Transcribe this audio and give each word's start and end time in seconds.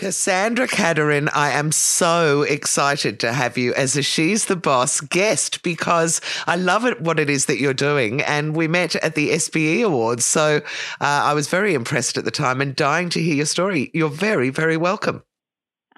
Cassandra 0.00 0.66
Cadorin, 0.66 1.28
I 1.34 1.50
am 1.50 1.70
so 1.70 2.40
excited 2.40 3.20
to 3.20 3.34
have 3.34 3.58
you 3.58 3.74
as 3.74 3.98
a 3.98 4.02
She's 4.02 4.46
the 4.46 4.56
Boss 4.56 5.02
guest 5.02 5.62
because 5.62 6.22
I 6.46 6.56
love 6.56 6.86
it 6.86 7.02
what 7.02 7.20
it 7.20 7.28
is 7.28 7.44
that 7.44 7.60
you're 7.60 7.74
doing. 7.74 8.22
And 8.22 8.56
we 8.56 8.66
met 8.66 8.96
at 8.96 9.14
the 9.14 9.32
SBE 9.32 9.84
Awards. 9.84 10.24
So 10.24 10.56
uh, 10.56 10.60
I 11.02 11.34
was 11.34 11.48
very 11.48 11.74
impressed 11.74 12.16
at 12.16 12.24
the 12.24 12.30
time 12.30 12.62
and 12.62 12.74
dying 12.74 13.10
to 13.10 13.20
hear 13.20 13.34
your 13.34 13.44
story. 13.44 13.90
You're 13.92 14.08
very, 14.08 14.48
very 14.48 14.78
welcome. 14.78 15.22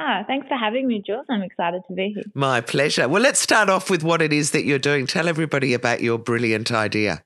Ah, 0.01 0.25
thanks 0.27 0.49
for 0.49 0.57
having 0.57 0.89
me, 0.89 1.01
Jules. 1.07 1.27
I'm 1.31 1.43
excited 1.43 1.83
to 1.87 1.95
be 1.95 2.13
here. 2.13 2.25
My 2.35 2.61
pleasure. 2.61 3.09
Well, 3.09 3.23
let's 3.23 3.39
start 3.39 3.71
off 3.71 3.89
with 3.89 4.03
what 4.03 4.21
it 4.21 4.33
is 4.33 4.51
that 4.51 4.65
you're 4.65 4.81
doing. 4.81 5.07
Tell 5.07 5.29
everybody 5.29 5.75
about 5.75 6.03
your 6.03 6.19
brilliant 6.19 6.73
idea. 6.73 7.23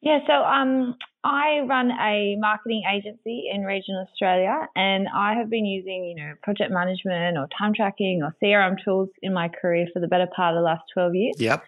Yeah, 0.00 0.18
so 0.26 0.32
um, 0.32 0.96
I 1.24 1.60
run 1.68 1.90
a 1.90 2.36
marketing 2.38 2.82
agency 2.90 3.48
in 3.52 3.62
regional 3.62 4.06
Australia, 4.08 4.68
and 4.76 5.08
I 5.12 5.34
have 5.34 5.50
been 5.50 5.66
using, 5.66 6.04
you 6.04 6.14
know, 6.14 6.34
project 6.42 6.70
management 6.70 7.36
or 7.36 7.48
time 7.58 7.74
tracking 7.74 8.22
or 8.22 8.34
CRM 8.42 8.76
tools 8.84 9.08
in 9.20 9.34
my 9.34 9.48
career 9.48 9.86
for 9.92 10.00
the 10.00 10.06
better 10.06 10.28
part 10.34 10.54
of 10.54 10.60
the 10.60 10.64
last 10.64 10.82
12 10.94 11.14
years. 11.14 11.34
Yep. 11.38 11.64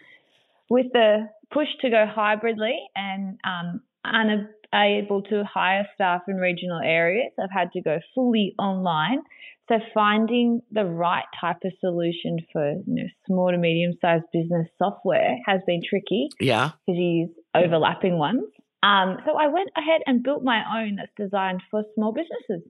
With 0.68 0.86
the 0.92 1.28
push 1.52 1.66
to 1.80 1.90
go 1.90 2.06
hybridly 2.06 2.76
and 2.94 3.38
um, 3.42 3.80
unable 4.04 5.22
to 5.22 5.42
hire 5.44 5.86
staff 5.94 6.22
in 6.28 6.36
regional 6.36 6.80
areas, 6.82 7.32
I've 7.42 7.50
had 7.50 7.72
to 7.72 7.82
go 7.82 7.98
fully 8.14 8.54
online. 8.56 9.22
So 9.68 9.78
finding 9.94 10.62
the 10.72 10.84
right 10.84 11.24
type 11.40 11.58
of 11.64 11.72
solution 11.80 12.38
for 12.52 12.72
you 12.72 12.82
know 12.86 13.08
small 13.26 13.52
to 13.52 13.58
medium 13.58 13.92
sized 14.00 14.24
business 14.32 14.66
software 14.78 15.36
has 15.46 15.60
been 15.66 15.80
tricky. 15.88 16.28
Yeah. 16.40 16.70
Because 16.86 16.98
you 16.98 17.26
use 17.26 17.30
overlapping 17.54 18.18
ones. 18.18 18.44
Um, 18.82 19.18
so 19.26 19.36
I 19.36 19.48
went 19.48 19.70
ahead 19.76 20.00
and 20.06 20.22
built 20.22 20.42
my 20.42 20.62
own 20.80 20.96
that's 20.96 21.12
designed 21.16 21.62
for 21.70 21.84
small 21.94 22.12
businesses. 22.12 22.66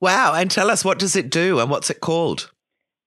Wow. 0.00 0.34
And 0.34 0.50
tell 0.50 0.70
us 0.70 0.84
what 0.84 0.98
does 0.98 1.16
it 1.16 1.30
do 1.30 1.60
and 1.60 1.70
what's 1.70 1.90
it 1.90 2.00
called? 2.00 2.50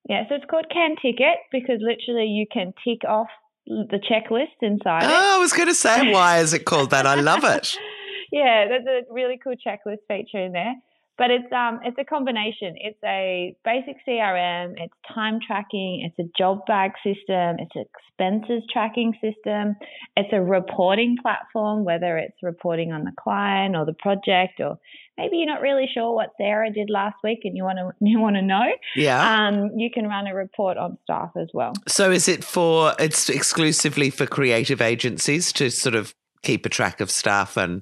Yeah, 0.10 0.24
so 0.30 0.36
it's 0.36 0.46
called 0.50 0.68
CanTicket 0.74 1.36
because 1.52 1.80
literally 1.82 2.28
you 2.28 2.46
can 2.52 2.74
tick 2.86 3.04
off 3.08 3.28
the 3.66 4.00
checklist 4.10 4.56
inside. 4.62 5.04
Oh, 5.04 5.08
it. 5.08 5.36
I 5.36 5.38
was 5.40 5.52
going 5.52 5.68
to 5.68 5.76
say, 5.76 6.12
why 6.12 6.40
is 6.40 6.54
it 6.54 6.66
called 6.66 6.92
that? 6.92 7.06
I 7.06 7.16
love 7.16 7.44
it. 7.44 7.76
yeah, 8.32 8.68
there's 8.68 8.86
a 8.86 9.14
really 9.14 9.38
cool 9.44 9.56
checklist 9.56 10.00
feature 10.08 10.46
in 10.46 10.54
there. 10.54 10.76
But 11.18 11.32
it's 11.32 11.52
um 11.52 11.80
it's 11.84 11.98
a 12.00 12.06
combination. 12.06 12.76
It's 12.78 13.00
a 13.04 13.56
basic 13.66 13.98
CRM, 14.08 14.76
it's 14.78 14.94
time 15.14 15.40
tracking, 15.46 16.06
it's 16.06 16.20
a 16.20 16.32
job 16.38 16.66
bag 16.68 16.92
system, 17.04 17.58
it's 17.60 17.76
an 17.76 17.86
expenses 17.86 18.64
tracking 18.72 19.14
system, 19.14 19.76
it's 20.16 20.30
a 20.32 20.42
reporting 20.42 21.18
platform, 21.22 21.86
whether 21.86 22.18
it's 22.18 22.38
reporting 22.44 22.92
on 22.92 23.04
the 23.04 23.12
client 23.20 23.76
or 23.76 23.86
the 23.86 23.94
project 23.94 24.60
or 24.60 24.78
maybe 25.18 25.38
you're 25.38 25.48
not 25.48 25.62
really 25.62 25.90
sure 25.92 26.14
what 26.14 26.30
Sarah 26.38 26.72
did 26.72 26.90
last 26.90 27.16
week 27.24 27.40
and 27.44 27.58
you 27.58 27.64
want 27.64 27.80
to 27.80 27.92
you 28.06 28.20
want 28.20 28.36
to 28.36 28.42
know. 28.42 28.66
Yeah. 28.96 29.48
Um, 29.48 29.72
you 29.76 29.90
can 29.92 30.08
run 30.08 30.28
a 30.28 30.36
report 30.36 30.78
on 30.78 30.98
staff 31.04 31.32
as 31.36 31.48
well. 31.54 31.74
So 31.88 32.12
is 32.12 32.28
it 32.28 32.44
for 32.44 32.94
it's 33.00 33.30
exclusively 33.30 34.10
for 34.10 34.26
creative 34.26 34.82
agencies 34.82 35.52
to 35.54 35.70
sort 35.72 35.96
of 35.96 36.14
keep 36.44 36.66
a 36.66 36.70
track 36.70 37.02
of 37.02 37.10
staff 37.10 37.58
and 37.58 37.82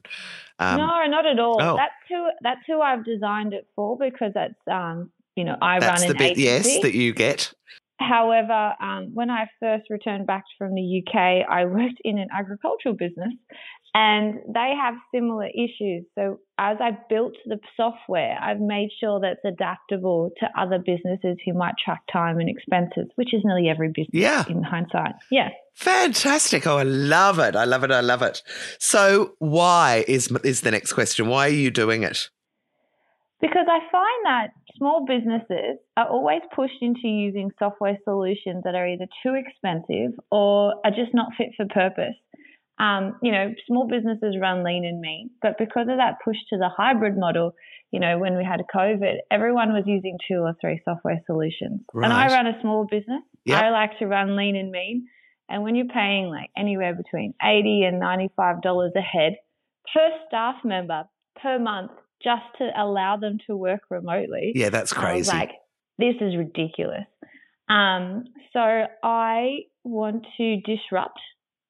um, 0.60 0.78
no, 0.78 1.06
not 1.08 1.26
at 1.26 1.40
all. 1.40 1.58
Oh. 1.60 1.76
That's 1.76 1.94
who 2.10 2.28
that's 2.42 2.62
who 2.68 2.82
I've 2.82 3.04
designed 3.04 3.54
it 3.54 3.68
for 3.76 3.98
because 3.98 4.32
that's 4.34 4.54
um, 4.72 5.12
you 5.36 5.44
know 5.44 5.58
I 5.62 5.80
that's 5.80 6.02
run 6.02 6.08
the 6.10 6.14
an 6.14 6.18
bit, 6.18 6.38
agency. 6.38 6.72
yes 6.72 6.82
that 6.82 6.94
you 6.94 7.14
get. 7.14 7.54
However, 7.98 8.74
um, 8.82 9.12
when 9.14 9.30
I 9.30 9.48
first 9.60 9.90
returned 9.90 10.28
back 10.28 10.44
from 10.58 10.76
the 10.76 11.02
UK, 11.02 11.48
I 11.50 11.66
worked 11.66 12.02
in 12.04 12.18
an 12.18 12.28
agricultural 12.34 12.96
business, 12.96 13.34
and 13.95 14.41
they 14.53 14.73
have 14.78 14.95
similar 15.13 15.47
issues. 15.47 16.03
So 16.16 16.41
as 16.59 16.78
I 16.81 16.97
built 17.09 17.35
the 17.45 17.57
software, 17.78 18.38
I've 18.41 18.59
made 18.59 18.89
sure 19.00 19.22
that 19.22 19.38
it's 19.38 19.45
adaptable 19.45 20.31
to 20.41 20.50
other 20.59 20.79
businesses 20.79 21.38
who 21.45 21.53
might 21.53 21.75
track 21.83 22.01
time 22.11 22.39
and 22.39 22.50
expenses, 22.50 23.09
which 23.16 23.33
is 23.33 23.41
nearly 23.45 23.69
every 23.69 23.88
business 23.88 24.09
yeah. 24.11 24.44
in 24.50 24.63
hindsight. 24.63 25.13
Yeah. 25.31 25.50
Fantastic. 25.75 26.67
Oh, 26.67 26.78
I 26.78 26.83
love 26.83 27.39
it. 27.39 27.56
I 27.56 27.63
love 27.63 27.85
it. 27.85 27.91
I 27.91 28.01
love 28.01 28.22
it. 28.22 28.44
So 28.79 29.35
why 29.39 30.03
is 30.09 30.29
is 30.44 30.59
the 30.59 30.72
next 30.72 30.91
question? 30.91 31.29
Why 31.29 31.47
are 31.47 31.50
you 31.50 31.72
doing 31.72 32.03
it? 32.03 32.29
Because 33.39 33.67
I 33.69 33.79
find 33.91 34.25
that 34.25 34.47
small 34.77 35.06
businesses 35.06 35.77
are 35.97 36.07
always 36.07 36.41
pushed 36.56 36.81
into 36.81 37.07
using 37.07 37.51
software 37.59 37.97
solutions 38.03 38.63
that 38.63 38.75
are 38.75 38.88
either 38.88 39.07
too 39.23 39.35
expensive 39.35 40.19
or 40.31 40.75
are 40.83 40.91
just 40.91 41.13
not 41.13 41.31
fit 41.38 41.50
for 41.56 41.66
purpose. 41.66 42.16
Um, 42.78 43.16
you 43.22 43.31
know, 43.31 43.53
small 43.68 43.88
businesses 43.88 44.36
run 44.40 44.63
lean 44.63 44.86
and 44.86 45.00
mean, 45.00 45.30
but 45.41 45.58
because 45.58 45.88
of 45.90 45.97
that 45.97 46.18
push 46.24 46.36
to 46.50 46.58
the 46.58 46.69
hybrid 46.69 47.18
model, 47.18 47.53
you 47.91 48.00
know, 48.00 48.19
when 48.19 48.36
we 48.36 48.44
had 48.44 48.62
COVID, 48.74 49.16
everyone 49.31 49.72
was 49.72 49.84
using 49.86 50.18
two 50.30 50.40
or 50.40 50.53
three 50.59 50.81
software 50.84 51.22
solutions. 51.25 51.81
Right. 51.94 52.03
And 52.03 52.13
I 52.13 52.28
run 52.28 52.47
a 52.47 52.59
small 52.62 52.86
business. 52.86 53.22
Yep. 53.46 53.63
I 53.63 53.69
like 53.69 53.97
to 54.00 54.08
run 54.08 54.36
lean 54.36 54.58
and 54.58 54.72
mean. 54.72 55.08
And 55.47 55.63
when 55.63 55.75
you're 55.75 55.88
paying 55.88 56.28
like 56.28 56.50
anywhere 56.58 56.94
between 56.94 57.34
80 57.41 57.84
and 57.84 58.02
$95 58.02 58.90
a 58.96 59.02
head 59.02 59.38
per 59.94 60.09
staff 60.28 60.56
member 60.66 61.03
per 61.42 61.59
month 61.59 61.92
just 62.24 62.44
to 62.57 62.69
allow 62.75 63.18
them 63.18 63.38
to 63.47 63.56
work 63.56 63.81
remotely. 63.90 64.52
Yeah, 64.56 64.69
that's 64.69 64.92
crazy. 64.92 65.31
like, 65.31 65.52
this 65.97 66.16
is 66.19 66.36
ridiculous. 66.36 67.06
Um, 67.69 68.25
so 68.52 68.59
I 69.03 69.59
want 69.84 70.25
to 70.38 70.57
disrupt 70.62 71.19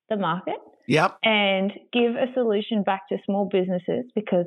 the 0.09 0.17
market. 0.17 0.55
Yep. 0.87 1.17
And 1.23 1.71
give 1.91 2.15
a 2.15 2.31
solution 2.33 2.83
back 2.83 3.09
to 3.09 3.17
small 3.25 3.49
businesses 3.51 4.05
because 4.13 4.45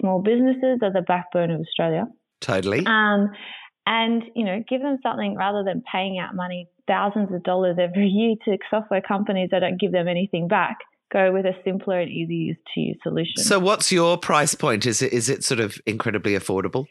small 0.00 0.20
businesses 0.20 0.80
are 0.82 0.92
the 0.92 1.04
backbone 1.06 1.50
of 1.50 1.60
Australia. 1.60 2.06
Totally. 2.40 2.84
Um, 2.86 3.30
and 3.86 4.24
you 4.34 4.44
know, 4.44 4.62
give 4.68 4.82
them 4.82 4.98
something 5.02 5.36
rather 5.36 5.62
than 5.64 5.82
paying 5.90 6.18
out 6.18 6.34
money, 6.34 6.68
thousands 6.86 7.32
of 7.32 7.42
dollars 7.44 7.76
every 7.80 8.08
year 8.08 8.34
to 8.44 8.58
software 8.68 9.00
companies 9.00 9.50
that 9.52 9.60
don't 9.60 9.80
give 9.80 9.92
them 9.92 10.08
anything 10.08 10.48
back. 10.48 10.78
Go 11.12 11.32
with 11.32 11.46
a 11.46 11.52
simpler 11.64 12.00
and 12.00 12.10
easy 12.10 12.58
to 12.74 12.80
use 12.80 12.98
solution. 13.04 13.36
So, 13.36 13.60
what's 13.60 13.92
your 13.92 14.18
price 14.18 14.56
point? 14.56 14.86
Is 14.86 15.02
it 15.02 15.12
is 15.12 15.28
it 15.28 15.44
sort 15.44 15.60
of 15.60 15.80
incredibly 15.86 16.32
affordable? 16.32 16.86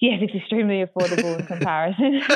Yes, 0.00 0.20
it's 0.22 0.34
extremely 0.34 0.82
affordable 0.82 1.38
in 1.38 1.46
comparison. 1.46 2.22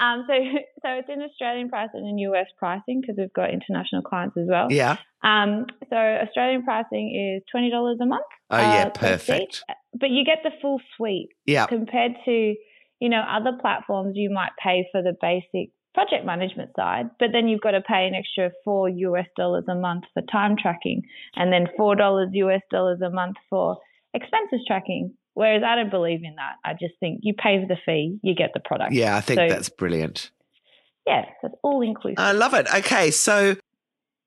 um, 0.00 0.26
so, 0.28 0.34
so 0.82 0.88
it's 0.88 1.08
in 1.08 1.22
Australian 1.22 1.70
price 1.70 1.88
and 1.94 2.06
in 2.06 2.18
US 2.18 2.46
pricing 2.58 3.00
because 3.00 3.16
we've 3.16 3.32
got 3.32 3.50
international 3.50 4.02
clients 4.02 4.36
as 4.36 4.46
well. 4.46 4.70
Yeah. 4.70 4.96
Um, 5.24 5.64
so 5.88 5.96
Australian 5.96 6.62
pricing 6.62 7.36
is 7.36 7.42
twenty 7.50 7.70
dollars 7.70 7.98
a 8.02 8.06
month. 8.06 8.26
Oh 8.50 8.58
yeah, 8.58 8.84
uh, 8.86 8.90
per 8.90 9.16
perfect. 9.16 9.64
But 9.98 10.10
you 10.10 10.26
get 10.26 10.38
the 10.44 10.50
full 10.60 10.78
suite. 10.96 11.30
Yeah. 11.46 11.66
Compared 11.66 12.12
to, 12.26 12.54
you 13.00 13.08
know, 13.08 13.22
other 13.26 13.56
platforms, 13.58 14.12
you 14.14 14.28
might 14.28 14.52
pay 14.62 14.86
for 14.92 15.02
the 15.02 15.16
basic 15.18 15.70
project 15.94 16.26
management 16.26 16.72
side, 16.76 17.06
but 17.18 17.28
then 17.32 17.48
you've 17.48 17.62
got 17.62 17.70
to 17.70 17.80
pay 17.80 18.06
an 18.06 18.14
extra 18.14 18.50
four 18.62 18.90
US 18.90 19.26
dollars 19.38 19.64
a 19.70 19.74
month 19.74 20.04
for 20.12 20.20
time 20.30 20.54
tracking, 20.60 21.00
and 21.34 21.50
then 21.50 21.66
four 21.78 21.96
dollars 21.96 22.28
US 22.32 22.60
dollars 22.70 23.00
a 23.00 23.08
month 23.08 23.36
for 23.48 23.78
expenses 24.12 24.60
tracking. 24.66 25.14
Whereas 25.36 25.62
I 25.62 25.76
don't 25.76 25.90
believe 25.90 26.24
in 26.24 26.36
that. 26.36 26.54
I 26.64 26.72
just 26.72 26.94
think 26.98 27.20
you 27.22 27.34
pay 27.34 27.60
for 27.60 27.68
the 27.68 27.76
fee, 27.84 28.18
you 28.22 28.34
get 28.34 28.52
the 28.54 28.60
product. 28.60 28.94
Yeah, 28.94 29.14
I 29.14 29.20
think 29.20 29.38
So- 29.38 29.48
that's 29.50 29.68
brilliant. 29.68 30.30
Yeah, 31.06 31.26
that's 31.42 31.54
all 31.62 31.82
inclusive. 31.82 32.18
I 32.18 32.32
love 32.32 32.54
it. 32.54 32.66
Okay, 32.74 33.10
so 33.10 33.56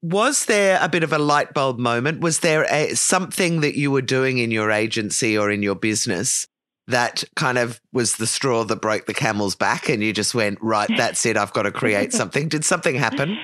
was 0.03 0.45
there 0.45 0.77
a 0.79 0.87
bit 0.87 1.01
of 1.03 1.11
a 1.11 1.17
light 1.17 1.51
bulb 1.55 1.79
moment? 1.79 2.21
Was 2.21 2.41
there 2.41 2.63
a, 2.71 2.93
something 2.93 3.61
that 3.61 3.75
you 3.75 3.89
were 3.89 4.03
doing 4.03 4.37
in 4.37 4.51
your 4.51 4.69
agency 4.69 5.35
or 5.35 5.49
in 5.49 5.63
your 5.63 5.73
business 5.75 6.45
that 6.87 7.23
kind 7.35 7.57
of 7.57 7.81
was 7.91 8.17
the 8.17 8.27
straw 8.27 8.63
that 8.65 8.79
broke 8.81 9.07
the 9.07 9.13
camel's 9.15 9.55
back 9.55 9.89
and 9.89 10.03
you 10.03 10.13
just 10.13 10.35
went, 10.35 10.59
right, 10.61 10.89
that's 10.95 11.25
it, 11.25 11.37
I've 11.37 11.53
got 11.53 11.63
to 11.63 11.71
create 11.71 12.13
something? 12.21 12.47
Did 12.49 12.63
something 12.63 12.93
happen? 12.95 13.35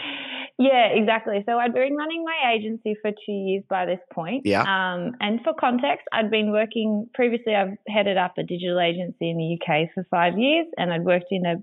Yeah, 0.58 0.88
exactly. 0.88 1.44
So 1.46 1.58
I'd 1.58 1.74
been 1.74 1.96
running 1.96 2.24
my 2.24 2.54
agency 2.54 2.96
for 3.02 3.12
two 3.12 3.32
years 3.32 3.64
by 3.70 3.86
this 3.86 4.00
point. 4.14 4.46
Yeah. 4.46 4.62
Um, 4.62 5.14
and 5.20 5.42
for 5.44 5.54
context, 5.54 6.06
I'd 6.14 6.32
been 6.32 6.52
working 6.52 7.10
previously. 7.14 7.54
I've 7.54 7.76
headed 7.90 8.18
up 8.18 8.38
a 8.38 8.44
digital 8.44 8.80
agency 8.80 9.30
in 9.30 9.38
the 9.38 9.60
UK 9.60 9.90
for 9.94 10.06
five 10.10 10.38
years, 10.38 10.68
and 10.78 10.94
I'd 10.94 11.04
worked 11.04 11.28
in 11.32 11.46
a 11.46 11.56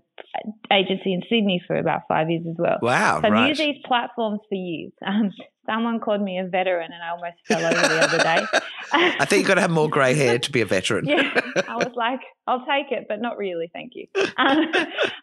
agency 0.73 1.13
in 1.13 1.23
Sydney 1.29 1.63
for 1.67 1.77
about 1.77 2.03
five 2.09 2.31
years 2.31 2.45
as 2.49 2.57
well. 2.59 2.79
Wow, 2.81 3.21
so 3.21 3.27
I've 3.27 3.33
right. 3.33 3.49
used 3.49 3.61
these 3.61 3.83
platforms 3.85 4.41
for 4.49 4.55
years. 4.55 4.93
Um, 5.07 5.31
someone 5.67 6.01
called 6.01 6.23
me 6.23 6.39
a 6.39 6.47
veteran, 6.47 6.91
and 6.93 7.03
I 7.03 7.11
almost 7.11 7.37
fell 7.47 7.65
over 7.65 7.89
the 7.89 8.03
other 8.03 8.19
day. 8.19 8.47
I 8.93 9.25
think 9.25 9.41
you've 9.41 9.49
got 9.49 9.55
to 9.55 9.61
have 9.61 9.71
more 9.71 9.89
grey 9.91 10.15
hair 10.15 10.39
to 10.39 10.53
be 10.53 10.61
a 10.61 10.67
veteran. 10.67 11.07
yeah, 11.07 11.31
I 11.69 11.77
was 11.77 11.93
like, 11.95 12.21
I'll 12.47 12.65
take 12.67 12.91
it, 12.91 13.07
but 13.09 13.21
not 13.21 13.39
really, 13.39 13.71
thank 13.73 13.93
you. 13.95 14.07
Um, 14.37 14.59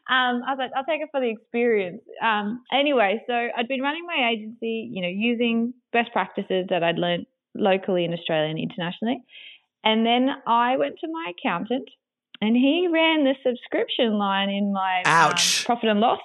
um, 0.09 0.41
I 0.43 0.53
was 0.53 0.57
like, 0.57 0.71
I'll 0.75 0.85
take 0.85 1.01
it 1.01 1.09
for 1.11 1.19
the 1.19 1.29
experience. 1.29 2.01
Um, 2.21 2.63
anyway, 2.71 3.23
so 3.27 3.33
I'd 3.33 3.67
been 3.67 3.81
running 3.81 4.05
my 4.05 4.31
agency, 4.33 4.89
you 4.91 5.01
know, 5.01 5.09
using 5.09 5.73
best 5.91 6.11
practices 6.11 6.67
that 6.69 6.83
I'd 6.83 6.97
learned 6.97 7.25
locally 7.55 8.05
in 8.05 8.13
Australia 8.13 8.49
and 8.49 8.59
internationally. 8.59 9.23
And 9.83 10.05
then 10.05 10.29
I 10.45 10.77
went 10.77 10.95
to 10.99 11.07
my 11.11 11.31
accountant 11.37 11.89
and 12.41 12.55
he 12.55 12.87
ran 12.91 13.23
the 13.23 13.35
subscription 13.45 14.17
line 14.17 14.49
in 14.49 14.71
my 14.73 15.03
um, 15.03 15.33
profit 15.65 15.89
and 15.89 15.99
loss. 15.99 16.19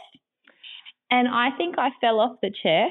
And 1.11 1.29
I 1.29 1.51
think 1.57 1.77
I 1.79 1.91
fell 2.01 2.21
off 2.21 2.37
the 2.43 2.53
chair. 2.63 2.89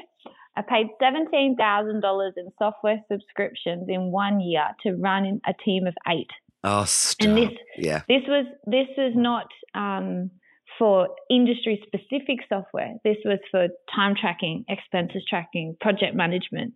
I 0.56 0.62
paid 0.62 0.86
$17,000 1.02 2.32
in 2.36 2.48
software 2.58 3.02
subscriptions 3.10 3.86
in 3.88 4.12
one 4.12 4.40
year 4.40 4.66
to 4.82 4.92
run 4.94 5.40
a 5.46 5.52
team 5.64 5.86
of 5.86 5.94
eight. 6.08 6.30
Oh, 6.62 6.84
stop. 6.84 7.28
And 7.28 7.36
this 7.36 7.50
yeah. 7.76 8.02
this 8.08 8.22
was 8.26 8.46
this 8.66 8.88
is 8.96 9.12
not 9.14 9.48
um, 9.74 10.30
for 10.78 11.08
industry 11.28 11.82
specific 11.86 12.38
software. 12.48 12.94
This 13.04 13.18
was 13.24 13.38
for 13.50 13.68
time 13.94 14.14
tracking, 14.18 14.64
expenses 14.68 15.24
tracking, 15.28 15.76
project 15.80 16.14
management, 16.14 16.72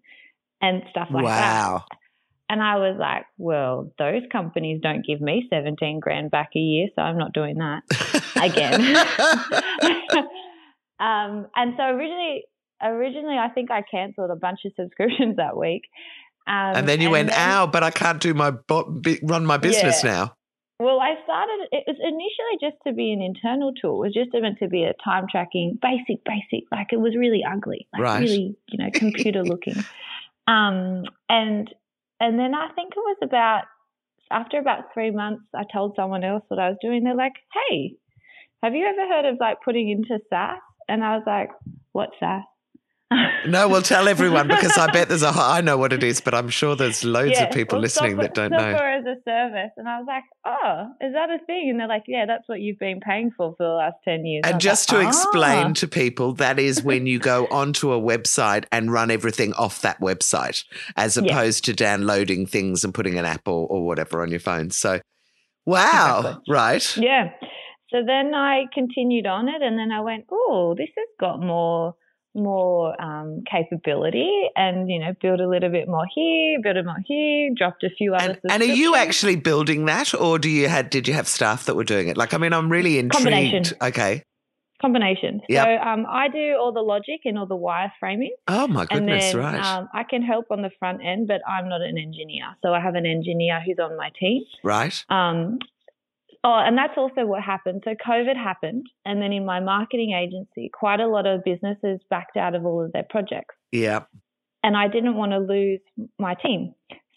and 0.61 0.83
stuff 0.91 1.09
like 1.11 1.25
that. 1.25 1.71
wow. 1.71 1.85
And 2.51 2.63
I 2.63 2.77
was 2.77 2.97
like, 2.99 3.27
well, 3.37 3.93
those 3.99 4.23
companies 4.33 4.81
don't 4.83 5.05
give 5.05 5.21
me 5.21 5.47
17 5.51 6.01
grand 6.01 6.31
back 6.31 6.51
a 6.57 6.59
year, 6.59 6.89
so 6.97 7.03
I'm 7.03 7.19
not 7.19 7.33
doing 7.35 7.57
that 7.59 7.83
again. 8.37 8.81
um, 11.01 11.47
and 11.55 11.75
so 11.77 11.83
originally, 11.85 12.45
originally, 12.83 13.37
I 13.37 13.49
think 13.51 13.71
I 13.71 13.83
cancelled 13.83 14.31
a 14.31 14.37
bunch 14.37 14.61
of 14.65 14.73
subscriptions 14.77 15.37
that 15.37 15.57
week. 15.57 15.83
Um, 16.47 16.77
and 16.77 16.89
then 16.89 17.01
you 17.01 17.11
went, 17.11 17.29
then- 17.29 17.39
ow, 17.51 17.67
but 17.67 17.83
I 17.83 17.91
can't 17.91 18.21
do 18.21 18.33
my 18.35 18.51
bo- 18.51 19.01
run 19.23 19.45
my 19.45 19.59
business 19.59 20.03
Yeah. 20.03 20.11
now. 20.11 20.35
Well, 20.81 21.01
I 21.01 21.17
started. 21.25 21.67
It 21.73 21.85
was 21.89 21.97
initially 22.01 22.71
just 22.71 22.81
to 22.87 22.93
be 22.93 23.13
an 23.13 23.21
internal 23.21 23.73
tool. 23.75 24.05
It 24.05 24.07
was 24.07 24.15
just 24.15 24.31
meant 24.33 24.61
to 24.61 24.69
be 24.69 24.85
a 24.85 24.95
time 25.05 25.27
tracking, 25.29 25.77
basic, 25.83 26.23
basic. 26.25 26.67
Like 26.71 26.93
it 26.93 27.01
was 27.01 27.17
really 27.17 27.43
ugly, 27.45 27.89
like 27.93 28.01
Right. 28.03 28.21
really, 28.21 28.57
you 28.69 28.79
know, 28.79 28.89
computer 28.95 29.43
looking. 29.43 29.75
Um, 30.47 31.03
and 31.29 31.69
and 32.21 32.39
then 32.39 32.55
I 32.55 32.69
think 32.75 32.93
it 32.97 33.01
was 33.01 33.19
about 33.23 33.65
after 34.31 34.59
about 34.59 34.93
three 34.93 35.11
months, 35.11 35.45
I 35.55 35.65
told 35.73 35.95
someone 35.97 36.23
else 36.25 36.43
what 36.49 36.61
I 36.61 36.69
was 36.69 36.79
doing. 36.83 37.05
They're 37.05 37.15
like, 37.15 37.33
"Hey, 37.69 37.95
have 38.63 38.75
you 38.75 38.85
ever 38.87 39.09
heard 39.09 39.25
of 39.25 39.39
like 39.41 39.59
putting 39.65 39.89
into 39.91 40.19
SaaS?" 40.31 40.61
And 40.89 41.05
I 41.05 41.17
was 41.17 41.25
like, 41.27 41.51
"What's 41.93 42.19
SaaS?" 42.21 42.45
No, 43.47 43.69
we'll 43.69 43.83
tell 43.83 44.09
everyone 44.09 44.49
because 44.49 44.77
I 44.77 44.91
bet 44.93 45.09
there's 45.09 45.23
a. 45.23 45.29
I 45.35 45.61
know 45.63 45.79
what 45.79 45.93
it 45.93 46.03
is, 46.03 46.21
but 46.21 46.35
I'm 46.35 46.49
sure 46.51 46.77
there's 46.77 47.05
loads 47.05 47.39
Yeah, 47.39 47.45
of 47.45 47.53
people 47.53 47.77
well, 47.77 47.83
listening 47.83 48.19
software, 48.19 48.27
that 48.29 48.35
don't 48.35 48.51
know. 48.51 48.73
software 48.73 48.99
as 48.99 49.05
a 49.07 49.15
service. 49.25 49.71
And 49.79 49.89
I 49.89 49.99
was 49.99 50.07
like, 50.07 50.25
oh, 50.45 51.07
is 51.07 51.15
that 51.15 51.31
a 51.31 51.39
thing? 51.47 51.69
And 51.71 51.81
they're 51.81 51.89
like, 51.89 52.03
yeah, 52.07 52.27
that's 52.27 52.47
what 52.49 52.61
you've 52.61 52.79
been 52.79 53.01
paying 53.01 53.31
for 53.35 53.55
for 53.57 53.65
the 53.67 53.73
last 53.73 53.95
10 54.05 54.27
years. 54.27 54.43
I 54.45 54.51
And 54.51 54.61
just 54.61 54.93
like, 54.93 55.01
to 55.03 55.09
explain 55.09 55.67
"Ah." 55.69 55.73
to 55.75 55.89
people, 55.89 56.33
that 56.35 56.59
is 56.59 56.83
when 56.83 57.07
you 57.07 57.19
go 57.19 57.47
onto 57.47 57.93
a 57.93 58.01
website 58.01 58.67
and 58.71 58.93
run 58.93 59.11
everything 59.11 59.55
off 59.55 59.81
that 59.83 60.01
website, 60.01 60.65
as 60.97 61.17
Yeah. 61.17 61.33
opposed 61.33 61.65
to 61.67 61.73
downloading 61.73 62.45
things 62.45 62.85
and 62.85 62.93
putting 62.93 63.19
an 63.19 63.25
app 63.25 63.47
or, 63.49 63.67
or 63.69 63.87
whatever 63.87 64.21
on 64.21 64.31
your 64.31 64.41
phone. 64.41 64.71
So, 64.71 65.01
wow, 65.65 66.19
Exactly. 66.19 66.43
right. 66.55 66.97
Yeah. 66.99 67.31
So 67.91 68.03
then 68.07 68.35
I 68.35 68.65
continued 68.75 69.27
on 69.27 69.49
it 69.49 69.63
and 69.63 69.79
then 69.79 69.91
I 69.93 70.01
went, 70.01 70.25
oh, 70.31 70.75
this 70.77 70.91
has 70.99 71.09
got 71.19 71.41
more 71.41 71.95
more 72.35 73.01
um, 73.01 73.43
capability 73.51 74.31
and 74.55 74.89
you 74.91 74.99
know 74.99 75.13
build 75.21 75.41
a 75.41 75.49
little 75.49 75.71
bit 75.71 75.89
more 75.89 76.07
here 76.15 76.59
build 76.63 76.77
a 76.77 76.83
more 76.85 76.97
here 77.07 77.51
dropped 77.57 77.83
a 77.83 77.91
few 77.91 78.15
other 78.15 78.39
And, 78.45 78.63
and 78.63 78.63
are 78.63 78.75
you 78.75 78.95
actually 78.95 79.37
building 79.37 79.87
that, 79.87 80.15
or 80.15 80.39
do 80.39 80.49
you 80.49 80.69
had 80.69 80.91
did 80.91 81.09
you 81.09 81.15
have 81.15 81.27
staff 81.29 81.65
that 81.67 81.75
were 81.75 81.85
doing 81.85 82.09
it? 82.09 82.17
Like, 82.17 82.35
I 82.35 82.39
mean, 82.39 82.53
I'm 82.53 82.71
really 82.71 82.99
intrigued. 82.99 83.25
Combination. 83.25 83.65
Okay. 83.83 84.23
combination 84.81 85.41
Yep. 85.49 85.67
so 85.67 85.89
um, 85.89 86.07
i 86.09 86.29
do 86.29 86.57
all 86.61 86.73
the 86.73 86.81
logic 86.83 87.21
and 87.25 87.37
all 87.37 87.47
the 87.47 87.57
wireframing 87.57 88.31
Oh 88.47 88.69
my 88.69 88.83
and 88.83 89.01
goodness, 89.01 89.33
then 89.33 89.37
right, 89.37 89.61
um, 89.65 89.89
I 89.93 90.05
can 90.05 90.23
help 90.23 90.47
on 90.51 90.63
the 90.63 90.71
front 90.79 91.01
end, 91.05 91.27
but 91.29 91.41
I'm 91.47 91.69
not 91.69 91.83
an 91.83 91.99
engineer. 91.99 92.47
So 92.63 92.73
I 92.73 92.81
have 92.81 92.95
an 92.95 93.07
engineer 93.07 93.61
who's 93.65 93.79
on 93.79 93.97
my 93.97 94.11
team. 94.19 94.43
right. 94.63 95.05
Um, 95.11 95.59
oh, 96.45 96.59
and 96.65 96.77
that's 96.79 96.95
also 96.97 97.27
what 97.27 97.43
happened. 97.43 97.83
So 97.85 97.95
COVID 98.07 98.37
happened, 98.37 98.87
and 99.05 99.21
then 99.21 99.33
in 99.33 99.45
my 99.45 99.61
marketing 99.61 100.13
agency, 100.13 100.71
quite 100.73 101.01
a 101.01 101.07
lot 101.09 101.27
of 101.27 101.45
businesses 101.45 102.01
backed 102.11 102.37
out 102.37 102.55
of 102.55 102.65
all 102.67 102.85
of 102.85 102.93
their 102.93 103.07
projects, 103.09 103.55
Yeah. 103.73 104.01
and 104.63 104.77
I 104.77 104.89
didn't 104.89 105.15
want 105.17 105.33
to 105.33 105.39
lose 105.39 105.81
my 106.19 106.35
team. 106.35 106.75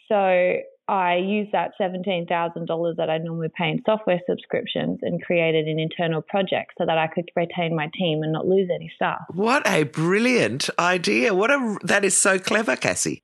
So 0.08 0.56
I 0.88 1.16
used 1.16 1.54
that 1.54 1.72
seventeen 1.78 2.26
thousand 2.28 2.66
dollars 2.68 2.96
that 2.98 3.10
I 3.10 3.18
normally 3.20 3.48
pay 3.58 3.70
in 3.70 3.82
software 3.86 4.20
subscriptions 4.30 5.00
and 5.04 5.24
created 5.24 5.68
an 5.68 5.80
internal 5.80 6.22
project 6.22 6.72
so 6.78 6.86
that 6.86 6.98
I 6.98 7.08
could 7.08 7.30
retain 7.36 7.76
my 7.76 7.90
team 7.98 8.24
and 8.24 8.34
not 8.34 8.46
lose 8.46 8.70
any 8.74 8.92
staff. 8.96 9.22
What 9.34 9.66
a 9.68 9.84
brilliant 9.84 10.70
idea! 10.78 11.34
What 11.34 11.50
a 11.52 11.78
that 11.84 12.04
is 12.04 12.18
so 12.18 12.38
clever, 12.40 12.76
Cassie. 12.76 13.24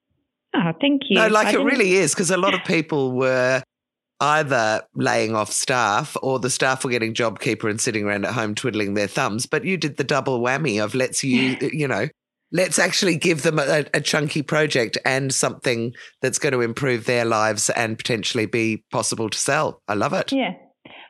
Oh, 0.55 0.71
thank 0.79 1.01
you. 1.09 1.15
No, 1.15 1.23
I 1.23 1.27
like 1.27 1.47
it 1.49 1.51
didn't- 1.57 1.67
really 1.67 1.93
is 1.95 2.13
because 2.13 2.31
a 2.31 2.37
lot 2.37 2.53
of 2.53 2.63
people 2.75 3.11
were 3.11 3.61
either 4.19 4.81
laying 4.95 5.35
off 5.35 5.51
staff 5.51 6.17
or 6.21 6.39
the 6.39 6.49
staff 6.49 6.83
were 6.83 6.89
getting 6.89 7.13
JobKeeper 7.13 7.69
and 7.69 7.79
sitting 7.79 8.05
around 8.05 8.25
at 8.25 8.33
home 8.33 8.55
twiddling 8.55 8.93
their 8.93 9.07
thumbs. 9.07 9.45
But 9.45 9.63
you 9.63 9.77
did 9.77 9.97
the 9.97 10.03
double 10.03 10.41
whammy 10.41 10.83
of 10.83 10.95
let's 10.95 11.23
you 11.23 11.57
you 11.61 11.87
know 11.87 12.07
let's 12.51 12.79
actually 12.79 13.17
give 13.17 13.43
them 13.43 13.59
a, 13.59 13.85
a 13.93 14.01
chunky 14.01 14.41
project 14.41 14.97
and 15.05 15.33
something 15.33 15.93
that's 16.21 16.39
going 16.39 16.53
to 16.53 16.61
improve 16.61 17.05
their 17.05 17.25
lives 17.25 17.69
and 17.71 17.97
potentially 17.97 18.45
be 18.45 18.83
possible 18.91 19.29
to 19.29 19.37
sell. 19.37 19.81
I 19.87 19.95
love 19.95 20.13
it. 20.13 20.31
Yeah. 20.31 20.53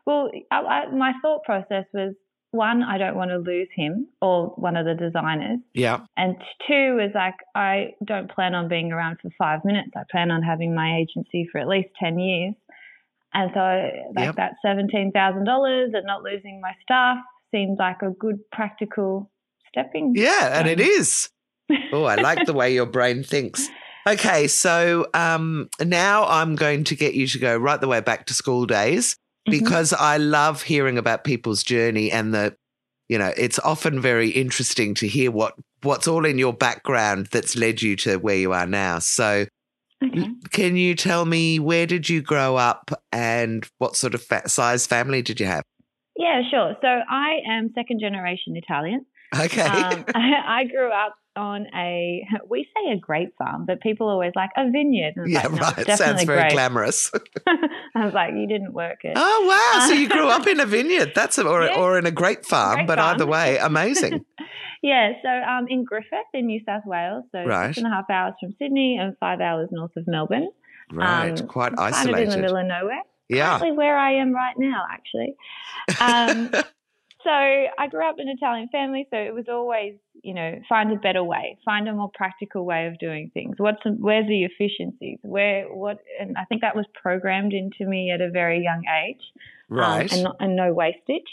Well, 0.05 0.31
I, 0.51 0.55
I, 0.55 0.91
my 0.91 1.13
thought 1.21 1.43
process 1.43 1.85
was 1.93 2.15
one, 2.51 2.81
I 2.81 2.97
don't 2.97 3.15
want 3.15 3.29
to 3.31 3.37
lose 3.37 3.67
him 3.75 4.07
or 4.21 4.47
one 4.55 4.77
of 4.77 4.85
the 4.85 4.95
designers. 4.95 5.59
Yeah. 5.73 5.99
And 6.15 6.35
two 6.67 6.99
is 7.03 7.11
like, 7.13 7.35
I 7.53 7.93
don't 8.05 8.31
plan 8.31 8.55
on 8.55 8.67
being 8.67 8.91
around 8.91 9.17
for 9.21 9.29
five 9.37 9.65
minutes. 9.65 9.91
I 9.95 10.03
plan 10.09 10.31
on 10.31 10.41
having 10.41 10.73
my 10.73 10.97
agency 10.97 11.47
for 11.51 11.59
at 11.59 11.67
least 11.67 11.89
10 12.01 12.19
years. 12.19 12.55
And 13.33 13.51
so, 13.53 13.89
like 14.15 14.25
Yep. 14.27 14.35
that 14.37 14.53
$17,000 14.65 15.93
and 15.93 16.05
not 16.05 16.23
losing 16.23 16.61
my 16.61 16.71
staff 16.83 17.17
seemed 17.51 17.77
like 17.79 18.01
a 18.01 18.09
good 18.11 18.39
practical 18.51 19.31
stepping. 19.69 20.13
Yeah, 20.15 20.59
and 20.59 20.67
it 20.67 20.79
is. 20.79 21.29
Oh, 21.91 22.05
I 22.05 22.15
like 22.15 22.45
the 22.45 22.53
way 22.53 22.73
your 22.73 22.85
brain 22.85 23.23
thinks. 23.23 23.69
Okay, 24.07 24.47
so 24.47 25.07
um, 25.13 25.69
now 25.81 26.25
I'm 26.25 26.55
going 26.55 26.85
to 26.85 26.95
get 26.95 27.13
you 27.13 27.27
to 27.27 27.39
go 27.39 27.57
right 27.57 27.79
the 27.79 27.89
way 27.89 27.99
back 27.99 28.25
to 28.27 28.33
school 28.33 28.65
days 28.65 29.15
Mhm. 29.47 29.51
because 29.51 29.91
I 29.91 30.15
love 30.17 30.61
hearing 30.63 30.97
about 30.97 31.25
people's 31.25 31.63
journey 31.63 32.09
and 32.09 32.33
the, 32.33 32.55
you 33.09 33.17
know, 33.17 33.33
it's 33.37 33.59
often 33.59 33.99
very 34.01 34.29
interesting 34.29 34.93
to 34.95 35.07
hear 35.07 35.29
what 35.29 35.55
what's 35.83 36.07
all 36.07 36.25
in 36.25 36.37
your 36.37 36.53
background 36.53 37.27
that's 37.31 37.55
led 37.57 37.81
you 37.81 37.95
to 37.97 38.17
where 38.17 38.37
you 38.37 38.53
are 38.53 38.65
now. 38.67 38.99
So, 38.99 39.45
Okay. 40.03 40.29
can 40.51 40.75
you 40.75 40.93
tell 40.93 41.25
me 41.25 41.59
where 41.59 41.87
did 41.87 42.07
you 42.07 42.21
grow 42.21 42.55
up 42.55 42.91
and 43.11 43.67
what 43.79 43.95
sort 43.95 44.13
of 44.13 44.23
size 44.45 44.85
family 44.85 45.21
did 45.21 45.39
you 45.39 45.47
have? 45.47 45.63
Yeah, 46.15 46.41
sure. 46.49 46.75
So 46.81 46.87
I 46.87 47.37
am 47.49 47.71
second 47.75 47.99
generation 47.99 48.55
Italian. 48.55 49.05
Okay. 49.37 49.61
Um, 49.61 50.05
I 50.15 50.65
grew 50.65 50.91
up 50.91 51.15
on 51.35 51.67
a 51.75 52.25
we 52.49 52.67
say 52.75 52.91
a 52.93 52.97
grape 52.97 53.33
farm, 53.37 53.65
but 53.65 53.81
people 53.81 54.09
always 54.09 54.31
like 54.35 54.49
a 54.57 54.69
vineyard. 54.69 55.13
Yeah, 55.25 55.47
like, 55.47 55.51
no, 55.51 55.57
right. 55.83 55.97
Sounds 55.97 56.23
very 56.23 56.41
grape. 56.41 56.51
glamorous. 56.53 57.11
I 57.95 58.05
was 58.05 58.13
like, 58.13 58.33
you 58.35 58.47
didn't 58.47 58.73
work 58.73 58.99
it. 59.03 59.13
Oh 59.15 59.45
wow! 59.77 59.87
So 59.87 59.93
you 59.93 60.09
grew 60.09 60.27
up 60.27 60.47
in 60.47 60.59
a 60.59 60.65
vineyard. 60.65 61.13
That's 61.15 61.37
a, 61.37 61.47
or 61.47 61.63
Yeah. 61.65 61.79
or 61.79 61.97
in 61.97 62.05
a 62.05 62.11
grape 62.11 62.45
farm. 62.45 62.75
Grape 62.75 62.87
but 62.87 62.97
farm. 62.97 63.15
either 63.15 63.25
way, 63.27 63.57
amazing. 63.57 64.25
Yeah, 64.81 65.13
so 65.21 65.29
um, 65.29 65.67
in 65.67 65.83
Griffith 65.83 66.29
in 66.33 66.47
New 66.47 66.61
South 66.65 66.85
Wales, 66.85 67.25
so 67.31 67.43
Right. 67.43 67.67
six 67.67 67.77
and 67.77 67.87
a 67.87 67.89
half 67.89 68.09
hours 68.09 68.33
from 68.39 68.53
Sydney 68.59 68.97
and 68.99 69.17
five 69.17 69.41
hours 69.41 69.69
north 69.71 69.95
of 69.97 70.07
Melbourne. 70.07 70.49
Right, 70.91 71.39
Um, 71.39 71.47
quite 71.47 71.75
Kind 71.75 72.09
of 72.09 72.15
in 72.17 72.29
the 72.29 72.37
middle 72.37 72.57
of 72.57 72.65
nowhere. 72.65 73.01
Yeah. 73.29 73.59
Currently 73.59 73.77
where 73.77 73.97
I 73.97 74.13
am 74.13 74.33
right 74.33 74.55
now, 74.57 74.85
actually. 74.89 75.35
Um, 75.99 76.49
so 77.23 77.29
I 77.29 77.87
grew 77.89 78.07
up 78.07 78.15
in 78.19 78.29
an 78.29 78.37
Italian 78.37 78.69
family, 78.69 79.05
so 79.11 79.17
it 79.17 79.33
was 79.33 79.45
always, 79.49 79.95
you 80.23 80.33
know, 80.33 80.59
find 80.69 80.93
a 80.93 80.95
better 80.95 81.23
way, 81.23 81.57
find 81.65 81.89
a 81.89 81.93
more 81.93 82.09
practical 82.13 82.65
way 82.65 82.87
of 82.87 82.97
doing 82.99 83.31
things. 83.33 83.55
What's 83.57 83.81
where's 83.85 84.27
the 84.27 84.45
efficiencies? 84.45 85.19
Where 85.23 85.65
what? 85.65 85.97
And 86.19 86.37
I 86.37 86.45
think 86.45 86.61
that 86.61 86.75
was 86.75 86.85
programmed 86.93 87.53
into 87.53 87.85
me 87.85 88.11
at 88.11 88.21
a 88.21 88.29
very 88.29 88.63
young 88.63 88.83
age, 89.05 89.21
um, 89.71 89.77
right. 89.77 90.11
and, 90.11 90.23
not, 90.23 90.37
and 90.39 90.55
no 90.55 90.73
wastage. 90.73 91.27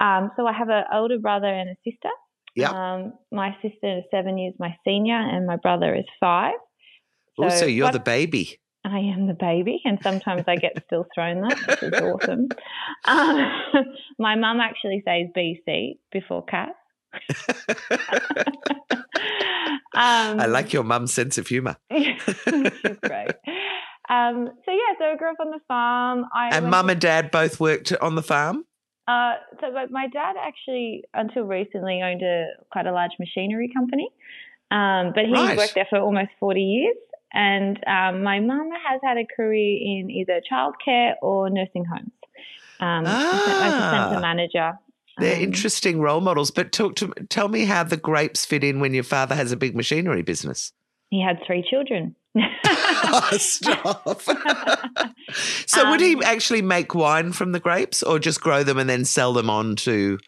Um, 0.00 0.30
so 0.36 0.46
I 0.46 0.52
have 0.52 0.68
an 0.70 0.84
older 0.92 1.18
brother 1.18 1.48
and 1.48 1.70
a 1.70 1.76
sister. 1.84 2.10
Yep. 2.56 2.72
Um, 2.72 3.12
my 3.30 3.54
sister 3.62 3.98
is 3.98 4.04
seven 4.10 4.38
years 4.38 4.54
my 4.58 4.74
senior, 4.84 5.14
and 5.16 5.46
my 5.46 5.56
brother 5.56 5.94
is 5.94 6.06
five. 6.18 6.54
also, 7.38 7.66
you're 7.66 7.86
what- 7.86 7.92
the 7.92 8.00
baby. 8.00 8.58
I 8.84 8.98
am 9.00 9.26
the 9.26 9.34
baby, 9.34 9.80
and 9.84 9.98
sometimes 10.00 10.44
I 10.46 10.54
get 10.54 10.80
still 10.86 11.06
thrown 11.12 11.40
that, 11.40 11.58
which 11.66 11.82
is 11.82 12.00
awesome. 12.00 12.48
Um, 13.04 13.50
my 14.20 14.36
mum 14.36 14.60
actually 14.60 15.02
says 15.04 15.26
BC 15.36 15.98
before 16.12 16.44
cat. 16.44 16.68
um, 19.92 20.38
I 20.40 20.46
like 20.46 20.72
your 20.72 20.84
mum's 20.84 21.12
sense 21.12 21.36
of 21.36 21.48
humour. 21.48 21.76
she's 21.92 22.20
great. 23.02 23.32
Um, 24.08 24.50
so 24.64 24.70
yeah, 24.70 24.94
so 25.00 25.04
I 25.06 25.16
grew 25.18 25.30
up 25.30 25.40
on 25.40 25.50
the 25.50 25.60
farm. 25.66 26.24
I 26.32 26.56
and 26.56 26.70
mum 26.70 26.88
and 26.88 27.00
dad 27.00 27.32
both 27.32 27.58
worked 27.58 27.92
on 28.00 28.14
the 28.14 28.22
farm. 28.22 28.64
Uh, 29.08 29.34
so 29.60 29.72
my 29.90 30.08
dad 30.08 30.34
actually, 30.40 31.04
until 31.14 31.44
recently, 31.44 32.02
owned 32.02 32.22
a 32.22 32.46
quite 32.72 32.86
a 32.86 32.92
large 32.92 33.12
machinery 33.20 33.70
company, 33.74 34.08
um, 34.70 35.12
but 35.14 35.26
he 35.26 35.32
right. 35.32 35.56
worked 35.56 35.74
there 35.74 35.86
for 35.88 35.98
almost 35.98 36.30
forty 36.40 36.62
years. 36.62 36.96
And 37.32 37.78
um, 37.86 38.22
my 38.22 38.40
mum 38.40 38.70
has 38.88 39.00
had 39.04 39.18
a 39.18 39.26
career 39.36 39.78
in 39.80 40.10
either 40.10 40.40
childcare 40.50 41.14
or 41.22 41.50
nursing 41.50 41.84
homes. 41.84 42.10
Um, 42.80 43.04
ah. 43.06 44.10
as 44.10 44.16
a 44.16 44.20
manager. 44.20 44.78
They're 45.18 45.36
um, 45.36 45.42
interesting 45.42 46.00
role 46.00 46.20
models. 46.20 46.50
But 46.50 46.72
talk 46.72 46.96
to 46.96 47.12
tell 47.28 47.48
me 47.48 47.64
how 47.64 47.84
the 47.84 47.96
grapes 47.96 48.44
fit 48.44 48.64
in 48.64 48.80
when 48.80 48.92
your 48.94 49.04
father 49.04 49.34
has 49.34 49.52
a 49.52 49.56
big 49.56 49.74
machinery 49.74 50.22
business. 50.22 50.72
He 51.10 51.22
had 51.22 51.38
three 51.46 51.64
children. 51.68 52.16
stop. 53.38 54.22
so, 55.66 55.82
um, 55.82 55.90
would 55.90 56.00
he 56.00 56.14
um, 56.14 56.22
actually 56.24 56.62
make 56.62 56.94
wine 56.94 57.32
from 57.32 57.52
the 57.52 57.60
grapes, 57.60 58.02
or 58.02 58.18
just 58.18 58.40
grow 58.40 58.62
them 58.62 58.78
and 58.78 58.88
then 58.88 59.04
sell 59.04 59.32
them 59.32 59.50
on 59.50 59.76
to 59.76 60.18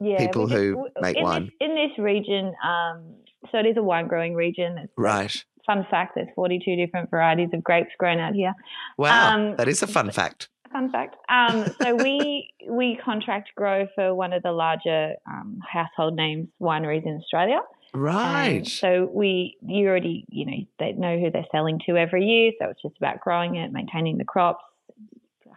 yeah, 0.00 0.18
people 0.18 0.46
just, 0.46 0.58
who 0.58 0.88
make 1.00 1.16
in 1.16 1.22
wine? 1.22 1.44
This, 1.44 1.52
in 1.60 1.74
this 1.74 1.98
region, 1.98 2.54
um, 2.64 3.14
so 3.50 3.58
it 3.58 3.66
is 3.66 3.76
a 3.76 3.82
wine 3.82 4.08
growing 4.08 4.34
region. 4.34 4.78
It's 4.78 4.92
right. 4.96 5.44
Fun 5.66 5.86
fact: 5.90 6.12
there's 6.16 6.28
42 6.34 6.76
different 6.76 7.10
varieties 7.10 7.50
of 7.52 7.62
grapes 7.62 7.90
grown 7.98 8.18
out 8.18 8.34
here. 8.34 8.54
Wow, 8.98 9.34
um, 9.34 9.56
that 9.56 9.68
is 9.68 9.82
a 9.82 9.86
fun 9.86 10.10
fact. 10.10 10.48
Fun 10.72 10.90
fact. 10.90 11.16
Um, 11.28 11.66
so 11.80 11.94
we 11.94 12.50
we 12.68 12.98
contract 13.04 13.50
grow 13.54 13.86
for 13.94 14.14
one 14.14 14.32
of 14.32 14.42
the 14.42 14.52
larger 14.52 15.14
um, 15.28 15.58
household 15.70 16.14
names 16.14 16.48
wineries 16.60 17.04
in 17.04 17.18
Australia. 17.18 17.60
Right. 17.94 18.58
And 18.58 18.68
so 18.68 19.10
we, 19.12 19.56
you 19.66 19.86
already, 19.86 20.24
you 20.28 20.46
know, 20.46 20.56
they 20.78 20.92
know 20.92 21.18
who 21.18 21.30
they're 21.30 21.46
selling 21.52 21.80
to 21.86 21.96
every 21.96 22.24
year. 22.24 22.52
So 22.58 22.68
it's 22.70 22.82
just 22.82 22.96
about 22.96 23.20
growing 23.20 23.56
it, 23.56 23.72
maintaining 23.72 24.18
the 24.18 24.24
crops, 24.24 24.64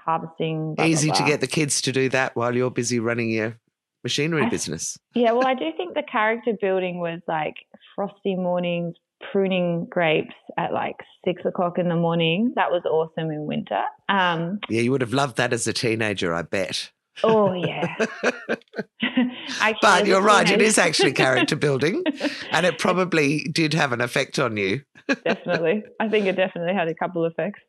harvesting. 0.06 0.76
Blah, 0.76 0.86
Easy 0.86 1.08
blah, 1.08 1.18
blah. 1.18 1.26
to 1.26 1.32
get 1.32 1.42
the 1.42 1.48
kids 1.48 1.82
to 1.82 1.92
do 1.92 2.10
that 2.10 2.36
while 2.36 2.56
you're 2.56 2.72
busy 2.72 3.00
running 3.00 3.30
your 3.30 3.60
machinery 4.04 4.44
I, 4.44 4.50
business. 4.50 4.98
Yeah, 5.14 5.32
well, 5.32 5.48
I 5.48 5.54
do 5.60 5.72
think 5.78 5.94
the 5.94 6.04
character 6.04 6.54
building 6.60 7.00
was 7.00 7.22
like 7.28 7.56
frosty 7.96 8.36
mornings, 8.36 8.96
pruning 9.32 9.88
grapes 9.90 10.36
at 10.58 10.74
like 10.74 10.98
six 11.24 11.44
o'clock 11.46 11.78
in 11.78 11.90
the 11.90 11.96
morning. 11.96 12.54
That 12.56 12.70
was 12.70 12.84
awesome 12.86 13.32
in 13.32 13.46
winter. 13.46 13.82
Um, 14.10 14.60
yeah, 14.70 14.82
you 14.82 14.92
would 14.92 15.02
have 15.02 15.14
loved 15.14 15.38
that 15.38 15.54
as 15.54 15.68
a 15.68 15.74
teenager, 15.74 16.34
I 16.34 16.42
bet. 16.42 16.92
Oh 17.24 17.54
yeah. 17.54 17.96
but 19.82 20.06
you're 20.06 20.22
right; 20.22 20.50
it 20.50 20.62
is 20.62 20.78
actually 20.78 21.14
character 21.14 21.56
building, 21.56 22.04
and 22.52 22.66
it 22.66 22.78
probably 22.80 23.44
did 23.52 23.74
have 23.74 23.94
an 23.94 24.02
effect 24.02 24.40
on 24.40 24.58
you. 24.58 24.82
definitely, 25.24 25.84
I 26.00 26.10
think 26.10 26.26
it 26.26 26.36
definitely 26.36 26.74
had 26.74 26.88
a 26.88 26.96
couple 26.96 27.26
of 27.26 27.32
effects. 27.32 27.62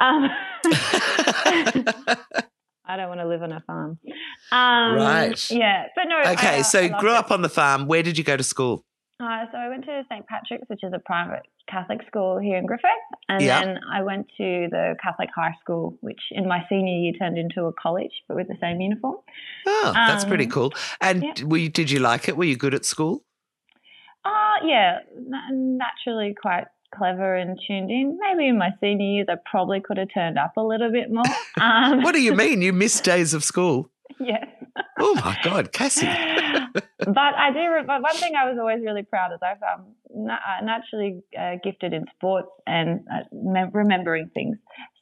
Um, 0.00 0.28
I 2.84 2.96
don't 2.96 3.08
want 3.08 3.20
to 3.20 3.28
live 3.28 3.42
on 3.42 3.52
a 3.52 3.60
farm. 3.60 3.98
Um, 4.50 4.94
right. 4.96 5.50
Yeah, 5.50 5.86
but 5.94 6.04
no. 6.04 6.32
Okay, 6.32 6.58
I, 6.58 6.62
so 6.62 6.80
I 6.80 6.88
grew 6.88 7.12
up 7.12 7.30
on 7.30 7.42
the 7.42 7.50
farm. 7.50 7.86
Where 7.86 8.02
did 8.02 8.18
you 8.18 8.24
go 8.24 8.36
to 8.36 8.42
school? 8.42 8.84
Uh, 9.20 9.46
so 9.50 9.58
I 9.58 9.68
went 9.68 9.84
to 9.86 10.04
St. 10.08 10.24
Patrick's, 10.28 10.68
which 10.68 10.84
is 10.84 10.92
a 10.94 11.00
private 11.00 11.42
Catholic 11.68 12.00
school 12.06 12.38
here 12.38 12.56
in 12.56 12.66
Griffith, 12.66 12.88
and 13.28 13.42
yeah. 13.42 13.64
then 13.64 13.80
I 13.92 14.02
went 14.02 14.28
to 14.36 14.68
the 14.70 14.94
Catholic 15.02 15.28
high 15.34 15.54
school, 15.60 15.98
which 16.02 16.20
in 16.30 16.46
my 16.46 16.64
senior 16.68 16.94
year 16.94 17.12
turned 17.18 17.36
into 17.36 17.64
a 17.64 17.72
college, 17.72 18.12
but 18.28 18.36
with 18.36 18.46
the 18.46 18.54
same 18.60 18.80
uniform. 18.80 19.16
Oh, 19.66 19.92
that's 19.92 20.22
um, 20.22 20.28
pretty 20.28 20.46
cool. 20.46 20.72
And 21.00 21.24
yeah. 21.24 21.44
were 21.44 21.56
you, 21.56 21.68
did 21.68 21.90
you 21.90 21.98
like 21.98 22.28
it? 22.28 22.36
Were 22.36 22.44
you 22.44 22.56
good 22.56 22.74
at 22.74 22.84
school? 22.84 23.24
Uh, 24.24 24.64
yeah, 24.64 24.98
naturally 25.50 26.36
quite 26.40 26.66
clever 26.94 27.34
and 27.34 27.58
tuned 27.66 27.90
in. 27.90 28.18
Maybe 28.20 28.48
in 28.48 28.56
my 28.56 28.70
senior 28.80 29.04
years, 29.04 29.26
I 29.28 29.34
probably 29.50 29.80
could 29.80 29.96
have 29.96 30.08
turned 30.14 30.38
up 30.38 30.56
a 30.56 30.62
little 30.62 30.92
bit 30.92 31.10
more. 31.10 31.24
Um, 31.60 32.02
what 32.04 32.14
do 32.14 32.22
you 32.22 32.34
mean? 32.36 32.62
You 32.62 32.72
missed 32.72 33.02
days 33.02 33.34
of 33.34 33.42
school? 33.42 33.90
Yes. 34.20 34.46
oh 34.98 35.14
my 35.16 35.36
God, 35.42 35.72
Cassie. 35.72 36.06
But 36.98 37.34
I 37.34 37.52
do. 37.52 37.86
But 37.86 38.02
one 38.02 38.14
thing 38.16 38.32
I 38.34 38.48
was 38.48 38.58
always 38.58 38.80
really 38.84 39.02
proud 39.02 39.32
is 39.32 39.38
I'm 39.42 40.26
um, 40.26 40.30
uh, 40.30 40.64
naturally 40.64 41.22
uh, 41.38 41.56
gifted 41.62 41.92
in 41.92 42.04
sports 42.16 42.50
and 42.66 43.00
uh, 43.12 43.66
remembering 43.72 44.30
things. 44.34 44.56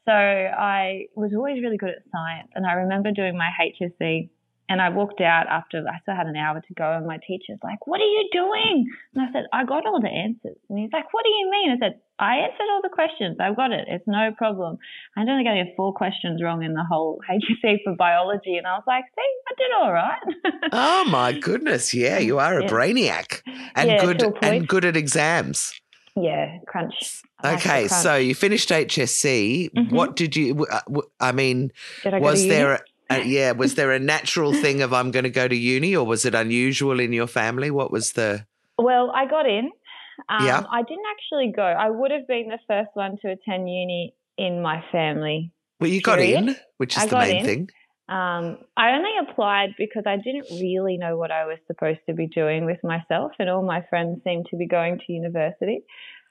So 0.04 0.12
I 0.12 1.06
was 1.16 1.32
always 1.34 1.60
really 1.62 1.76
good 1.76 1.90
at 1.90 2.02
science, 2.12 2.50
and 2.54 2.64
I 2.64 2.74
remember 2.74 3.10
doing 3.10 3.36
my 3.36 3.50
HSC 3.60 4.30
and 4.68 4.82
I 4.82 4.88
walked 4.88 5.20
out 5.20 5.46
after 5.48 5.84
I 5.86 6.00
still 6.02 6.16
had 6.16 6.26
an 6.26 6.36
hour 6.36 6.60
to 6.60 6.74
go, 6.74 6.92
and 6.92 7.06
my 7.06 7.18
teacher's 7.26 7.58
like, 7.62 7.86
"What 7.86 8.00
are 8.00 8.04
you 8.04 8.28
doing?" 8.32 8.86
And 9.14 9.24
I 9.24 9.32
said, 9.32 9.44
"I 9.52 9.64
got 9.64 9.86
all 9.86 10.00
the 10.00 10.08
answers." 10.08 10.56
And 10.68 10.78
he's 10.78 10.90
like, 10.92 11.12
"What 11.12 11.24
do 11.24 11.30
you 11.30 11.50
mean?" 11.50 11.70
I 11.70 11.78
said, 11.78 12.00
"I 12.18 12.36
answered 12.36 12.66
all 12.70 12.80
the 12.82 12.88
questions. 12.88 13.36
I've 13.38 13.56
got 13.56 13.70
it. 13.70 13.84
It's 13.88 14.06
no 14.06 14.32
problem." 14.36 14.78
I 15.16 15.20
only 15.22 15.44
got 15.44 15.56
four 15.76 15.92
questions 15.92 16.42
wrong 16.42 16.62
in 16.64 16.74
the 16.74 16.84
whole 16.84 17.20
HSC 17.30 17.78
for 17.84 17.94
biology, 17.94 18.56
and 18.56 18.66
I 18.66 18.74
was 18.74 18.84
like, 18.86 19.04
"See, 19.14 19.32
I 19.48 19.54
did 19.56 19.70
all 19.80 19.92
right." 19.92 20.20
oh 20.72 21.04
my 21.10 21.32
goodness! 21.32 21.94
Yeah, 21.94 22.18
you 22.18 22.38
are 22.38 22.58
a 22.58 22.62
yeah. 22.62 22.68
brainiac 22.70 23.42
and 23.76 23.90
yeah, 23.90 24.04
good 24.04 24.22
and 24.42 24.66
good 24.66 24.84
at 24.84 24.96
exams. 24.96 25.80
Yeah, 26.16 26.58
crunch. 26.66 27.22
okay, 27.44 27.86
crunch. 27.86 27.90
so 27.90 28.16
you 28.16 28.34
finished 28.34 28.70
HSC. 28.70 29.70
Mm-hmm. 29.70 29.94
What 29.94 30.16
did 30.16 30.34
you? 30.34 30.66
Uh, 30.66 31.02
I 31.20 31.32
mean, 31.32 31.72
I 32.04 32.18
was 32.18 32.48
there? 32.48 32.80
Uh, 33.10 33.22
yeah, 33.24 33.52
was 33.52 33.74
there 33.76 33.92
a 33.92 33.98
natural 33.98 34.52
thing 34.52 34.82
of 34.82 34.92
I'm 34.92 35.10
going 35.10 35.24
to 35.24 35.30
go 35.30 35.46
to 35.46 35.56
uni, 35.56 35.94
or 35.94 36.04
was 36.04 36.24
it 36.24 36.34
unusual 36.34 37.00
in 37.00 37.12
your 37.12 37.26
family? 37.26 37.70
What 37.70 37.90
was 37.90 38.12
the? 38.12 38.46
Well, 38.78 39.10
I 39.14 39.26
got 39.26 39.46
in. 39.46 39.70
Um, 40.28 40.46
yeah. 40.46 40.64
I 40.70 40.82
didn't 40.82 41.04
actually 41.10 41.52
go. 41.54 41.62
I 41.62 41.90
would 41.90 42.10
have 42.10 42.26
been 42.26 42.48
the 42.48 42.58
first 42.66 42.90
one 42.94 43.16
to 43.22 43.28
attend 43.28 43.68
uni 43.68 44.14
in 44.38 44.62
my 44.62 44.82
family. 44.90 45.52
Well, 45.80 45.90
you 45.90 46.00
period. 46.00 46.34
got 46.34 46.48
in, 46.48 46.56
which 46.78 46.96
is 46.96 47.02
I 47.02 47.06
the 47.06 47.18
main 47.18 47.36
in. 47.36 47.44
thing. 47.44 47.68
Um, 48.08 48.58
I 48.76 48.92
only 48.92 49.10
applied 49.28 49.70
because 49.76 50.04
I 50.06 50.16
didn't 50.16 50.46
really 50.60 50.96
know 50.96 51.16
what 51.16 51.32
I 51.32 51.44
was 51.44 51.58
supposed 51.66 51.98
to 52.08 52.14
be 52.14 52.28
doing 52.28 52.64
with 52.64 52.78
myself, 52.84 53.32
and 53.38 53.50
all 53.50 53.62
my 53.62 53.84
friends 53.90 54.20
seemed 54.22 54.46
to 54.50 54.56
be 54.56 54.66
going 54.66 55.00
to 55.06 55.12
university. 55.12 55.80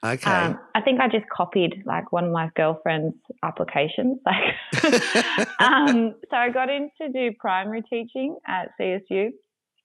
Okay. 0.04 0.30
Um, 0.30 0.58
I 0.74 0.80
think 0.82 1.00
I 1.00 1.08
just 1.08 1.28
copied 1.28 1.82
like 1.84 2.12
one 2.12 2.24
of 2.24 2.32
my 2.32 2.50
girlfriend's 2.54 3.16
applications. 3.42 4.18
Like, 4.24 4.84
um, 5.60 6.14
so 6.30 6.36
I 6.36 6.50
got 6.50 6.68
in 6.68 6.90
to 7.00 7.08
do 7.08 7.32
primary 7.38 7.82
teaching 7.82 8.36
at 8.46 8.70
CSU. 8.80 9.30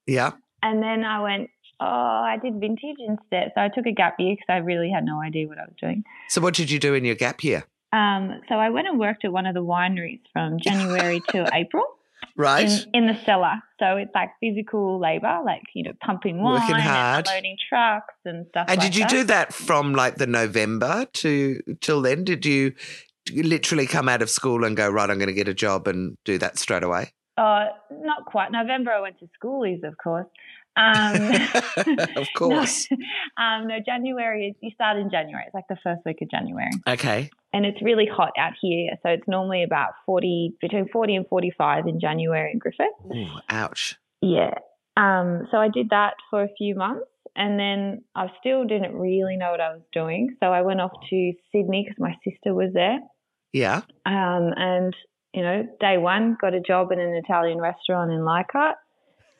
Yeah. 0.05 0.31
And 0.63 0.83
then 0.83 1.03
I 1.03 1.21
went, 1.21 1.49
oh, 1.79 1.85
I 1.85 2.37
did 2.41 2.59
vintage 2.59 2.97
instead. 2.99 3.51
So 3.55 3.61
I 3.61 3.69
took 3.69 3.85
a 3.87 3.91
gap 3.91 4.15
year 4.19 4.35
because 4.35 4.45
I 4.49 4.57
really 4.57 4.91
had 4.91 5.03
no 5.03 5.21
idea 5.21 5.47
what 5.47 5.57
I 5.57 5.63
was 5.63 5.75
doing. 5.79 6.03
So 6.29 6.41
what 6.41 6.53
did 6.53 6.69
you 6.69 6.79
do 6.79 6.93
in 6.93 7.05
your 7.05 7.15
gap 7.15 7.43
year? 7.43 7.65
Um, 7.93 8.41
so 8.47 8.55
I 8.55 8.69
went 8.69 8.87
and 8.87 8.99
worked 8.99 9.25
at 9.25 9.33
one 9.33 9.45
of 9.45 9.53
the 9.53 9.63
wineries 9.63 10.21
from 10.31 10.59
January 10.59 11.21
to 11.29 11.49
April. 11.53 11.83
Right. 12.35 12.69
In, 12.69 12.89
in, 12.93 13.07
the 13.07 13.17
cellar. 13.25 13.61
So 13.79 13.97
it's 13.97 14.11
like 14.13 14.29
physical 14.39 14.99
labor, 14.99 15.39
like, 15.45 15.63
you 15.73 15.83
know, 15.83 15.93
pumping 16.05 16.41
wine 16.41 16.61
Working 16.61 16.75
hard. 16.75 17.27
and 17.27 17.35
loading 17.35 17.57
trucks 17.67 18.13
and 18.25 18.45
stuff 18.49 18.65
And 18.69 18.79
like 18.79 18.91
did 18.91 18.95
you 18.95 19.03
that. 19.03 19.09
do 19.09 19.23
that 19.25 19.53
from 19.53 19.93
like 19.93 20.15
the 20.15 20.27
November 20.27 21.05
to 21.13 21.59
till 21.81 22.01
then? 22.01 22.23
Did 22.23 22.45
you 22.45 22.73
literally 23.33 23.87
come 23.87 24.09
out 24.09 24.21
of 24.21 24.29
school 24.29 24.63
and 24.63 24.75
go, 24.75 24.89
right, 24.89 25.09
I'm 25.09 25.17
going 25.17 25.27
to 25.27 25.33
get 25.33 25.47
a 25.47 25.53
job 25.53 25.87
and 25.87 26.17
do 26.25 26.37
that 26.37 26.57
straight 26.57 26.83
away? 26.83 27.13
Uh, 27.37 27.67
not 27.91 28.25
quite. 28.25 28.51
November, 28.51 28.91
I 28.91 29.01
went 29.01 29.19
to 29.19 29.29
schoolies, 29.41 29.83
of 29.83 29.97
course. 29.97 30.27
Um, 30.75 31.31
of 32.15 32.27
course. 32.35 32.87
No, 32.91 32.97
um, 33.43 33.67
no, 33.67 33.77
January, 33.85 34.55
you 34.61 34.71
start 34.73 34.97
in 34.97 35.09
January. 35.09 35.43
It's 35.45 35.53
like 35.53 35.67
the 35.69 35.77
first 35.83 36.01
week 36.05 36.17
of 36.21 36.29
January. 36.29 36.71
Okay. 36.87 37.29
And 37.53 37.65
it's 37.65 37.81
really 37.81 38.05
hot 38.05 38.31
out 38.37 38.53
here. 38.61 38.91
So 39.03 39.09
it's 39.09 39.27
normally 39.27 39.63
about 39.63 39.91
40, 40.05 40.53
between 40.61 40.87
40 40.87 41.15
and 41.15 41.27
45 41.27 41.87
in 41.87 41.99
January 41.99 42.51
in 42.53 42.59
Griffith. 42.59 42.87
Ooh, 43.13 43.27
ouch. 43.49 43.97
Yeah. 44.21 44.53
Um, 44.95 45.47
so 45.51 45.57
I 45.57 45.67
did 45.67 45.89
that 45.89 46.13
for 46.29 46.43
a 46.43 46.49
few 46.57 46.75
months 46.75 47.07
and 47.35 47.59
then 47.59 48.03
I 48.15 48.27
still 48.39 48.65
didn't 48.65 48.93
really 48.93 49.37
know 49.37 49.51
what 49.51 49.61
I 49.61 49.73
was 49.73 49.81
doing. 49.93 50.35
So 50.41 50.47
I 50.47 50.61
went 50.61 50.81
off 50.81 50.91
to 51.09 51.33
Sydney 51.51 51.85
because 51.85 51.99
my 51.99 52.13
sister 52.23 52.53
was 52.53 52.71
there. 52.73 52.99
Yeah. 53.53 53.81
Um, 54.05 54.53
and, 54.55 54.95
you 55.33 55.41
know, 55.41 55.63
day 55.79 55.97
one, 55.97 56.37
got 56.39 56.53
a 56.53 56.61
job 56.61 56.91
in 56.91 56.99
an 56.99 57.15
Italian 57.15 57.59
restaurant 57.59 58.11
in 58.11 58.23
Leichhardt 58.23 58.77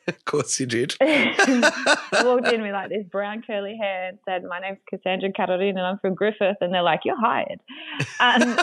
of 0.08 0.24
course 0.24 0.58
you 0.60 0.66
did. 0.66 0.94
I 1.00 2.22
walked 2.24 2.48
in 2.48 2.62
with 2.62 2.72
like 2.72 2.88
this 2.90 3.04
brown 3.10 3.42
curly 3.46 3.76
hair 3.80 4.08
and 4.08 4.18
said, 4.24 4.44
"My 4.44 4.58
name's 4.60 4.78
Cassandra 4.88 5.32
Carolina 5.32 5.78
and 5.78 5.86
I'm 5.86 5.98
from 5.98 6.14
Griffith," 6.14 6.56
and 6.60 6.72
they're 6.72 6.82
like, 6.82 7.00
"You're 7.04 7.20
hired." 7.20 7.60
Um, 8.20 8.58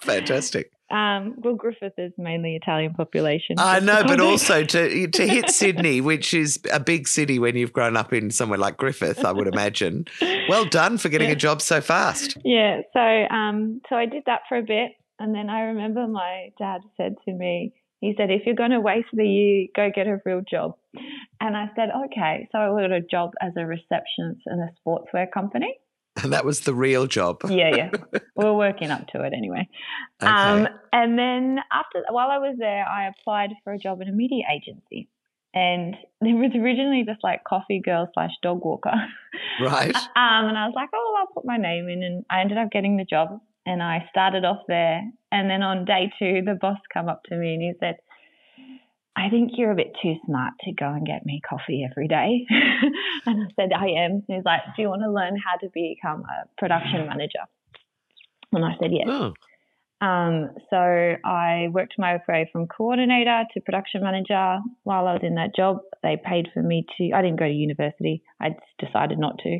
Fantastic. 0.00 0.72
Um, 0.90 1.34
well, 1.38 1.54
Griffith 1.54 1.92
is 1.98 2.12
mainly 2.18 2.56
Italian 2.56 2.94
population. 2.94 3.56
I 3.58 3.78
know, 3.78 4.02
but 4.04 4.20
also 4.20 4.64
to 4.64 5.06
to 5.08 5.26
hit 5.26 5.48
Sydney, 5.50 6.00
which 6.00 6.34
is 6.34 6.58
a 6.72 6.80
big 6.80 7.06
city 7.06 7.38
when 7.38 7.56
you've 7.56 7.72
grown 7.72 7.96
up 7.96 8.12
in 8.12 8.30
somewhere 8.30 8.58
like 8.58 8.76
Griffith, 8.76 9.24
I 9.24 9.30
would 9.32 9.46
imagine. 9.46 10.06
Well 10.48 10.64
done 10.64 10.98
for 10.98 11.08
getting 11.08 11.28
Yeah. 11.28 11.34
a 11.34 11.38
job 11.38 11.62
so 11.62 11.80
fast. 11.80 12.36
Yeah, 12.44 12.80
so 12.92 13.00
um, 13.00 13.80
so 13.88 13.94
I 13.96 14.06
did 14.06 14.24
that 14.26 14.40
for 14.48 14.58
a 14.58 14.62
bit, 14.62 14.92
and 15.20 15.32
then 15.34 15.48
I 15.48 15.60
remember 15.62 16.08
my 16.08 16.50
dad 16.58 16.80
said 16.96 17.14
to 17.24 17.32
me, 17.32 17.72
he 18.00 18.14
said, 18.16 18.30
"If 18.30 18.42
you're 18.46 18.54
going 18.54 18.70
to 18.70 18.80
waste 18.80 19.08
the 19.12 19.26
year, 19.26 19.66
go 19.76 19.90
get 19.94 20.06
a 20.06 20.18
real 20.24 20.42
job." 20.48 20.76
And 21.40 21.56
I 21.56 21.70
said, 21.76 21.90
"Okay." 22.06 22.48
So 22.52 22.58
I 22.58 22.80
got 22.80 22.92
a 22.92 23.00
job 23.00 23.32
as 23.40 23.52
a 23.56 23.66
receptionist 23.66 24.42
in 24.46 24.58
a 24.60 24.70
sportswear 24.80 25.30
company. 25.30 25.76
And 26.22 26.32
that 26.32 26.44
was 26.44 26.60
the 26.60 26.74
real 26.74 27.06
job. 27.06 27.42
Yeah, 27.50 27.74
yeah, 27.76 27.90
we 28.12 28.20
we're 28.36 28.54
working 28.54 28.90
up 28.90 29.06
to 29.08 29.22
it 29.22 29.32
anyway. 29.36 29.68
Okay. 30.22 30.30
Um, 30.30 30.68
and 30.92 31.18
then 31.18 31.58
after, 31.72 32.02
while 32.10 32.30
I 32.30 32.38
was 32.38 32.56
there, 32.58 32.86
I 32.86 33.08
applied 33.08 33.50
for 33.64 33.72
a 33.72 33.78
job 33.78 34.00
in 34.00 34.08
a 34.08 34.12
media 34.12 34.44
agency, 34.50 35.08
and 35.52 35.94
it 36.20 36.34
was 36.34 36.52
originally 36.54 37.04
just 37.04 37.22
like 37.22 37.44
coffee 37.44 37.80
girl 37.84 38.08
slash 38.14 38.30
dog 38.42 38.64
walker. 38.64 38.92
right. 39.60 39.94
Um, 39.94 40.48
and 40.48 40.56
I 40.56 40.66
was 40.66 40.74
like, 40.74 40.90
oh, 40.94 41.16
I'll 41.18 41.34
put 41.34 41.44
my 41.44 41.56
name 41.56 41.88
in, 41.88 42.02
and 42.02 42.24
I 42.30 42.40
ended 42.40 42.56
up 42.56 42.70
getting 42.70 42.96
the 42.96 43.04
job. 43.04 43.40
And 43.66 43.82
I 43.82 44.06
started 44.10 44.44
off 44.44 44.62
there, 44.68 45.02
and 45.30 45.50
then 45.50 45.62
on 45.62 45.84
day 45.84 46.10
two, 46.18 46.42
the 46.44 46.56
boss 46.60 46.78
come 46.92 47.08
up 47.08 47.22
to 47.24 47.36
me 47.36 47.54
and 47.54 47.62
he 47.62 47.72
said, 47.78 47.96
"I 49.14 49.28
think 49.28 49.52
you're 49.54 49.70
a 49.70 49.76
bit 49.76 49.92
too 50.02 50.14
smart 50.26 50.54
to 50.62 50.72
go 50.72 50.88
and 50.88 51.06
get 51.06 51.26
me 51.26 51.40
coffee 51.48 51.86
every 51.88 52.08
day." 52.08 52.46
and 53.26 53.44
I 53.44 53.46
said, 53.56 53.72
"I 53.72 53.88
am." 54.04 54.22
He's 54.26 54.44
like, 54.44 54.60
"Do 54.74 54.82
you 54.82 54.88
want 54.88 55.02
to 55.02 55.12
learn 55.12 55.36
how 55.36 55.56
to 55.58 55.68
become 55.72 56.22
a 56.24 56.48
production 56.58 57.06
manager?" 57.06 57.44
And 58.52 58.64
I 58.64 58.76
said, 58.80 58.92
"Yes." 58.92 59.06
Oh, 59.08 59.32
Um, 60.00 60.48
so 60.70 61.16
I 61.24 61.68
worked 61.72 61.94
my 61.98 62.18
way 62.26 62.48
from 62.50 62.66
coordinator 62.66 63.44
to 63.52 63.60
production 63.60 64.02
manager. 64.02 64.60
While 64.84 65.06
I 65.06 65.12
was 65.12 65.22
in 65.22 65.34
that 65.34 65.54
job, 65.54 65.80
they 66.02 66.16
paid 66.16 66.48
for 66.54 66.62
me 66.62 66.86
to. 66.96 67.12
I 67.12 67.20
didn't 67.20 67.38
go 67.38 67.46
to 67.46 67.52
university. 67.52 68.22
I 68.40 68.56
decided 68.78 69.18
not 69.18 69.38
to. 69.40 69.58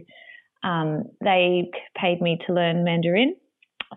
Um, 0.67 1.05
they 1.23 1.71
paid 1.95 2.23
me 2.23 2.39
to 2.47 2.55
learn 2.55 2.85
Mandarin. 2.85 3.37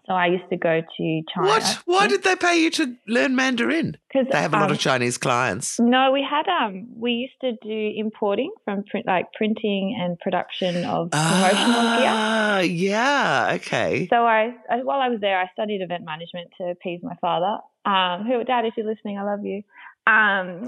So 0.07 0.13
I 0.13 0.27
used 0.27 0.49
to 0.49 0.57
go 0.57 0.81
to 0.81 1.21
China. 1.33 1.47
what? 1.47 1.79
Why 1.85 2.07
did 2.07 2.23
they 2.23 2.35
pay 2.35 2.61
you 2.61 2.69
to 2.71 2.95
learn 3.07 3.35
Mandarin? 3.35 3.97
Because 4.11 4.27
They 4.31 4.41
have 4.41 4.53
a 4.53 4.57
lot 4.57 4.71
of 4.71 4.79
Chinese 4.79 5.17
clients. 5.17 5.79
No, 5.79 6.11
we 6.11 6.25
had 6.27 6.47
um 6.47 6.87
we 6.95 7.11
used 7.11 7.39
to 7.41 7.51
do 7.61 7.93
importing 7.95 8.51
from 8.65 8.83
print 8.83 9.05
like 9.05 9.27
printing 9.33 9.97
and 9.99 10.19
production 10.19 10.83
of 10.85 11.11
promotional 11.11 11.81
gear. 11.97 12.09
Ah, 12.09 12.59
yeah. 12.59 13.51
Okay. 13.55 14.07
So 14.09 14.25
I, 14.25 14.53
I 14.69 14.83
while 14.83 14.99
I 14.99 15.09
was 15.09 15.19
there, 15.21 15.39
I 15.39 15.47
studied 15.53 15.81
event 15.81 16.03
management 16.05 16.49
to 16.59 16.69
appease 16.71 17.01
my 17.03 17.15
father. 17.21 17.59
Um, 17.85 18.25
who, 18.25 18.43
Dad, 18.43 18.65
if 18.65 18.73
you're 18.77 18.85
listening, 18.85 19.17
I 19.17 19.23
love 19.23 19.43
you. 19.45 19.61
Um, 20.05 20.65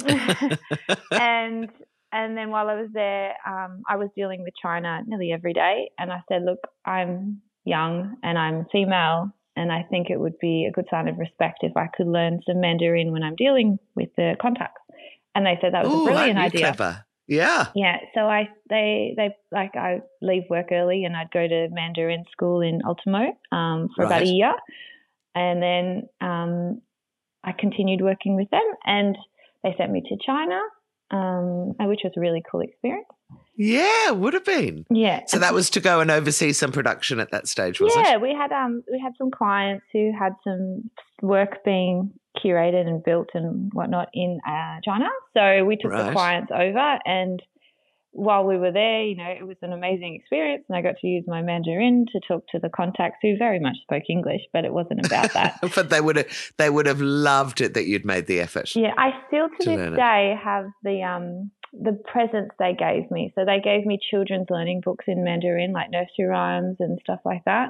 and 1.12 1.70
and 2.12 2.38
then 2.38 2.50
while 2.50 2.70
I 2.70 2.76
was 2.76 2.90
there, 2.94 3.34
um, 3.46 3.84
I 3.90 3.98
was 3.98 4.10
dealing 4.16 4.44
with 4.44 4.54
China 4.62 5.02
nearly 5.06 5.32
every 5.34 5.54
day. 5.54 5.90
And 6.00 6.12
I 6.12 6.22
said, 6.30 6.44
look, 6.46 6.60
I'm 6.86 7.42
young 7.66 8.16
and 8.24 8.38
I'm 8.38 8.66
female, 8.72 9.32
and 9.56 9.72
I 9.72 9.84
think 9.84 10.10
it 10.10 10.20
would 10.20 10.38
be 10.40 10.66
a 10.70 10.72
good 10.72 10.86
sign 10.90 11.08
of 11.08 11.18
respect 11.18 11.60
if 11.62 11.76
I 11.76 11.88
could 11.96 12.08
learn 12.08 12.42
some 12.48 12.62
Mandarin 12.62 13.12
when 13.12 13.24
I'm 13.24 13.36
dealing 13.36 13.80
with 13.96 14.10
the 14.16 14.36
contacts. 14.42 14.82
And 15.34 15.46
they 15.46 15.58
said 15.62 15.74
that 15.74 15.84
was 15.86 15.94
Ooh, 15.94 16.04
a 16.04 16.06
brilliant 16.06 16.40
idea. 16.40 16.74
Clever. 16.74 17.06
Yeah. 17.28 17.68
Yeah, 17.76 17.98
so 18.14 18.22
I 18.22 18.50
they 18.70 19.14
they 19.18 19.36
like 19.52 19.76
I 19.76 20.02
leave 20.22 20.44
work 20.50 20.68
early 20.72 21.06
and 21.06 21.16
I'd 21.16 21.32
go 21.32 21.48
to 21.48 21.70
Mandarin 21.72 22.24
school 22.32 22.62
in 22.62 22.82
Ultimo 22.86 23.36
um, 23.52 23.90
for 23.96 24.06
about 24.06 24.22
a 24.22 24.28
year, 24.28 24.54
and 25.34 25.62
then 25.62 26.10
um, 26.22 26.82
I 27.44 27.52
continued 27.52 28.02
working 28.02 28.36
with 28.36 28.50
them, 28.52 28.66
and 28.86 29.18
they 29.64 29.74
sent 29.78 29.92
me 29.92 30.02
to 30.02 30.18
China, 30.24 30.60
um, 31.12 31.74
which 31.80 32.02
was 32.04 32.14
a 32.16 32.20
really 32.20 32.44
cool 32.50 32.62
experience. 32.62 33.08
Yeah, 33.58 34.12
would 34.12 34.34
have 34.34 34.44
been. 34.44 34.86
Yeah. 34.90 35.22
So 35.28 35.40
that 35.40 35.54
was 35.54 35.70
to 35.72 35.80
go 35.80 36.02
and 36.02 36.12
oversee 36.12 36.52
some 36.52 36.72
production 36.72 37.20
at 37.20 37.32
that 37.32 37.48
stage, 37.48 37.80
was 37.80 37.94
yeah, 37.96 38.02
it? 38.02 38.06
Yeah, 38.06 38.18
we 38.18 38.34
had 38.34 38.52
um 38.52 38.84
we 38.92 39.00
had 39.00 39.14
some 39.18 39.32
clients 39.32 39.86
who 39.94 40.12
had 40.18 40.34
some 40.44 40.90
work 41.22 41.64
being 41.64 42.12
curated 42.44 42.86
and 42.86 43.02
built 43.02 43.30
and 43.34 43.72
whatnot 43.74 44.10
in 44.14 44.40
uh, 44.46 44.82
China. 44.84 45.08
So 45.34 45.64
we 45.64 45.78
took 45.78 45.92
Right. 45.92 46.08
the 46.08 46.12
clients 46.12 46.52
over, 46.54 47.00
and 47.06 47.42
while 48.16 48.46
we 48.46 48.58
were 48.58 48.72
there, 48.72 49.04
you 49.04 49.16
know, 49.16 49.28
it 49.28 49.46
was 49.46 49.58
an 49.62 49.74
amazing 49.74 50.16
experience, 50.16 50.64
and 50.70 50.78
I 50.78 50.82
got 50.82 50.96
to 51.02 51.08
use 51.08 51.26
my 51.28 51.42
Mandarin 51.42 52.06
to 52.14 52.20
talk 52.26 52.48
to 52.54 52.60
the 52.60 52.70
contacts 52.70 53.18
who 53.22 53.38
very 53.38 53.60
much 53.60 53.76
spoke 53.84 54.04
English, 54.10 54.42
but 54.54 54.64
it 54.64 54.74
wasn't 54.74 55.06
about 55.06 55.34
that. 55.34 55.60
but 55.76 55.90
they 55.90 56.00
would 56.00 56.16
have 56.16 56.52
they 56.58 56.70
would 56.70 56.86
have 56.86 57.02
loved 57.02 57.60
it 57.60 57.74
that 57.74 57.86
you'd 57.86 58.06
made 58.06 58.28
the 58.28 58.40
effort. 58.40 58.74
Yeah, 58.76 58.94
I 58.98 59.12
still 59.28 59.50
to 59.50 59.64
To 59.66 59.70
this 59.70 59.88
it. 59.94 59.96
day 59.98 60.36
have 60.42 60.68
the 60.84 61.04
um 61.04 61.52
the 61.74 61.92
presents 61.92 62.56
they 62.58 62.74
gave 62.74 63.12
me. 63.12 63.34
So 63.36 63.44
they 63.44 63.60
gave 63.60 63.86
me 63.86 64.00
children's 64.10 64.48
learning 64.50 64.82
books 64.82 65.06
in 65.08 65.26
Mandarin, 65.26 65.74
like 65.74 65.90
nursery 65.92 66.26
rhymes 66.26 66.78
and 66.80 66.98
stuff 67.04 67.20
like 67.26 67.44
that. 67.46 67.70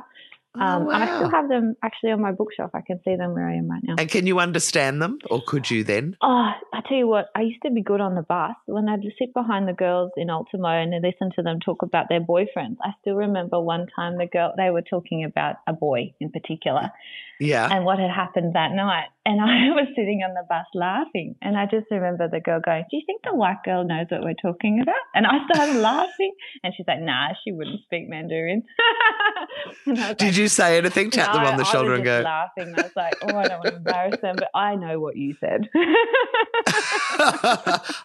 Um, 0.59 0.87
oh, 0.87 0.89
And 0.91 1.03
I 1.03 1.15
still 1.17 1.29
have 1.29 1.49
them 1.49 1.75
actually 1.83 2.11
on 2.11 2.21
my 2.21 2.31
bookshelf. 2.31 2.71
I 2.73 2.81
can 2.81 2.99
see 3.05 3.15
them 3.15 3.33
where 3.33 3.47
I 3.47 3.55
am 3.55 3.69
right 3.69 3.81
now. 3.83 3.95
And 3.97 4.09
can 4.09 4.25
you 4.27 4.39
understand 4.39 5.01
them, 5.01 5.19
or 5.29 5.41
could 5.45 5.69
you 5.69 5.83
then? 5.83 6.15
Oh, 6.21 6.51
I 6.73 6.81
tell 6.87 6.97
you 6.97 7.07
what, 7.07 7.27
I 7.35 7.41
used 7.41 7.61
to 7.63 7.71
be 7.71 7.81
good 7.81 8.01
on 8.01 8.15
the 8.15 8.21
bus 8.23 8.55
when 8.65 8.87
I'd 8.89 9.01
sit 9.19 9.33
behind 9.33 9.67
the 9.67 9.73
girls 9.73 10.11
in 10.17 10.29
Ultimo 10.29 10.67
and 10.69 10.91
listen 11.03 11.31
to 11.35 11.41
them 11.43 11.59
talk 11.59 11.81
about 11.83 12.07
their 12.09 12.21
boyfriends. 12.21 12.77
I 12.83 12.91
still 13.01 13.15
remember 13.15 13.59
one 13.59 13.87
time 13.95 14.17
the 14.17 14.27
girl 14.27 14.53
they 14.57 14.69
were 14.69 14.81
talking 14.81 15.23
about 15.23 15.55
a 15.67 15.73
boy 15.73 16.13
in 16.19 16.31
particular 16.31 16.91
Yeah. 17.39 17.67
and 17.71 17.85
what 17.85 17.99
had 17.99 18.11
happened 18.11 18.55
that 18.55 18.71
night. 18.71 19.07
And 19.25 19.41
I 19.41 19.69
was 19.75 19.87
sitting 19.95 20.21
on 20.27 20.33
the 20.35 20.43
bus 20.47 20.65
laughing. 20.73 21.35
And 21.41 21.57
I 21.57 21.65
just 21.65 21.87
remember 21.91 22.27
the 22.29 22.39
girl 22.39 22.59
going, 22.63 22.83
Do 22.91 22.97
you 22.97 23.03
think 23.05 23.21
the 23.23 23.33
white 23.35 23.63
girl 23.65 23.83
knows 23.83 24.05
what 24.09 24.21
we're 24.23 24.35
talking 24.41 24.81
about? 24.81 24.95
And 25.15 25.25
I 25.25 25.37
started 25.51 25.79
laughing. 25.81 26.33
And 26.63 26.73
she's 26.75 26.85
like, 26.87 27.01
Nah, 27.01 27.29
she 27.43 27.51
wouldn't 27.51 27.81
speak 27.83 28.07
Mandarin. 28.09 28.63
and 29.85 29.99
I 29.99 30.07
was 30.09 30.17
Did 30.17 30.27
like, 30.27 30.37
you 30.37 30.44
say 30.49 30.77
anything? 30.77 31.09
Tap 31.11 31.33
them 31.33 31.43
on 31.45 31.57
the 31.57 31.63
I 31.63 31.71
shoulder 31.71 31.93
and 31.93 32.03
go. 32.03 32.21
laughing. 32.21 32.73
I 32.77 32.81
was 32.81 32.91
like, 32.95 33.15
Oh, 33.21 33.37
I 33.37 33.47
don't 33.47 33.59
want 33.59 33.65
to 33.69 33.75
embarrass 33.75 34.19
them, 34.21 34.35
but 34.37 34.49
I 34.53 34.75
know 34.75 34.99
what 34.99 35.15
you 35.15 35.35
said. 35.39 35.69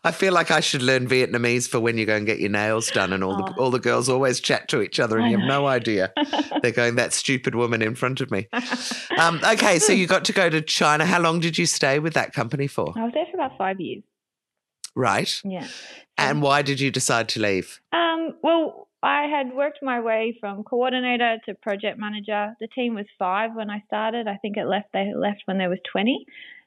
I 0.03 0.12
feel 0.12 0.33
like 0.33 0.50
I 0.50 0.61
should 0.61 0.83
learn 0.83 1.09
Vietnamese 1.09 1.68
for 1.68 1.81
when 1.81 1.98
you 1.98 2.07
go 2.07 2.16
and 2.16 2.26
get 2.26 2.38
your 2.40 2.50
nails 2.50 2.90
done, 2.90 3.12
and 3.12 3.22
all 3.24 3.37
the 3.37 3.53
Oh. 3.59 3.64
all 3.64 3.70
the 3.70 3.79
girls 3.79 4.09
always 4.09 4.40
chat 4.40 4.68
to 4.68 4.83
each 4.83 5.00
other, 5.00 5.16
and 5.16 5.26
I 5.26 5.31
you 5.31 5.38
have 5.38 5.46
no 5.48 5.66
idea. 5.66 6.12
They're 6.62 6.70
going 6.72 6.96
that 6.96 7.12
stupid 7.12 7.55
woman 7.55 7.83
in 7.83 7.94
front 7.94 8.20
of 8.20 8.31
me. 8.31 8.48
Um, 9.18 9.40
okay, 9.44 9.79
so 9.79 9.92
you 9.92 10.07
got 10.07 10.24
to 10.26 10.33
go 10.33 10.48
to 10.50 10.61
China. 10.61 11.05
How 11.07 11.20
long 11.20 11.40
did 11.40 11.59
you 11.59 11.66
stay 11.66 11.98
with 11.98 12.14
that 12.14 12.33
company 12.33 12.66
for? 12.66 12.92
I 12.96 13.05
was 13.05 13.12
there 13.14 13.26
for 13.31 13.37
about 13.37 13.57
five 13.59 13.81
years. 13.81 14.03
Right, 14.96 15.40
Yeah. 15.44 15.66
and 16.18 16.42
why 16.42 16.62
did 16.62 16.81
you 16.81 16.90
decide 16.90 17.29
to 17.31 17.40
leave? 17.40 17.81
Um, 17.92 18.35
well, 18.42 18.88
I 19.02 19.22
had 19.26 19.54
worked 19.54 19.78
my 19.82 20.00
way 20.00 20.36
from 20.40 20.62
coordinator 20.62 21.38
to 21.46 21.54
project 21.54 21.98
manager. 21.98 22.54
The 22.60 22.68
team 22.68 22.94
was 22.94 23.06
five 23.18 23.54
when 23.54 23.70
I 23.70 23.82
started. 23.86 24.28
I 24.28 24.36
think 24.36 24.56
it 24.56 24.66
left. 24.66 24.88
They 24.92 25.12
left 25.16 25.42
when 25.46 25.58
there 25.58 25.70
was 25.70 25.78
twenty. 25.90 26.26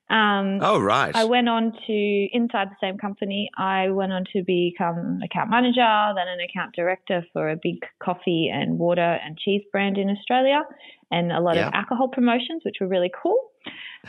Um, 0.09 0.59
Oh, 0.61 0.79
right. 0.79 1.15
I 1.15 1.23
went 1.25 1.47
on 1.47 1.71
to 1.87 2.27
inside 2.33 2.69
the 2.69 2.75
same 2.81 2.97
company. 2.97 3.49
I 3.57 3.89
went 3.89 4.11
on 4.11 4.25
to 4.33 4.43
become 4.43 5.19
account 5.23 5.49
manager, 5.49 6.13
then 6.15 6.27
an 6.27 6.39
account 6.41 6.75
director 6.75 7.25
for 7.33 7.49
a 7.49 7.55
big 7.55 7.77
coffee 8.03 8.49
and 8.53 8.77
water 8.77 9.01
and 9.23 9.37
cheese 9.37 9.61
brand 9.71 9.97
in 9.97 10.09
Australia, 10.09 10.61
and 11.11 11.31
a 11.31 11.39
lot 11.39 11.55
Yeah. 11.55 11.67
of 11.67 11.73
alcohol 11.73 12.09
promotions, 12.09 12.63
which 12.65 12.77
were 12.81 12.87
really 12.87 13.11
cool. 13.21 13.37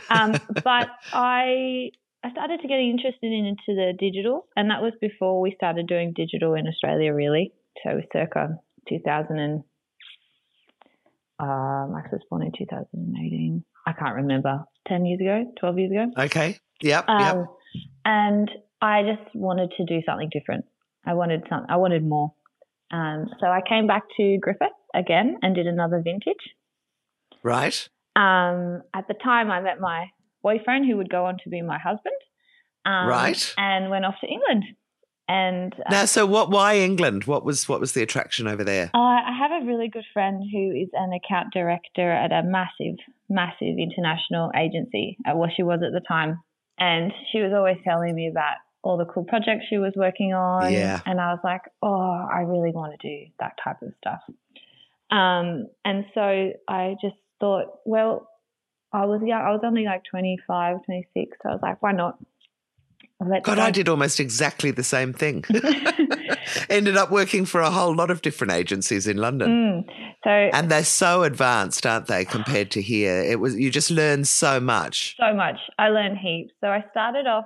Um, 0.09 0.33
but 0.63 0.89
I 1.13 1.91
I 2.23 2.31
started 2.31 2.59
to 2.61 2.67
get 2.67 2.79
interested 2.79 3.31
in 3.31 3.45
into 3.45 3.75
the 3.79 3.93
digital, 3.97 4.47
and 4.55 4.69
that 4.71 4.81
was 4.81 4.93
before 4.99 5.39
we 5.39 5.53
started 5.55 5.87
doing 5.87 6.11
digital 6.13 6.55
in 6.55 6.67
Australia, 6.67 7.13
really. 7.13 7.53
So 7.83 8.01
circa 8.13 8.59
2000 8.89 9.39
and 9.39 9.63
uh, 11.39 11.87
Max 11.89 12.11
was 12.11 12.21
born 12.29 12.43
in 12.43 12.51
2018. 12.57 13.63
I 13.87 13.93
can't 13.93 14.15
remember. 14.15 14.63
10 14.87 15.05
years 15.05 15.19
ago, 15.19 15.51
12 15.59 15.79
years 15.79 15.91
ago. 15.91 16.23
okay. 16.25 16.57
Yep. 16.81 17.05
Um, 17.07 17.19
yep. 17.21 17.45
And 18.05 18.51
I 18.81 19.01
just 19.03 19.35
wanted 19.35 19.71
to 19.77 19.85
do 19.85 20.01
something 20.05 20.29
different. 20.31 20.65
I 21.05 21.13
wanted 21.13 21.43
some. 21.49 21.65
I 21.69 21.77
wanted 21.77 22.03
more. 22.07 22.33
Um, 22.91 23.27
so 23.39 23.47
I 23.47 23.61
came 23.67 23.87
back 23.87 24.03
to 24.17 24.37
Griffith 24.39 24.67
again 24.93 25.37
and 25.41 25.55
did 25.55 25.67
another 25.67 26.01
vintage. 26.03 26.35
Right. 27.43 27.87
Um, 28.15 28.81
at 28.93 29.07
the 29.07 29.13
time, 29.23 29.51
I 29.51 29.61
met 29.61 29.79
my 29.79 30.07
boyfriend, 30.43 30.85
who 30.85 30.97
would 30.97 31.09
go 31.09 31.25
on 31.25 31.37
to 31.43 31.49
be 31.49 31.61
my 31.61 31.79
husband. 31.79 32.15
Um, 32.85 33.07
Right. 33.07 33.53
And 33.57 33.89
went 33.89 34.05
off 34.05 34.15
to 34.21 34.27
England. 34.27 34.63
And 35.27 35.73
uh, 35.73 35.91
Now, 35.91 36.05
so 36.05 36.25
what? 36.25 36.51
Why 36.51 36.77
England? 36.77 37.23
What 37.23 37.43
was 37.43 37.67
what 37.67 37.79
was 37.79 37.93
the 37.93 38.03
attraction 38.03 38.47
over 38.47 38.63
there? 38.63 38.91
Uh, 38.93 38.97
I 38.99 39.35
have 39.37 39.63
a 39.63 39.65
really 39.65 39.87
good 39.87 40.05
friend 40.13 40.43
who 40.51 40.71
is 40.71 40.89
an 40.93 41.13
account 41.13 41.51
director 41.51 42.11
at 42.11 42.31
a 42.31 42.43
massive, 42.43 42.97
massive 43.29 43.77
international 43.79 44.51
agency, 44.55 45.17
uh, 45.27 45.35
well, 45.35 45.49
she 45.55 45.63
was 45.63 45.81
at 45.85 45.93
the 45.93 46.05
time. 46.07 46.41
And 46.77 47.13
she 47.31 47.39
was 47.39 47.53
always 47.53 47.77
telling 47.83 48.13
me 48.13 48.27
about 48.27 48.57
all 48.83 48.97
the 48.97 49.05
cool 49.05 49.23
projects 49.23 49.65
she 49.69 49.77
was 49.77 49.93
working 49.95 50.33
on. 50.33 50.71
Yeah. 50.71 50.99
And 51.05 51.19
I 51.19 51.31
was 51.31 51.39
like, 51.43 51.61
oh, 51.81 52.27
I 52.31 52.41
really 52.41 52.71
want 52.71 52.99
to 52.99 53.07
do 53.07 53.31
that 53.39 53.53
type 53.63 53.81
of 53.81 53.93
stuff. 53.97 54.19
Um, 55.09 55.67
and 55.83 56.05
so 56.13 56.51
I 56.67 56.95
just 57.01 57.15
thought, 57.39 57.79
well, 57.85 58.29
I 58.91 59.05
was 59.05 59.21
young. 59.25 59.41
I 59.41 59.51
was 59.51 59.61
only 59.65 59.85
like 59.85 60.03
25, 60.09 60.85
26. 60.85 61.37
So 61.41 61.49
I 61.49 61.51
was 61.53 61.61
like, 61.61 61.81
why 61.81 61.93
not? 61.93 62.17
God, 63.43 63.59
I 63.59 63.71
did 63.71 63.87
almost 63.87 64.19
exactly 64.19 64.71
the 64.71 64.83
same 64.83 65.13
thing. 65.13 65.43
Ended 66.69 66.97
up 66.97 67.11
working 67.11 67.45
for 67.45 67.61
a 67.61 67.71
whole 67.71 67.95
lot 67.95 68.11
of 68.11 68.21
different 68.21 68.53
agencies 68.53 69.07
in 69.07 69.17
London. 69.17 69.85
Mm. 69.87 69.93
So 70.23 70.29
And 70.29 70.69
they're 70.69 70.83
so 70.83 71.23
advanced, 71.23 71.85
aren't 71.85 72.07
they, 72.07 72.25
compared 72.25 72.71
to 72.71 72.81
here? 72.81 73.21
It 73.21 73.39
was 73.39 73.55
you 73.55 73.71
just 73.71 73.91
learn 73.91 74.25
so 74.25 74.59
much. 74.59 75.15
so 75.19 75.33
much. 75.33 75.57
I 75.77 75.89
learned 75.89 76.17
heaps. 76.17 76.53
So 76.61 76.67
I 76.67 76.83
started 76.91 77.27
off. 77.27 77.45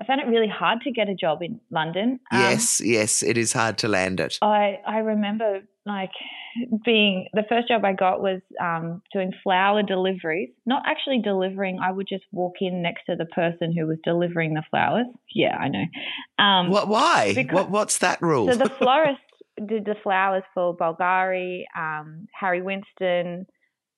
I 0.00 0.04
found 0.04 0.20
it 0.20 0.26
really 0.26 0.48
hard 0.48 0.80
to 0.82 0.90
get 0.90 1.08
a 1.08 1.14
job 1.14 1.38
in 1.40 1.60
London. 1.70 2.20
Um, 2.30 2.40
yes, 2.40 2.80
yes, 2.80 3.22
it 3.22 3.38
is 3.38 3.52
hard 3.52 3.78
to 3.78 3.88
land 3.88 4.20
it. 4.20 4.38
I 4.42 4.80
I 4.86 4.98
remember 4.98 5.60
like 5.86 6.10
being 6.84 7.28
the 7.32 7.44
first 7.48 7.68
job 7.68 7.84
I 7.84 7.92
got 7.92 8.20
was 8.20 8.40
um, 8.60 9.02
doing 9.12 9.32
flower 9.42 9.82
deliveries. 9.82 10.50
Not 10.66 10.82
actually 10.86 11.20
delivering. 11.22 11.78
I 11.82 11.90
would 11.92 12.06
just 12.08 12.24
walk 12.32 12.54
in 12.60 12.82
next 12.82 13.06
to 13.06 13.16
the 13.16 13.26
person 13.26 13.72
who 13.76 13.86
was 13.86 13.98
delivering 14.04 14.54
the 14.54 14.62
flowers. 14.70 15.06
Yeah, 15.34 15.56
I 15.56 15.68
know. 15.68 15.84
Um, 16.44 16.70
What? 16.70 16.88
Why? 16.88 17.32
because- 17.34 17.54
what? 17.54 17.70
What's 17.70 17.98
that 17.98 18.20
rule? 18.22 18.50
So 18.50 18.56
the 18.58 18.70
florist 18.78 19.20
did 19.66 19.84
the 19.84 19.94
flowers 20.02 20.42
for 20.54 20.76
Bulgari, 20.76 21.64
um, 21.76 22.26
Harry 22.38 22.62
Winston. 22.62 23.46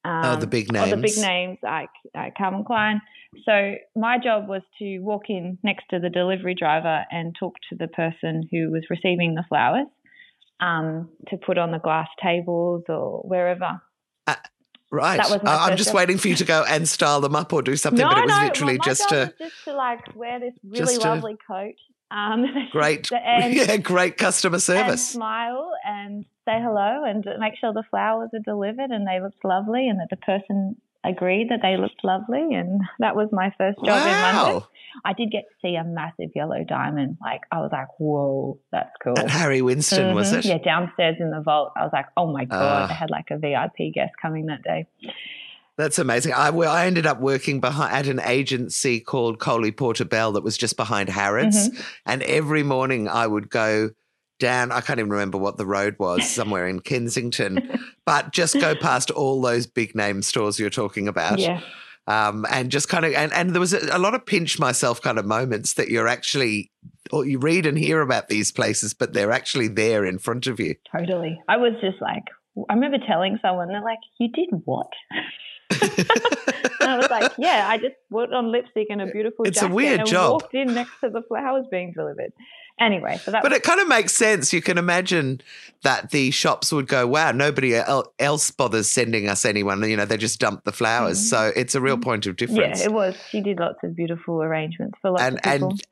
Um, 0.05 0.23
Oh, 0.25 0.37
the 0.37 0.47
big 0.47 0.75
all 0.77 0.87
the 0.89 0.97
big 0.97 1.17
names. 1.17 1.19
names 1.23 1.59
like 1.63 1.89
uh, 2.17 2.31
Calvin 2.37 2.65
Klein. 2.65 3.01
So 3.45 3.75
my 3.97 4.19
job 4.19 4.49
was 4.49 4.63
to 4.79 4.99
walk 5.01 5.25
in 5.29 5.59
next 5.63 5.85
to 5.91 5.99
the 5.99 6.09
delivery 6.11 6.55
driver 6.55 7.05
and 7.11 7.35
talk 7.39 7.55
to 7.71 7.77
the 7.77 7.89
person 7.89 8.49
who 8.51 8.71
was 8.71 8.85
receiving 8.89 9.35
the 9.35 9.45
flowers 9.49 9.87
um, 10.61 11.09
to 11.29 11.37
put 11.37 11.59
on 11.59 11.71
the 11.73 11.79
glass 11.79 12.09
tables 12.23 12.85
or 12.89 13.21
wherever. 13.23 13.81
right. 14.91 15.17
that 15.17 15.31
was 15.31 15.43
my 15.43 15.51
I- 15.55 15.67
I'm 15.69 15.77
just 15.77 15.91
job. 15.91 15.97
waiting 15.97 16.19
for 16.19 16.29
you 16.29 16.37
to 16.37 16.45
go 16.45 16.65
and 16.69 16.89
style 16.89 17.21
them 17.21 17.35
up 17.37 17.53
or 17.53 17.63
do 17.63 17.77
something, 17.77 18.03
no, 18.05 18.09
but 18.09 18.19
it 18.19 18.27
was 18.27 18.31
no, 18.39 18.45
literally 18.45 18.73
well, 18.75 18.79
my 18.79 18.85
just 18.85 19.09
job 19.11 19.13
a 19.13 19.21
was 19.21 19.33
just 19.51 19.65
to 19.65 19.75
like 19.75 20.15
wear 20.17 20.41
this 20.41 20.55
really 20.65 20.97
to- 20.99 21.09
lovely 21.09 21.37
coat. 21.47 21.75
Um, 22.11 22.45
great, 22.71 23.11
and, 23.13 23.53
yeah, 23.55 23.77
great 23.79 24.17
customer 24.17 24.55
and 24.57 24.63
service. 24.63 25.09
smile 25.09 25.73
and 25.85 26.25
say 26.47 26.61
hello 26.63 27.03
and 27.05 27.27
make 27.41 27.55
sure 27.61 27.73
the 27.73 27.83
flowers 27.91 28.31
are 28.33 28.39
delivered 28.45 28.91
and 28.91 29.07
they 29.07 29.21
looked 29.21 29.45
lovely 29.45 29.89
and 29.89 29.99
that 29.99 30.07
the 30.11 30.17
person 30.17 30.77
agreed 31.05 31.49
that 31.51 31.61
they 31.63 31.77
looked 31.77 32.05
lovely 32.05 32.55
and 32.55 32.81
that 33.01 33.17
was 33.17 33.29
my 33.33 33.53
first 33.59 33.79
job 33.85 34.07
in 34.07 34.37
London. 34.37 34.63
I 35.05 35.13
did 35.13 35.31
get 35.31 35.43
to 35.43 35.55
see 35.69 35.75
a 35.77 35.85
massive 35.85 36.31
yellow 36.35 36.65
diamond. 36.67 37.19
Like 37.21 37.43
I 37.53 37.59
was 37.59 37.71
like, 37.73 37.89
whoa, 37.99 38.59
that's 38.73 38.91
cool. 39.03 39.19
At 39.19 39.31
Harry 39.31 39.63
Winston, 39.63 40.15
was 40.15 40.33
Mhm. 40.33 40.39
it? 40.39 40.45
Yeah, 40.47 40.59
downstairs 40.59 41.17
in 41.21 41.31
the 41.31 41.41
vault. 41.41 41.73
I 41.77 41.83
was 41.83 41.91
like, 41.93 42.07
oh 42.17 42.33
my 42.33 42.45
god, 42.45 42.83
Ah. 42.83 42.87
they 42.89 42.95
had 42.95 43.11
like 43.11 43.31
a 43.31 43.39
VIP 43.39 43.93
guest 43.93 44.13
coming 44.21 44.47
that 44.47 44.63
day. 44.63 44.87
That's 45.79 45.99
amazing. 45.99 46.33
I, 46.33 46.49
well, 46.51 46.73
I 46.73 46.87
ended 46.87 47.05
up 47.07 47.21
working 47.21 47.61
behind 47.61 47.95
at 47.95 48.07
an 48.07 48.19
agency 48.21 48.99
called 48.99 49.39
Coley 49.39 49.73
Porter 49.73 50.07
Bell 50.07 50.33
that 50.33 50.43
was 50.43 50.57
just 50.57 50.77
behind 50.77 51.11
Harrods, 51.11 51.69
Mm-hmm. 51.69 51.83
and 52.07 52.23
every 52.23 52.63
morning 52.63 53.09
I 53.09 53.27
would 53.27 53.51
go 53.51 53.91
down. 54.39 54.73
I 54.73 54.81
can't 54.81 54.99
even 54.99 55.11
remember 55.11 55.37
what 55.37 55.59
the 55.59 55.67
road 55.67 55.97
was, 55.99 56.29
somewhere 56.35 56.67
in 56.67 56.81
Kensington, 56.81 57.79
but 58.07 58.33
just 58.33 58.59
go 58.59 58.75
past 58.75 59.11
all 59.11 59.43
those 59.43 59.67
big 59.67 59.95
name 59.95 60.23
stores 60.23 60.59
you're 60.59 60.71
talking 60.71 61.09
about. 61.09 61.39
Yeah, 61.39 61.61
um, 62.07 62.47
and 62.51 62.71
just 62.71 62.89
kind 62.89 63.05
of 63.05 63.13
and, 63.15 63.33
and 63.33 63.51
there 63.51 63.61
was 63.61 63.73
a, 63.73 63.81
a 63.93 63.99
lot 63.99 64.15
of 64.15 64.25
pinch 64.27 64.59
myself 64.59 65.01
kind 65.03 65.19
of 65.19 65.27
moments 65.27 65.75
that 65.75 65.89
you're 65.89 66.09
actually 66.09 66.71
or 67.13 67.25
you 67.25 67.39
read 67.39 67.67
and 67.67 67.79
hear 67.79 68.01
about 68.01 68.29
these 68.29 68.51
places 68.53 68.93
but 68.95 69.13
they're 69.13 69.33
actually 69.33 69.69
there 69.69 70.05
in 70.05 70.19
front 70.19 70.47
of 70.47 70.59
you 70.61 70.75
totally. 70.95 71.41
I 71.49 71.57
was 71.57 71.73
just 71.81 72.01
like, 72.01 72.25
I 72.69 72.75
remember 72.75 72.99
telling 73.07 73.39
someone, 73.43 73.69
they're 73.69 73.83
like, 73.83 73.99
you 74.19 74.29
did 74.33 74.49
what? 74.65 74.91
And 76.87 76.95
I 76.95 76.99
was 76.99 77.11
like, 77.11 77.33
yeah, 77.37 77.67
I 77.69 77.79
just 77.79 77.97
put 78.13 78.33
on 78.33 78.53
lipstick 78.53 78.87
and 78.91 79.03
a 79.03 79.07
beautiful 79.07 79.45
It's 79.45 79.59
a 79.59 79.63
jacket 79.63 79.75
weird 79.75 80.01
and 80.01 80.09
job. 80.09 80.33
walked 80.35 80.55
in 80.55 80.73
next 80.73 80.93
to 81.01 81.11
the 81.11 81.23
flowers 81.27 81.65
being 81.69 81.93
delivered. 81.93 82.33
Anyway, 82.79 83.19
so 83.25 83.31
that 83.31 83.43
but 83.43 83.53
it 83.53 83.63
kind 83.63 83.81
of 83.81 83.89
makes 83.89 84.13
sense 84.15 84.53
you 84.53 84.61
can 84.61 84.77
imagine 84.77 85.41
that 85.83 86.11
the 86.11 86.31
shops 86.31 86.73
would 86.73 86.87
go 86.89 87.07
wow 87.07 87.33
nobody 87.33 87.75
else 88.19 88.51
bothers 88.51 88.91
sending 88.91 89.29
us 89.29 89.45
anyone 89.47 89.83
you 89.89 89.97
know 89.97 90.05
they 90.05 90.17
just 90.19 90.39
dump 90.41 90.65
the 90.65 90.73
flowers 90.73 91.19
Mhm. 91.19 91.23
so 91.31 91.53
it's 91.57 91.75
a 91.75 91.81
real 91.81 91.97
point 91.97 92.27
of 92.27 92.37
difference. 92.37 92.81
yeah, 92.81 92.85
it 92.87 92.93
was. 92.93 93.17
She 93.31 93.41
did 93.41 93.59
lots 93.61 93.79
of 93.83 93.97
beautiful 93.97 94.43
arrangements 94.43 94.99
for 95.01 95.11
lots 95.11 95.23
and 95.23 95.37
of 95.37 95.43
people. 95.43 95.69
and 95.71 95.83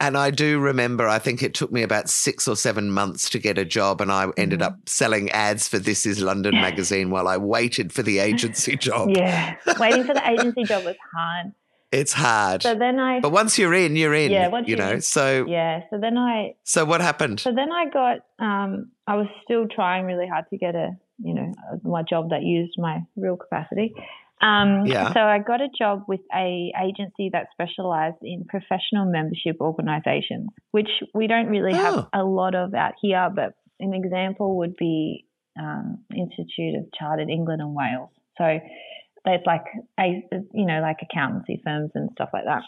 and 0.00 0.16
I 0.18 0.30
do 0.30 0.58
remember 0.58 1.08
I 1.08 1.18
think 1.20 1.42
it 1.42 1.54
took 1.54 1.70
me 1.72 1.82
about 1.82 2.08
6 2.08 2.46
or 2.48 2.56
7 2.56 2.90
months 2.90 3.28
to 3.30 3.38
get 3.38 3.56
a 3.58 3.64
job 3.64 4.00
and 4.00 4.10
I 4.12 4.28
ended 4.36 4.60
Mhm. 4.60 4.66
up 4.66 4.76
selling 4.88 5.30
ads 5.30 5.66
for 5.68 5.78
This 5.78 6.06
Is 6.06 6.20
London 6.20 6.54
magazine 6.60 7.10
while 7.10 7.26
I 7.28 7.36
waited 7.36 7.92
for 7.92 8.02
the 8.02 8.18
agency 8.20 8.76
job 8.88 9.10
yeah, 9.16 9.54
waiting 9.78 10.04
for 10.04 10.14
the 10.14 10.28
agency 10.30 10.64
job 10.64 10.84
was 10.84 10.96
hard. 11.14 11.52
It's 11.92 12.12
hard. 12.12 12.62
So 12.62 12.74
then 12.74 12.98
I, 12.98 13.20
but 13.20 13.32
once 13.32 13.58
you're 13.58 13.74
in, 13.74 13.96
you're 13.96 14.14
in. 14.14 14.30
Yeah, 14.32 14.48
once 14.48 14.66
you 14.66 14.76
you're 14.76 14.84
know. 14.86 14.92
in. 14.92 15.00
So 15.02 15.44
yeah. 15.46 15.82
So 15.90 15.98
then 16.00 16.16
I, 16.16 16.54
so 16.64 16.84
what 16.86 17.00
happened? 17.02 17.40
so 17.40 17.52
then 17.54 17.70
I 17.70 17.84
got. 17.90 18.18
Um, 18.38 18.90
I 19.06 19.16
was 19.16 19.26
still 19.44 19.66
trying 19.68 20.06
really 20.06 20.26
hard 20.26 20.46
to 20.50 20.56
get 20.56 20.74
a, 20.74 20.90
you 21.18 21.34
know, 21.34 21.52
my 21.84 22.02
job 22.02 22.30
that 22.30 22.42
used 22.42 22.74
my 22.78 23.00
real 23.16 23.36
capacity. 23.36 23.92
Um, 24.40 24.86
Yeah. 24.86 25.12
So 25.12 25.20
I 25.20 25.38
got 25.38 25.60
a 25.60 25.68
job 25.76 26.04
with 26.08 26.20
a 26.34 26.72
agency 26.82 27.30
that 27.32 27.48
specialised 27.52 28.16
in 28.22 28.44
professional 28.48 29.04
membership 29.04 29.56
organisations, 29.60 30.48
which 30.72 30.88
we 31.14 31.26
don't 31.26 31.46
really 31.46 31.72
Oh. 31.74 31.76
have 31.76 32.08
a 32.12 32.24
lot 32.24 32.54
of 32.54 32.74
out 32.74 32.94
here. 33.00 33.28
But 33.34 33.54
an 33.80 33.92
example 33.94 34.56
would 34.58 34.76
be 34.76 35.26
um, 35.60 35.98
Institute 36.16 36.74
of 36.76 36.86
Chartered 36.98 37.28
England 37.28 37.60
and 37.60 37.74
Wales. 37.74 38.10
So 38.38 38.58
there's 39.24 39.40
like 39.46 39.64
a, 40.00 40.22
you 40.52 40.66
know, 40.66 40.80
like 40.80 40.98
accountancy 41.02 41.60
firms 41.64 41.90
and 41.94 42.10
stuff 42.12 42.30
like 42.32 42.44
that. 42.44 42.62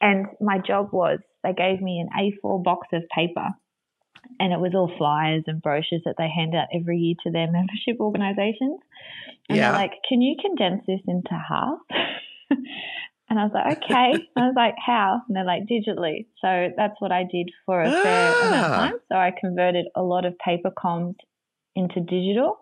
And 0.00 0.26
my 0.40 0.58
job 0.58 0.88
was 0.92 1.18
they 1.42 1.52
gave 1.52 1.80
me 1.80 2.00
an 2.00 2.08
A4 2.44 2.62
box 2.62 2.88
of 2.92 3.02
paper 3.14 3.48
and 4.40 4.52
it 4.52 4.60
was 4.60 4.72
all 4.74 4.90
flyers 4.98 5.44
and 5.46 5.60
brochures 5.62 6.02
that 6.04 6.14
they 6.18 6.28
hand 6.28 6.54
out 6.54 6.68
every 6.74 6.98
year 6.98 7.14
to 7.24 7.30
their 7.30 7.46
membership 7.50 8.00
organizations. 8.00 8.80
And 9.48 9.58
Yeah. 9.58 9.70
they're 9.72 9.80
like, 9.80 9.92
can 10.08 10.20
you 10.22 10.36
condense 10.40 10.82
this 10.86 11.00
into 11.06 11.30
half? 11.32 11.78
and 12.50 13.38
I 13.38 13.44
was 13.44 13.52
like, 13.54 13.76
okay. 13.78 14.28
I 14.36 14.40
was 14.40 14.54
like, 14.56 14.74
how? 14.84 15.20
And 15.28 15.36
they're 15.36 15.44
like, 15.44 15.62
digitally. 15.64 16.26
So 16.40 16.68
that's 16.76 16.94
what 17.00 17.12
I 17.12 17.24
did 17.30 17.50
for 17.66 17.82
a 17.82 17.90
fair 18.02 18.32
amount 18.32 18.66
of 18.66 18.72
Ah. 18.72 18.76
time. 18.76 18.92
So 19.10 19.16
I 19.16 19.32
converted 19.38 19.86
a 19.94 20.02
lot 20.02 20.24
of 20.24 20.38
paper 20.38 20.70
comms 20.70 21.16
into 21.76 22.00
digital 22.00 22.58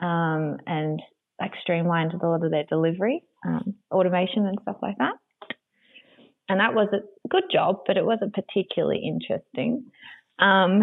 um, 0.00 0.58
and 0.66 1.00
like 1.40 1.52
streamlined 1.62 2.14
a 2.14 2.26
lot 2.26 2.44
of 2.44 2.50
their 2.50 2.64
delivery, 2.64 3.22
um, 3.46 3.74
automation 3.90 4.46
and 4.46 4.58
stuff 4.62 4.76
like 4.82 4.98
that. 4.98 5.14
And 6.48 6.60
that 6.60 6.74
was 6.74 6.88
a 6.92 7.28
good 7.28 7.44
job, 7.52 7.80
but 7.86 7.96
it 7.96 8.04
wasn't 8.04 8.34
particularly 8.34 9.02
interesting. 9.04 9.84
Um, 10.38 10.80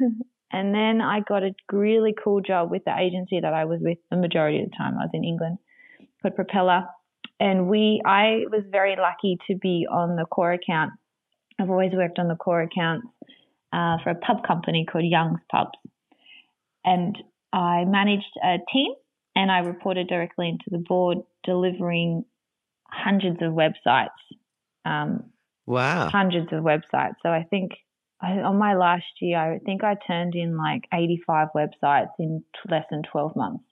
and 0.52 0.74
then 0.74 1.00
I 1.00 1.20
got 1.20 1.42
a 1.42 1.54
really 1.72 2.14
cool 2.22 2.40
job 2.40 2.70
with 2.70 2.84
the 2.84 2.96
agency 2.96 3.40
that 3.40 3.52
I 3.52 3.64
was 3.64 3.80
with 3.82 3.98
the 4.10 4.16
majority 4.16 4.62
of 4.62 4.70
the 4.70 4.76
time. 4.76 4.94
I 4.94 5.04
was 5.04 5.10
in 5.12 5.24
England, 5.24 5.58
called 6.22 6.36
Propeller, 6.36 6.84
and 7.40 7.68
we. 7.68 8.00
I 8.06 8.44
was 8.50 8.62
very 8.70 8.96
lucky 8.96 9.38
to 9.48 9.56
be 9.56 9.86
on 9.90 10.16
the 10.16 10.24
core 10.24 10.52
account. 10.52 10.92
I've 11.60 11.70
always 11.70 11.92
worked 11.92 12.20
on 12.20 12.28
the 12.28 12.36
core 12.36 12.62
accounts 12.62 13.08
uh, 13.72 13.96
for 14.04 14.10
a 14.10 14.14
pub 14.14 14.46
company 14.46 14.86
called 14.90 15.04
Young's 15.04 15.40
Pubs, 15.50 15.78
and 16.84 17.18
I 17.52 17.84
managed 17.84 18.38
a 18.42 18.58
team 18.72 18.92
and 19.38 19.52
I 19.52 19.60
reported 19.60 20.08
directly 20.08 20.48
into 20.48 20.64
the 20.68 20.78
board, 20.78 21.18
delivering 21.44 22.24
hundreds 22.88 23.40
of 23.40 23.52
websites. 23.52 24.08
Um, 24.84 25.30
wow. 25.64 26.08
hundreds 26.08 26.48
of 26.52 26.64
websites. 26.64 27.14
So 27.22 27.28
I 27.28 27.46
think 27.48 27.70
I, 28.20 28.32
on 28.40 28.56
my 28.58 28.74
last 28.74 29.04
year, 29.20 29.38
I 29.38 29.60
think 29.60 29.84
I 29.84 29.94
turned 30.08 30.34
in 30.34 30.56
like 30.56 30.88
85 30.92 31.48
websites 31.54 32.10
in 32.18 32.42
t- 32.52 32.68
less 32.68 32.84
than 32.90 33.04
12 33.12 33.36
months. 33.36 33.62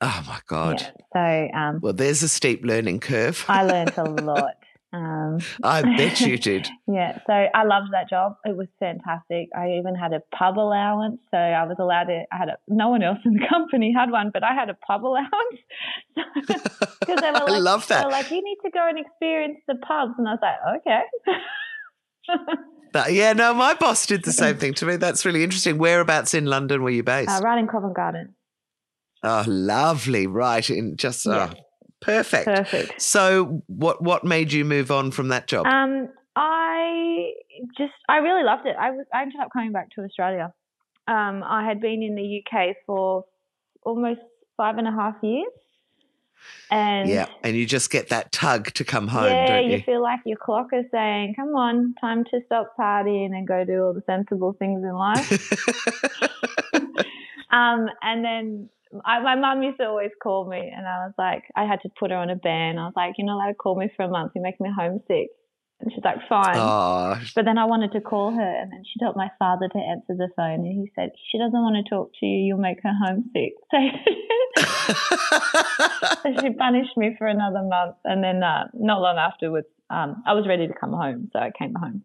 Oh 0.00 0.24
my 0.26 0.40
god. 0.46 0.80
Yeah. 0.80 1.50
So 1.52 1.58
um, 1.58 1.80
Well, 1.82 1.92
there's 1.92 2.22
a 2.22 2.28
steep 2.28 2.64
learning 2.64 3.00
curve. 3.00 3.44
I 3.48 3.64
learned 3.64 3.92
a 3.98 4.04
lot. 4.22 4.54
Um, 4.94 5.38
I 5.62 5.80
bet 5.96 6.20
you 6.20 6.36
did. 6.50 6.68
yeah. 6.86 7.18
So 7.26 7.32
I 7.32 7.64
loved 7.64 7.88
that 7.92 8.10
job. 8.10 8.36
It 8.44 8.54
was 8.56 8.66
fantastic. 8.78 9.48
I 9.56 9.78
even 9.78 9.94
had 9.94 10.12
a 10.12 10.20
pub 10.36 10.58
allowance. 10.58 11.18
So 11.30 11.38
I 11.38 11.64
was 11.64 11.76
allowed 11.78 12.04
to, 12.04 12.24
I 12.30 12.36
had 12.36 12.48
a, 12.50 12.56
no 12.68 12.90
one 12.90 13.02
else 13.02 13.18
in 13.24 13.32
the 13.34 13.46
company 13.50 13.94
had 13.96 14.10
one, 14.10 14.30
but 14.34 14.44
I 14.44 14.52
had 14.54 14.68
a 14.68 14.74
pub 14.74 15.04
allowance. 15.04 15.30
Because 17.00 17.20
they 17.20 17.30
were 17.30 17.36
I 17.36 17.44
like, 17.52 17.62
love 17.62 17.88
they 17.88 17.94
that. 17.96 18.04
were 18.06 18.12
like, 18.12 18.30
you 18.30 18.42
need 18.44 18.58
to 18.64 18.70
go 18.70 18.86
and 18.88 18.98
experience 18.98 19.58
the 19.66 19.74
pubs. 19.76 20.12
And 20.18 20.28
I 20.28 20.32
was 20.32 20.40
like, 20.42 20.82
okay. 20.86 21.00
That- 22.92 23.12
yeah, 23.12 23.32
no, 23.32 23.54
my 23.54 23.74
boss 23.74 24.06
did 24.06 24.24
the 24.24 24.32
same 24.32 24.56
thing 24.58 24.74
to 24.74 24.86
me. 24.86 24.96
That's 24.96 25.24
really 25.24 25.42
interesting. 25.42 25.78
Whereabouts 25.78 26.34
in 26.34 26.44
London 26.46 26.82
were 26.82 26.90
you 26.90 27.02
based? 27.02 27.30
uh, 27.30 27.40
right 27.42 27.58
in 27.58 27.66
Covent 27.66 27.94
Garden. 27.96 28.34
oh, 29.24 29.44
lovely. 29.48 30.26
Right. 30.26 30.68
In 30.68 30.96
just 30.98 31.24
Yeah. 31.26 31.52
oh, 31.54 31.60
perfect. 32.02 32.46
Perfect. 32.46 33.00
So 33.00 33.62
what 33.66 34.02
what 34.02 34.24
made 34.24 34.52
you 34.52 34.64
move 34.64 34.90
on 34.90 35.10
from 35.10 35.28
that 35.28 35.46
job? 35.46 35.66
Um, 35.66 36.08
I 36.36 37.32
just 37.76 37.92
I 38.08 38.18
really 38.18 38.44
loved 38.44 38.66
it. 38.66 38.76
I 38.78 38.90
was 38.90 39.06
I 39.12 39.22
ended 39.22 39.40
up 39.40 39.50
coming 39.52 39.72
back 39.72 39.90
to 39.92 40.02
Australia. 40.02 40.52
Um, 41.08 41.42
I 41.42 41.64
had 41.66 41.80
been 41.80 42.02
in 42.02 42.14
the 42.14 42.42
UK 42.42 42.76
for 42.86 43.24
almost 43.82 44.20
five 44.56 44.78
and 44.78 44.86
a 44.86 44.92
half 44.92 45.16
years. 45.22 45.48
And 46.70 47.08
yeah, 47.08 47.26
and 47.44 47.54
you 47.56 47.66
just 47.66 47.90
get 47.90 48.08
that 48.08 48.32
tug 48.32 48.72
to 48.74 48.84
come 48.84 49.08
home, 49.08 49.30
yeah, 49.30 49.46
don't 49.46 49.64
you? 49.66 49.76
you 49.76 49.82
feel 49.82 50.02
like 50.02 50.20
your 50.24 50.38
clock 50.38 50.68
is 50.72 50.86
saying, 50.90 51.34
"Come 51.34 51.54
on, 51.54 51.94
time 52.00 52.24
to 52.24 52.40
stop 52.46 52.74
partying 52.78 53.32
and 53.32 53.46
go 53.46 53.64
do 53.64 53.84
all 53.84 53.92
the 53.92 54.02
sensible 54.06 54.52
things 54.54 54.82
in 54.82 54.92
life." 54.92 55.30
um, 57.50 57.88
and 58.02 58.24
then 58.24 58.68
I, 59.04 59.20
my 59.20 59.36
mum 59.36 59.62
used 59.62 59.78
to 59.78 59.86
always 59.86 60.10
call 60.22 60.48
me, 60.48 60.58
and 60.58 60.86
I 60.86 61.06
was 61.06 61.14
like, 61.18 61.44
I 61.56 61.64
had 61.64 61.80
to 61.82 61.88
put 61.98 62.10
her 62.10 62.16
on 62.16 62.30
a 62.30 62.36
ban. 62.36 62.78
I 62.78 62.84
was 62.84 62.92
like, 62.96 63.14
"You're 63.16 63.26
not 63.26 63.36
allowed 63.36 63.48
to 63.48 63.54
call 63.54 63.76
me 63.76 63.90
for 63.96 64.04
a 64.04 64.08
month. 64.08 64.32
You 64.34 64.42
make 64.42 64.60
me 64.60 64.70
homesick." 64.76 65.28
And 65.80 65.90
she's 65.92 66.04
like, 66.04 66.18
"Fine." 66.28 66.56
oh, 66.58 67.18
But 67.34 67.44
then 67.44 67.58
I 67.58 67.64
wanted 67.64 67.92
to 67.92 68.00
call 68.00 68.32
her, 68.32 68.60
and 68.60 68.70
then 68.72 68.82
she 68.84 69.00
told 69.00 69.16
my 69.16 69.30
father 69.38 69.68
to 69.68 69.78
answer 69.78 70.14
the 70.16 70.28
phone, 70.36 70.66
and 70.66 70.66
he 70.66 70.90
said, 70.94 71.10
"She 71.30 71.38
doesn't 71.38 71.52
want 71.52 71.76
to 71.84 71.88
talk 71.88 72.12
to 72.20 72.26
you. 72.26 72.46
You'll 72.46 72.58
make 72.58 72.82
her 72.82 72.92
homesick." 72.92 73.54
So, 74.54 74.66
so 76.22 76.28
she 76.40 76.50
punished 76.50 76.94
me 76.96 77.14
for 77.16 77.26
another 77.26 77.62
month, 77.62 77.96
and 78.04 78.22
then 78.22 78.42
uh, 78.42 78.64
not 78.74 79.00
long 79.00 79.16
afterwards, 79.16 79.66
um, 79.88 80.22
I 80.26 80.34
was 80.34 80.46
ready 80.46 80.68
to 80.68 80.74
come 80.74 80.92
home, 80.92 81.30
so 81.32 81.38
I 81.38 81.50
came 81.58 81.74
home. 81.74 82.04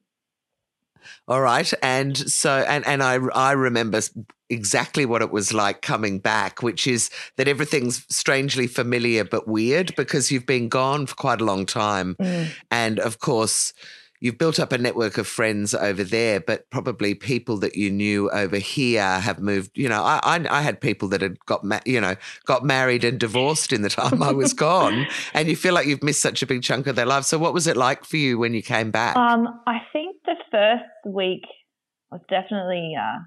All 1.28 1.42
right, 1.42 1.72
and 1.82 2.18
so 2.18 2.66
and 2.68 2.86
and 2.86 3.02
I 3.04 3.16
I 3.34 3.52
remember 3.54 4.02
exactly 4.50 5.06
what 5.06 5.22
it 5.22 5.32
was 5.32 5.54
like 5.54 5.82
coming 5.82 6.20
back, 6.20 6.64
which 6.64 6.88
is 6.88 7.10
that 7.36 7.48
everything's 7.48 8.06
strangely 8.10 8.66
familiar 8.68 9.26
but 9.26 9.48
weird 9.48 9.94
because 9.96 10.32
you've 10.32 10.46
been 10.46 10.70
gone 10.70 11.06
for 11.06 11.16
quite 11.16 11.42
a 11.42 11.46
long 11.46 11.66
time, 11.66 12.16
Mm. 12.20 12.48
and 12.72 13.00
of 13.00 13.20
course 13.20 13.74
you've 14.20 14.38
built 14.38 14.60
up 14.60 14.72
a 14.72 14.78
network 14.78 15.18
of 15.18 15.28
friends 15.28 15.74
over 15.74 16.04
there, 16.04 16.40
but 16.40 16.70
probably 16.70 17.14
people 17.14 17.58
that 17.58 17.76
you 17.76 17.90
knew 17.90 18.30
over 18.32 18.58
here 18.58 19.20
have 19.20 19.40
moved. 19.40 19.72
You 19.78 19.90
know, 19.90 20.04
I 20.04 20.20
I, 20.24 20.60
I 20.60 20.62
had 20.62 20.82
people 20.82 21.08
that 21.10 21.22
had 21.22 21.40
got 21.46 21.64
ma- 21.64 21.80
you 21.86 22.02
know 22.02 22.16
got 22.46 22.64
married 22.64 23.04
and 23.04 23.20
divorced 23.20 23.72
in 23.74 23.82
the 23.82 23.90
time 23.90 24.22
I 24.24 24.32
was 24.32 24.54
gone, 24.54 25.08
and 25.34 25.48
you 25.48 25.56
feel 25.56 25.74
like 25.74 25.88
you've 25.88 26.04
missed 26.04 26.22
such 26.22 26.42
a 26.42 26.48
big 26.48 26.64
chunk 26.64 26.88
of 26.88 26.96
their 26.96 27.06
life. 27.06 27.26
So 27.26 27.38
what 27.38 27.54
was 27.54 27.68
it 27.68 27.78
like 27.78 28.06
for 28.06 28.18
you 28.18 28.38
when 28.38 28.54
you 28.54 28.62
came 28.62 28.92
back? 28.92 29.16
Um, 29.16 29.48
I 29.68 29.80
think 29.94 30.18
the 30.26 30.36
first 30.52 30.84
week 31.06 31.44
was 32.12 32.22
definitely 32.30 32.94
uh, 33.00 33.20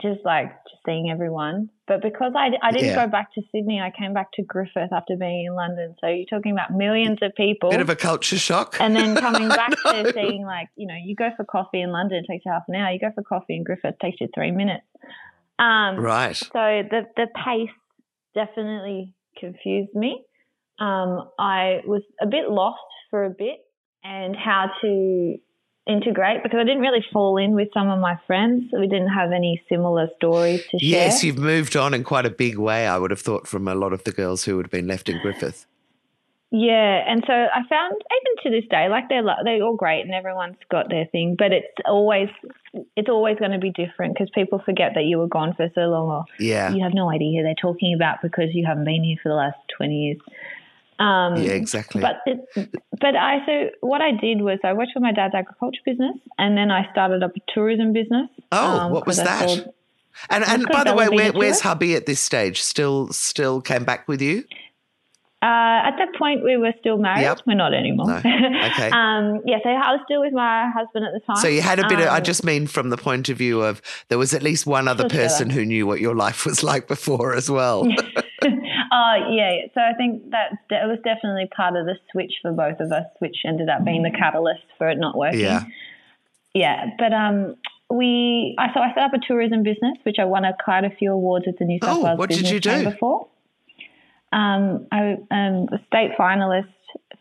just 0.00 0.20
like 0.24 0.48
just 0.70 0.82
seeing 0.86 1.10
everyone. 1.10 1.68
But 1.88 2.02
because 2.02 2.32
I, 2.36 2.50
I 2.62 2.70
didn't 2.72 2.88
Yeah. 2.90 3.04
go 3.06 3.10
back 3.10 3.34
to 3.34 3.42
Sydney, 3.52 3.80
I 3.80 3.90
came 3.90 4.14
back 4.14 4.28
to 4.34 4.42
Griffith 4.42 4.92
after 4.92 5.16
being 5.16 5.46
in 5.46 5.54
London. 5.54 5.94
So 6.00 6.06
you're 6.06 6.26
talking 6.26 6.52
about 6.52 6.70
millions 6.72 7.18
of 7.20 7.34
people. 7.34 7.70
Bit 7.70 7.80
of 7.80 7.90
a 7.90 7.96
culture 7.96 8.38
shock. 8.38 8.76
and 8.80 8.94
then 8.94 9.16
coming 9.16 9.48
back 9.62 9.70
to 9.70 10.12
seeing 10.14 10.44
like 10.46 10.68
you 10.76 10.86
know 10.86 10.94
you 11.04 11.14
go 11.16 11.30
for 11.36 11.44
coffee 11.44 11.80
in 11.82 11.90
London 11.90 12.22
it 12.24 12.30
takes 12.32 12.44
you 12.46 12.52
half 12.52 12.62
an 12.68 12.74
hour 12.76 12.90
you 12.92 13.00
go 13.00 13.10
for 13.14 13.22
coffee 13.22 13.56
in 13.56 13.64
Griffith 13.64 13.94
it 13.94 14.00
takes 14.00 14.20
you 14.20 14.28
three 14.34 14.52
minutes 14.52 14.86
um, 15.58 15.96
Right. 16.00 16.36
so 16.36 16.48
the 16.90 17.02
the 17.16 17.26
pace 17.44 17.70
definitely 18.34 19.14
confused 19.38 19.94
me 19.94 20.22
um, 20.78 21.28
I 21.38 21.80
was 21.86 22.02
a 22.20 22.26
bit 22.26 22.48
lost 22.48 22.80
for 23.10 23.24
a 23.24 23.30
bit 23.30 23.58
and 24.04 24.34
how 24.34 24.70
to 24.80 25.36
integrate 25.86 26.42
because 26.42 26.58
I 26.60 26.64
didn't 26.64 26.80
really 26.80 27.04
fall 27.12 27.36
in 27.36 27.54
with 27.54 27.68
some 27.74 27.88
of 27.90 27.98
my 27.98 28.16
friends 28.26 28.70
we 28.72 28.86
didn't 28.86 29.08
have 29.08 29.32
any 29.32 29.60
similar 29.68 30.08
stories 30.16 30.60
to 30.70 30.78
share 30.78 30.88
Yes, 30.88 31.24
you've 31.24 31.38
moved 31.38 31.76
on 31.76 31.92
in 31.92 32.04
quite 32.04 32.24
a 32.24 32.30
big 32.30 32.56
way, 32.56 32.86
I 32.86 32.98
would 32.98 33.10
have 33.10 33.20
thought, 33.20 33.48
from 33.48 33.66
a 33.66 33.74
lot 33.74 33.92
of 33.92 34.04
the 34.04 34.12
girls 34.12 34.44
who 34.44 34.56
would 34.56 34.66
have 34.66 34.70
been 34.70 34.86
left 34.86 35.08
in 35.08 35.18
Griffith. 35.20 35.66
Yeah, 36.54 37.02
and 37.08 37.24
so 37.26 37.32
I 37.32 37.66
found 37.66 37.94
even 37.94 38.42
to 38.42 38.60
this 38.60 38.68
day, 38.68 38.86
like 38.90 39.08
they're 39.08 39.24
they're 39.42 39.62
all 39.62 39.74
great 39.74 40.02
and 40.02 40.12
everyone's 40.12 40.58
got 40.70 40.90
their 40.90 41.06
thing, 41.06 41.34
but 41.38 41.50
it's 41.50 41.66
always 41.86 42.28
it's 42.94 43.08
always 43.08 43.38
going 43.38 43.52
to 43.52 43.58
be 43.58 43.70
different 43.70 44.12
because 44.14 44.28
people 44.34 44.60
forget 44.62 44.92
that 44.94 45.04
you 45.04 45.16
were 45.16 45.28
gone 45.28 45.54
for 45.54 45.68
so 45.74 45.80
long, 45.80 46.10
or 46.10 46.24
Yeah. 46.38 46.70
you 46.70 46.82
have 46.84 46.92
no 46.92 47.10
idea 47.10 47.38
who 47.38 47.42
they're 47.42 47.54
talking 47.54 47.94
about 47.94 48.18
because 48.20 48.50
you 48.52 48.66
haven't 48.66 48.84
been 48.84 49.02
here 49.02 49.16
for 49.22 49.30
the 49.30 49.34
last 49.34 49.56
twenty 49.74 49.94
years. 49.94 50.18
Um, 50.98 51.36
Yeah, 51.36 51.52
exactly. 51.52 52.00
But 52.00 52.20
it, 52.26 52.70
but 53.00 53.16
I 53.16 53.44
so 53.46 53.70
what 53.80 54.00
I 54.00 54.12
did 54.12 54.40
was 54.42 54.58
I 54.64 54.72
worked 54.72 54.92
for 54.92 55.00
my 55.00 55.12
dad's 55.12 55.34
agriculture 55.34 55.80
business, 55.84 56.16
and 56.38 56.56
then 56.56 56.70
I 56.70 56.90
started 56.92 57.22
up 57.22 57.32
a 57.36 57.40
tourism 57.52 57.92
business. 57.92 58.28
oh, 58.52 58.78
um, 58.80 58.92
what 58.92 59.06
was 59.06 59.16
that? 59.16 59.48
thought- 59.48 59.74
and 60.30 60.44
and 60.44 60.68
by 60.70 60.84
the 60.84 60.94
way, 60.94 61.08
where, 61.08 61.32
where's 61.32 61.60
hubby 61.60 61.94
at 61.96 62.04
this 62.06 62.20
stage? 62.20 62.60
Still 62.62 63.08
still 63.12 63.60
came 63.62 63.84
back 63.84 64.06
with 64.06 64.20
you? 64.20 64.44
Uh, 65.42 65.88
at 65.88 65.96
that 65.98 66.14
point, 66.16 66.44
we 66.44 66.56
were 66.56 66.72
still 66.78 66.98
married. 66.98 67.22
Yep. 67.22 67.40
We're 67.48 67.54
not 67.54 67.74
anymore. 67.74 68.06
No. 68.06 68.16
Okay. 68.72 68.90
um, 68.90 69.40
yeah, 69.44 69.58
so 69.64 69.70
I 69.70 69.90
was 69.92 70.00
still 70.04 70.20
with 70.20 70.32
my 70.32 70.70
husband 70.70 71.04
at 71.04 71.12
the 71.12 71.18
time. 71.26 71.36
So 71.36 71.48
you 71.48 71.60
had 71.62 71.80
a 71.80 71.88
bit 71.88 71.98
of 71.98 72.06
I 72.06 72.18
Um, 72.18 72.22
just 72.22 72.44
mean 72.44 72.68
from 72.68 72.90
the 72.90 72.96
point 72.96 73.28
of 73.28 73.38
view 73.38 73.60
of 73.60 73.82
there 74.08 74.18
was 74.18 74.34
at 74.34 74.42
least 74.44 74.66
one 74.68 74.86
other 74.86 75.00
Still 75.00 75.08
together. 75.08 75.28
person 75.28 75.50
who 75.50 75.64
knew 75.64 75.84
what 75.84 75.98
your 76.00 76.14
life 76.14 76.46
was 76.46 76.62
like 76.62 76.86
before 76.86 77.34
as 77.34 77.50
well. 77.50 77.88
Oh 78.94 79.14
yeah. 79.30 79.66
So 79.74 79.80
I 79.80 79.94
think 79.94 80.30
that 80.30 80.50
that 80.68 80.86
was 80.86 80.98
definitely 81.02 81.48
part 81.56 81.76
of 81.76 81.86
the 81.86 81.94
switch 82.10 82.32
for 82.42 82.52
both 82.52 82.78
of 82.78 82.92
us, 82.92 83.06
which 83.20 83.36
ended 83.46 83.70
up 83.70 83.84
being 83.86 84.02
the 84.02 84.10
catalyst 84.10 84.64
for 84.76 84.90
it 84.90 84.98
not 84.98 85.16
working. 85.16 85.40
Yeah. 85.40 85.64
Yeah, 86.54 86.90
but 86.98 87.14
um, 87.14 87.56
we 87.90 88.54
I 88.58 88.66
so 88.74 88.80
I 88.80 88.92
set 88.94 89.04
up 89.04 89.14
a 89.14 89.26
tourism 89.26 89.62
business, 89.62 89.96
which 90.02 90.16
I 90.18 90.26
won 90.26 90.44
a 90.44 90.52
quite 90.62 90.84
a 90.84 90.90
few 90.90 91.10
awards 91.12 91.46
at 91.48 91.58
the 91.58 91.64
New 91.64 91.78
South 91.82 91.98
Oh, 91.98 92.04
Wales 92.04 92.18
what 92.18 92.28
did 92.28 92.42
Business 92.42 92.52
you 92.52 92.60
do? 92.60 92.90
For. 93.00 93.28
Um, 94.32 94.86
I 94.92 95.16
am 95.30 95.68
a 95.72 95.78
state 95.86 96.10
finalist 96.18 96.68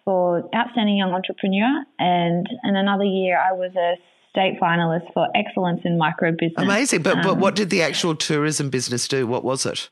for 0.03 0.49
Outstanding 0.53 0.97
Young 0.97 1.13
Entrepreneur, 1.13 1.86
and 1.99 2.47
and 2.63 2.75
another 2.75 3.05
year 3.05 3.39
I 3.39 3.53
was 3.53 3.73
a 3.77 3.95
state 4.31 4.60
finalist 4.62 5.12
for 5.13 5.29
Excellence 5.36 5.81
in 5.86 5.97
Micro 5.97 6.31
Business. 6.31 6.57
Amazing. 6.57 7.03
But 7.03 7.21
but 7.23 7.34
Um, 7.34 7.39
what 7.39 7.55
did 7.55 7.69
the 7.69 7.81
actual 7.81 8.15
tourism 8.15 8.69
business 8.69 9.07
do? 9.07 9.25
What 9.25 9.45
was 9.45 9.65
it? 9.65 9.89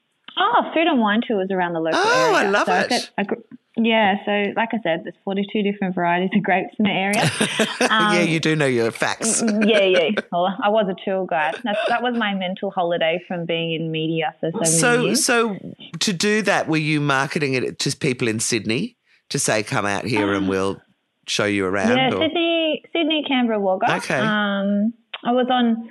Oh, 0.51 0.71
food 0.73 0.87
and 0.87 0.99
wine 0.99 1.21
tours 1.27 1.49
around 1.51 1.73
the 1.73 1.79
local 1.79 1.99
Oh, 2.01 2.33
area. 2.33 2.33
Oh, 2.33 2.35
I 2.35 2.49
love 2.49 2.65
so 2.67 2.73
it. 2.73 2.89
got 2.89 3.09
a 3.17 3.23
gr- 3.25 3.35
yeah, 3.81 4.15
so 4.25 4.31
like 4.57 4.69
I 4.73 4.79
said, 4.83 5.03
there's 5.05 5.15
42 5.23 5.61
different 5.63 5.95
varieties 5.95 6.31
of 6.35 6.43
grapes 6.43 6.73
in 6.79 6.83
the 6.83 6.91
area. 6.91 7.31
yeah, 7.81 8.19
Um, 8.23 8.27
you 8.27 8.39
do 8.41 8.53
know 8.55 8.65
your 8.65 8.91
facts. 8.91 9.41
yeah, 9.63 9.83
yeah. 9.83 10.09
Well, 10.33 10.53
I 10.61 10.67
was 10.69 10.87
a 10.89 10.95
tour 11.05 11.25
guide. 11.25 11.55
That's, 11.63 11.79
that 11.87 12.01
was 12.03 12.13
my 12.17 12.33
mental 12.33 12.71
holiday 12.71 13.23
from 13.27 13.45
being 13.45 13.73
in 13.73 13.89
media 13.91 14.35
for 14.41 14.51
so 14.51 14.57
many 14.59 14.71
So 14.71 15.01
years. 15.05 15.23
so 15.25 15.57
to 15.99 16.11
do 16.13 16.41
that, 16.41 16.67
were 16.67 16.75
you 16.77 16.99
marketing 16.99 17.53
it 17.53 17.79
to 17.79 17.95
people 17.95 18.27
in 18.27 18.39
Sydney 18.41 18.97
to 19.29 19.39
say 19.39 19.63
come 19.63 19.85
out 19.85 20.03
here 20.03 20.33
and 20.33 20.49
we'll 20.49 20.81
show 21.27 21.45
you 21.45 21.65
around? 21.65 21.95
yeah, 21.95 22.07
or- 22.13 22.21
Sydney, 22.23 22.83
Sydney, 22.91 23.23
Canberra, 23.29 23.59
Wagga. 23.61 23.95
Okay. 23.97 24.19
Um, 24.19 24.93
I 25.23 25.31
was 25.31 25.47
on 25.49 25.89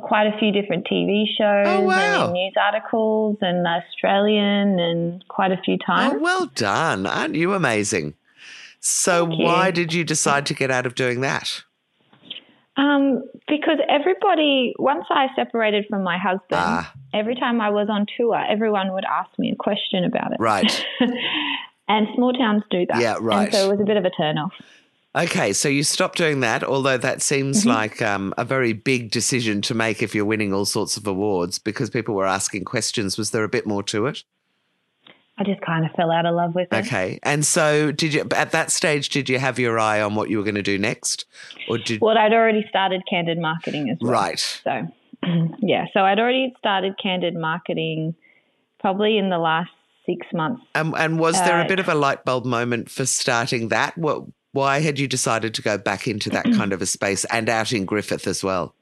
quite 0.00 0.26
a 0.26 0.38
few 0.38 0.52
different 0.52 0.86
TV 0.86 1.24
shows 1.26 1.66
Oh, 1.66 1.80
wow. 1.80 2.24
and 2.24 2.32
news 2.34 2.54
articles 2.60 3.36
and 3.40 3.66
Australian 3.66 4.78
and 4.78 5.24
quite 5.28 5.52
a 5.52 5.56
few 5.64 5.76
times. 5.78 6.14
Oh, 6.16 6.18
well 6.20 6.46
done. 6.54 7.06
Aren't 7.06 7.34
you 7.34 7.54
amazing? 7.54 8.14
So, 8.80 9.26
Thank 9.26 9.38
you. 9.40 9.44
why 9.44 9.70
did 9.70 9.92
you 9.92 10.04
decide 10.04 10.46
to 10.46 10.54
get 10.54 10.70
out 10.70 10.86
of 10.86 10.94
doing 10.94 11.20
that? 11.22 11.62
Um, 12.76 13.24
because 13.48 13.78
everybody, 13.88 14.72
once 14.78 15.04
I 15.10 15.26
separated 15.34 15.86
from 15.90 16.04
my 16.04 16.16
husband, 16.16 16.44
Ah. 16.52 16.92
every 17.12 17.34
time 17.34 17.60
I 17.60 17.70
was 17.70 17.88
on 17.90 18.06
tour, 18.16 18.38
everyone 18.48 18.92
would 18.92 19.04
ask 19.04 19.30
me 19.36 19.50
a 19.50 19.56
question 19.56 20.04
about 20.04 20.30
it. 20.32 20.36
Right. 20.38 20.86
and 21.88 22.06
small 22.14 22.32
towns 22.32 22.62
do 22.70 22.86
that. 22.86 23.00
Yeah, 23.00 23.16
right. 23.20 23.46
And 23.46 23.52
so 23.54 23.66
it 23.66 23.70
was 23.70 23.80
a 23.80 23.84
bit 23.84 23.96
of 23.96 24.04
a 24.04 24.10
turn 24.10 24.38
off. 24.38 24.52
Okay, 25.16 25.52
so 25.52 25.68
you 25.68 25.82
stopped 25.82 26.18
doing 26.18 26.40
that, 26.40 26.62
although 26.62 26.98
that 26.98 27.22
seems 27.22 27.60
Mm-hmm. 27.60 27.68
like 27.70 28.02
um, 28.02 28.34
a 28.36 28.44
very 28.44 28.72
big 28.72 29.10
decision 29.10 29.62
to 29.62 29.74
make 29.74 30.02
if 30.02 30.14
you're 30.14 30.24
winning 30.24 30.52
all 30.52 30.64
sorts 30.66 30.96
of 30.96 31.06
awards 31.06 31.58
because 31.58 31.90
people 31.90 32.14
were 32.14 32.26
asking 32.26 32.64
questions. 32.64 33.16
Was 33.18 33.30
there 33.30 33.42
a 33.44 33.48
bit 33.48 33.66
more 33.66 33.82
to 33.84 34.06
it? 34.06 34.22
I 35.38 35.44
just 35.44 35.60
kind 35.62 35.84
of 35.84 35.92
fell 35.92 36.10
out 36.10 36.26
of 36.26 36.34
love 36.34 36.54
with 36.54 36.68
it. 36.72 36.86
Okay, 36.86 37.20
and 37.22 37.44
so 37.46 37.90
did 37.92 38.12
you 38.12 38.26
at 38.34 38.50
that 38.52 38.70
stage? 38.70 39.08
Did 39.08 39.28
you 39.28 39.38
have 39.38 39.58
your 39.58 39.78
eye 39.78 40.00
on 40.00 40.14
what 40.14 40.30
you 40.30 40.36
were 40.36 40.42
going 40.44 40.56
to 40.56 40.62
do 40.62 40.78
next, 40.78 41.26
or 41.68 41.78
did 41.78 42.00
Well, 42.00 42.18
I'd 42.18 42.32
already 42.32 42.66
started 42.68 43.02
candid 43.08 43.38
marketing 43.38 43.88
as 43.88 43.98
well. 44.00 44.12
right? 44.12 44.38
So, 44.64 44.88
yeah. 45.60 45.86
So 45.94 46.00
I'd 46.00 46.18
already 46.18 46.54
started 46.58 46.94
candid 47.00 47.34
marketing 47.34 48.14
probably 48.80 49.16
in 49.16 49.30
the 49.30 49.38
last 49.38 49.70
six 50.06 50.26
months. 50.34 50.62
And, 50.74 50.92
and 50.96 51.18
was 51.20 51.34
there 51.36 51.60
a 51.60 51.64
Uh, 51.64 51.68
bit 51.68 51.78
of 51.80 51.88
a 51.88 51.94
light 51.94 52.24
bulb 52.24 52.44
moment 52.44 52.90
for 52.90 53.06
starting 53.06 53.68
that? 53.68 53.96
What? 53.96 54.24
Why 54.58 54.80
had 54.80 54.98
you 54.98 55.06
decided 55.06 55.54
to 55.54 55.62
go 55.62 55.78
back 55.78 56.08
into 56.08 56.30
that 56.30 56.44
kind 56.44 56.72
of 56.72 56.82
a 56.82 56.86
space 56.86 57.24
and 57.26 57.48
out 57.48 57.72
in 57.72 57.84
Griffith 57.84 58.26
as 58.26 58.42
well? 58.42 58.74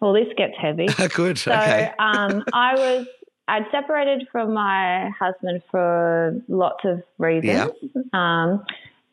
Well, 0.00 0.12
this 0.12 0.26
gets 0.36 0.54
heavy. 0.60 0.86
Good. 1.14 1.38
So 1.38 1.52
okay. 1.52 1.92
um, 2.00 2.42
I 2.52 2.74
was 2.74 3.06
I'd 3.46 3.66
separated 3.70 4.26
from 4.32 4.52
my 4.52 5.10
husband 5.10 5.62
for 5.70 6.34
lots 6.48 6.84
of 6.84 7.04
reasons, 7.16 7.70
um, 8.12 8.64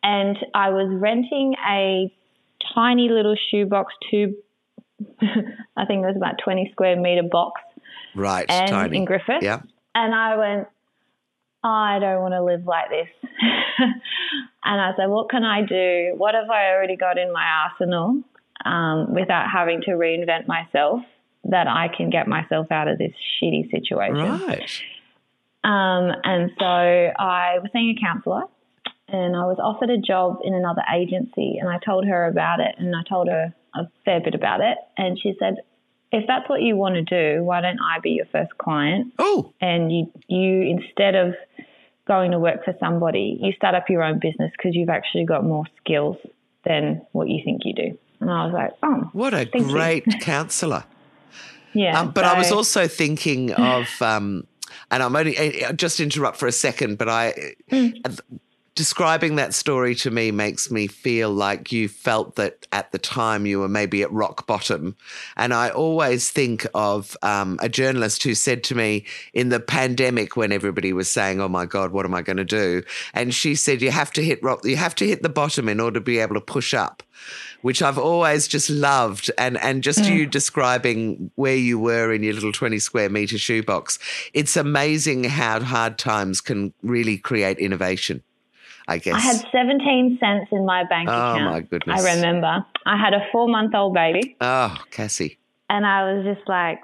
and 0.01 0.35
I 0.55 0.69
was 0.69 0.89
renting 0.91 1.53
a 1.69 2.11
tiny 2.73 3.09
little 3.09 3.35
shoebox 3.51 3.93
two. 4.09 4.35
I 5.21 5.85
think 5.85 6.03
it 6.03 6.07
was 6.07 6.15
about 6.17 6.39
twenty 6.43 6.67
square 6.71 6.95
meter 6.99 7.21
box, 7.31 7.61
Right. 8.15 8.47
and 8.49 8.71
tiny. 8.71 8.97
in 8.97 9.05
Griffith. 9.05 9.43
Yeah. 9.43 9.61
And 9.93 10.15
I 10.15 10.35
went, 10.35 10.67
I 11.67 11.99
don't 11.99 12.21
want 12.21 12.33
to 12.33 12.43
live 12.43 12.65
like 12.65 12.89
this. 12.89 13.07
and 14.63 14.81
I 14.81 14.91
said, 14.95 15.07
what 15.07 15.29
can 15.29 15.43
I 15.43 15.65
do? 15.65 16.13
What 16.15 16.35
have 16.35 16.49
I 16.49 16.69
already 16.69 16.95
got 16.95 17.17
in 17.17 17.33
my 17.33 17.43
arsenal? 17.43 18.23
um, 18.65 19.13
without 19.13 19.45
having 19.51 19.81
to 19.81 19.91
reinvent 19.91 20.47
myself 20.47 21.01
that 21.45 21.67
I 21.67 21.87
can 21.95 22.09
get 22.09 22.27
myself 22.27 22.71
out 22.71 22.87
of 22.87 22.97
this 22.97 23.11
shitty 23.37 23.69
situation. 23.69 24.15
Right. 24.15 24.69
Um, 25.63 26.11
and 26.23 26.51
so 26.57 26.65
I 26.65 27.59
was 27.59 27.69
seeing 27.71 27.95
a 27.97 28.01
counsellor 28.01 28.43
and 29.07 29.35
I 29.35 29.45
was 29.45 29.57
offered 29.61 29.89
a 29.89 29.97
job 29.97 30.39
in 30.43 30.53
another 30.53 30.81
agency 30.93 31.57
and 31.59 31.69
I 31.69 31.77
told 31.85 32.05
her 32.05 32.25
about 32.25 32.59
it 32.59 32.75
and 32.77 32.95
I 32.95 33.03
told 33.07 33.27
her 33.29 33.53
a 33.75 33.87
fair 34.03 34.21
bit 34.21 34.33
about 34.33 34.61
it 34.61 34.77
and 34.97 35.19
she 35.21 35.33
said, 35.39 35.57
if 36.11 36.25
that's 36.27 36.47
what 36.49 36.61
you 36.61 36.75
want 36.75 36.95
to 36.95 37.01
do, 37.01 37.43
why 37.43 37.61
don't 37.61 37.79
I 37.79 37.99
be 37.99 38.11
your 38.11 38.25
first 38.31 38.57
client? 38.57 39.13
Oh. 39.19 39.53
And 39.59 39.91
you, 39.91 40.11
you 40.27 40.61
instead 40.61 41.15
of 41.15 41.33
going 42.07 42.31
to 42.31 42.39
work 42.39 42.63
for 42.63 42.75
somebody, 42.79 43.37
you 43.41 43.53
start 43.53 43.75
up 43.75 43.89
your 43.89 44.03
own 44.03 44.19
business 44.19 44.51
because 44.51 44.75
you've 44.75 44.89
actually 44.89 45.25
got 45.25 45.43
more 45.43 45.65
skills 45.77 46.17
than 46.63 47.05
what 47.11 47.29
you 47.29 47.41
think 47.43 47.61
you 47.65 47.73
do. 47.73 47.97
And 48.19 48.29
I 48.29 48.45
was 48.45 48.53
like, 48.53 48.71
oh, 48.83 49.09
what 49.13 49.33
a 49.33 49.45
great 49.45 50.05
counsellor. 50.21 50.83
Yeah. 51.73 51.99
Um, 51.99 52.11
but 52.11 52.23
so, 52.23 52.31
I 52.31 52.37
was 52.37 52.51
also 52.51 52.87
thinking 52.87 53.51
of, 53.53 53.87
um, 54.01 54.47
and 54.91 55.03
I'm 55.03 55.15
only 55.15 55.63
uh, 55.63 55.73
just 55.73 55.99
interrupt 55.99 56.37
for 56.37 56.47
a 56.47 56.51
second, 56.51 56.97
but 56.97 57.09
I. 57.09 57.33
Mm. 57.71 58.19
Describing 58.75 59.37
that 59.37 59.53
story 59.53 59.95
to 59.95 60.11
me 60.11 60.31
makes 60.31 60.69
me 60.69 60.87
feel 60.87 61.31
like 61.31 61.71
you 61.71 61.87
felt 61.87 62.35
that 62.35 62.67
at 62.73 62.91
the 62.91 62.97
time 62.97 63.45
you 63.45 63.61
were 63.61 63.69
maybe 63.69 64.03
at 64.03 64.11
rock 64.11 64.45
bottom. 64.45 64.97
And 65.37 65.53
I 65.53 65.69
always 65.69 66.29
think 66.29 66.67
of 66.73 67.15
um, 67.21 67.57
a 67.61 67.69
journalist 67.69 68.23
who 68.23 68.35
said 68.35 68.65
to 68.65 68.75
me 68.75 69.05
in 69.33 69.47
the 69.47 69.61
pandemic 69.61 70.35
when 70.35 70.51
everybody 70.51 70.91
was 70.91 71.09
saying, 71.09 71.39
"Oh 71.39 71.47
my 71.47 71.65
God, 71.65 71.93
what 71.93 72.05
am 72.05 72.13
I 72.13 72.21
going 72.21 72.35
to 72.35 72.43
do?" 72.43 72.83
And 73.13 73.33
she 73.33 73.55
said, 73.55 73.81
"You 73.81 73.91
have 73.91 74.11
to 74.11 74.23
hit 74.23 74.43
rock. 74.43 74.65
You 74.65 74.75
have 74.75 74.95
to 74.95 75.07
hit 75.07 75.23
the 75.23 75.29
bottom 75.29 75.69
in 75.69 75.79
order 75.79 76.01
to 76.01 76.03
be 76.03 76.19
able 76.19 76.35
to 76.35 76.41
push 76.41 76.73
up." 76.73 77.01
which 77.61 77.81
I've 77.81 77.97
always 77.97 78.47
just 78.47 78.69
loved. 78.69 79.31
And, 79.39 79.57
and 79.57 79.81
just 79.81 80.01
mm. 80.01 80.13
you 80.13 80.27
describing 80.27 81.31
where 81.33 81.55
you 81.55 81.79
were 81.79 82.13
in 82.13 82.21
your 82.21 82.35
little 82.35 82.51
20 82.51 82.77
square 82.77 83.09
meter 83.09 83.39
shoebox, 83.39 83.97
it's 84.35 84.55
amazing 84.55 85.23
how 85.23 85.59
hard 85.61 85.97
times 85.97 86.41
can 86.41 86.75
really 86.83 87.17
create 87.17 87.57
innovation. 87.57 88.21
I 88.87 88.99
guess. 88.99 89.15
I 89.15 89.19
had 89.19 89.45
17 89.51 90.17
cents 90.19 90.49
in 90.51 90.65
my 90.65 90.83
bank 90.83 91.09
oh, 91.09 91.13
account. 91.13 91.41
Oh, 91.41 91.51
my 91.51 91.59
goodness. 91.61 92.03
I 92.03 92.15
remember. 92.15 92.65
I 92.85 92.97
had 92.97 93.13
a 93.13 93.25
four 93.31 93.47
month 93.47 93.73
old 93.73 93.93
baby. 93.93 94.35
Oh, 94.41 94.75
Cassie. 94.91 95.37
And 95.69 95.85
I 95.85 96.13
was 96.13 96.25
just 96.25 96.47
like, 96.47 96.79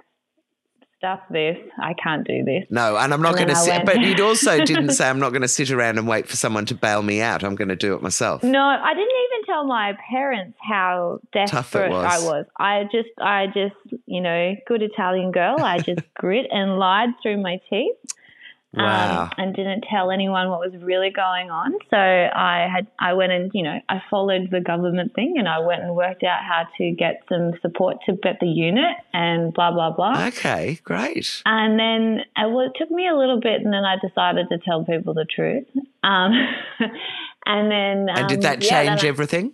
stuff 1.01 1.21
this. 1.31 1.57
I 1.79 1.95
can't 1.95 2.25
do 2.27 2.43
this. 2.43 2.65
No, 2.69 2.95
and 2.95 3.11
I'm 3.11 3.23
not 3.23 3.35
going 3.35 3.47
to 3.47 3.55
sit. 3.55 3.87
But 3.87 4.01
you 4.01 4.23
also 4.23 4.63
didn't 4.63 4.91
say 4.91 5.09
I'm 5.09 5.17
not 5.17 5.31
going 5.31 5.41
to 5.41 5.47
sit 5.47 5.71
around 5.71 5.97
and 5.97 6.07
wait 6.07 6.27
for 6.27 6.35
someone 6.35 6.67
to 6.67 6.75
bail 6.75 7.01
me 7.01 7.21
out. 7.21 7.43
I'm 7.43 7.55
going 7.55 7.69
to 7.69 7.75
do 7.75 7.95
it 7.95 8.03
myself. 8.03 8.43
No, 8.43 8.61
I 8.61 8.93
didn't 8.93 9.09
even 9.09 9.45
tell 9.47 9.65
my 9.65 9.97
parents 10.11 10.55
how 10.61 11.19
desperate 11.33 11.89
was. 11.89 12.05
I 12.05 12.19
was. 12.23 12.45
I 12.59 12.83
just, 12.91 13.09
I 13.19 13.47
just, 13.47 14.01
you 14.05 14.21
know, 14.21 14.55
good 14.67 14.83
Italian 14.83 15.31
girl. 15.31 15.55
I 15.59 15.79
just 15.79 16.01
grit 16.13 16.45
and 16.51 16.77
lied 16.77 17.09
through 17.23 17.41
my 17.41 17.59
teeth. 17.67 17.95
Um, 18.77 18.85
wow. 18.85 19.23
Um, 19.23 19.29
and 19.37 19.55
didn't 19.55 19.83
tell 19.91 20.11
anyone 20.11 20.49
what 20.49 20.59
was 20.61 20.81
really 20.81 21.09
going 21.09 21.51
on. 21.51 21.73
So 21.89 21.97
I 21.97 22.69
had 22.73 22.87
I 22.99 23.13
went 23.13 23.33
and 23.33 23.51
you 23.53 23.63
know 23.63 23.79
I 23.89 24.01
followed 24.09 24.49
the 24.49 24.61
government 24.61 25.13
thing 25.13 25.35
and 25.37 25.47
I 25.47 25.59
went 25.59 25.83
and 25.83 25.93
worked 25.93 26.23
out 26.23 26.39
how 26.41 26.67
to 26.77 26.91
get 26.91 27.21
some 27.27 27.51
support 27.61 27.97
to 28.05 28.13
get 28.13 28.39
the 28.39 28.47
unit 28.47 28.95
and 29.11 29.53
blah 29.53 29.71
blah 29.71 29.91
blah. 29.91 30.27
Okay, 30.27 30.79
great. 30.85 31.41
And 31.45 31.77
then 31.77 32.23
it, 32.37 32.49
well, 32.49 32.61
it 32.61 32.71
took 32.77 32.89
me 32.89 33.09
a 33.09 33.15
little 33.15 33.41
bit, 33.41 33.61
and 33.61 33.73
then 33.73 33.83
I 33.83 33.97
decided 33.97 34.47
to 34.49 34.57
tell 34.59 34.85
people 34.85 35.13
the 35.13 35.25
truth. 35.25 35.67
Um, 36.03 36.31
and 37.45 37.69
then 37.69 38.07
and 38.09 38.29
did 38.29 38.43
that 38.43 38.55
um, 38.55 38.61
change 38.61 39.03
yeah, 39.03 39.09
everything? 39.09 39.53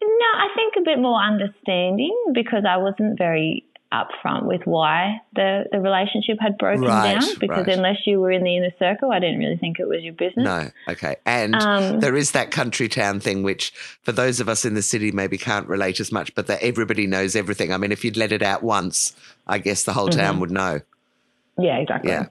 No, 0.00 0.26
I 0.34 0.48
think 0.54 0.74
a 0.78 0.82
bit 0.82 0.98
more 0.98 1.20
understanding 1.20 2.16
because 2.32 2.64
I 2.66 2.78
wasn't 2.78 3.18
very 3.18 3.65
upfront 3.92 4.44
with 4.44 4.62
why 4.64 5.20
the, 5.34 5.64
the 5.70 5.80
relationship 5.80 6.38
had 6.40 6.58
broken 6.58 6.82
right, 6.82 7.20
down 7.20 7.34
because 7.38 7.66
right. 7.66 7.76
unless 7.76 7.98
you 8.06 8.20
were 8.20 8.30
in 8.30 8.42
the 8.42 8.56
inner 8.56 8.72
circle, 8.78 9.12
I 9.12 9.20
didn't 9.20 9.38
really 9.38 9.56
think 9.56 9.78
it 9.78 9.88
was 9.88 10.02
your 10.02 10.12
business. 10.12 10.44
No, 10.44 10.70
okay. 10.88 11.16
And 11.24 11.54
um, 11.54 12.00
there 12.00 12.16
is 12.16 12.32
that 12.32 12.50
country 12.50 12.88
town 12.88 13.20
thing, 13.20 13.42
which 13.42 13.70
for 14.02 14.12
those 14.12 14.40
of 14.40 14.48
us 14.48 14.64
in 14.64 14.74
the 14.74 14.82
city 14.82 15.12
maybe 15.12 15.38
can't 15.38 15.68
relate 15.68 16.00
as 16.00 16.10
much, 16.10 16.34
but 16.34 16.46
that 16.48 16.62
everybody 16.62 17.06
knows 17.06 17.36
everything. 17.36 17.72
I 17.72 17.76
mean, 17.76 17.92
if 17.92 18.04
you'd 18.04 18.16
let 18.16 18.32
it 18.32 18.42
out 18.42 18.62
once, 18.62 19.14
I 19.46 19.58
guess 19.58 19.84
the 19.84 19.92
whole 19.92 20.08
town 20.08 20.32
mm-hmm. 20.32 20.40
would 20.40 20.50
know. 20.50 20.80
Yeah, 21.58 21.76
exactly. 21.78 22.10
Yeah. 22.10 22.26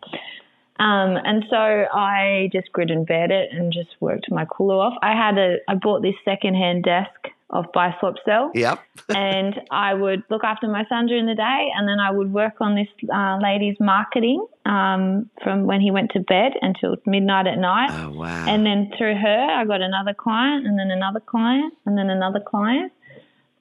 Um, 0.77 1.17
and 1.23 1.45
so 1.49 1.55
I 1.55 2.49
just 2.51 2.71
grit 2.73 2.91
and 2.91 3.07
bared 3.07 3.31
it 3.31 3.49
and 3.53 3.71
just 3.71 3.95
worked 4.01 4.29
my 4.29 4.45
cooler 4.45 4.75
off. 4.75 4.93
I 5.01 5.13
had 5.13 5.37
a, 5.37 5.57
I 5.69 5.75
bought 5.75 6.01
this 6.01 6.15
secondhand 6.25 6.83
desk 6.83 7.29
of 7.49 7.65
buy 7.73 7.95
swap 7.99 8.15
sell. 8.25 8.51
Yep. 8.53 8.79
and 9.09 9.55
I 9.71 9.93
would 9.93 10.23
look 10.29 10.43
after 10.43 10.67
my 10.67 10.83
son 10.89 11.07
during 11.07 11.25
the 11.25 11.35
day, 11.35 11.67
and 11.75 11.87
then 11.87 11.99
I 11.99 12.11
would 12.11 12.31
work 12.33 12.55
on 12.59 12.75
this 12.75 12.87
uh, 13.13 13.37
lady's 13.41 13.77
marketing 13.79 14.45
um, 14.65 15.29
from 15.43 15.65
when 15.65 15.81
he 15.81 15.91
went 15.91 16.11
to 16.11 16.19
bed 16.19 16.53
until 16.61 16.95
midnight 17.05 17.47
at 17.47 17.57
night. 17.57 17.91
Oh 17.91 18.11
wow! 18.11 18.45
And 18.47 18.65
then 18.65 18.91
through 18.97 19.15
her, 19.15 19.47
I 19.51 19.65
got 19.65 19.81
another 19.81 20.13
client, 20.13 20.65
and 20.65 20.77
then 20.77 20.91
another 20.91 21.19
client, 21.19 21.73
and 21.85 21.97
then 21.97 22.09
another 22.09 22.39
client. 22.39 22.91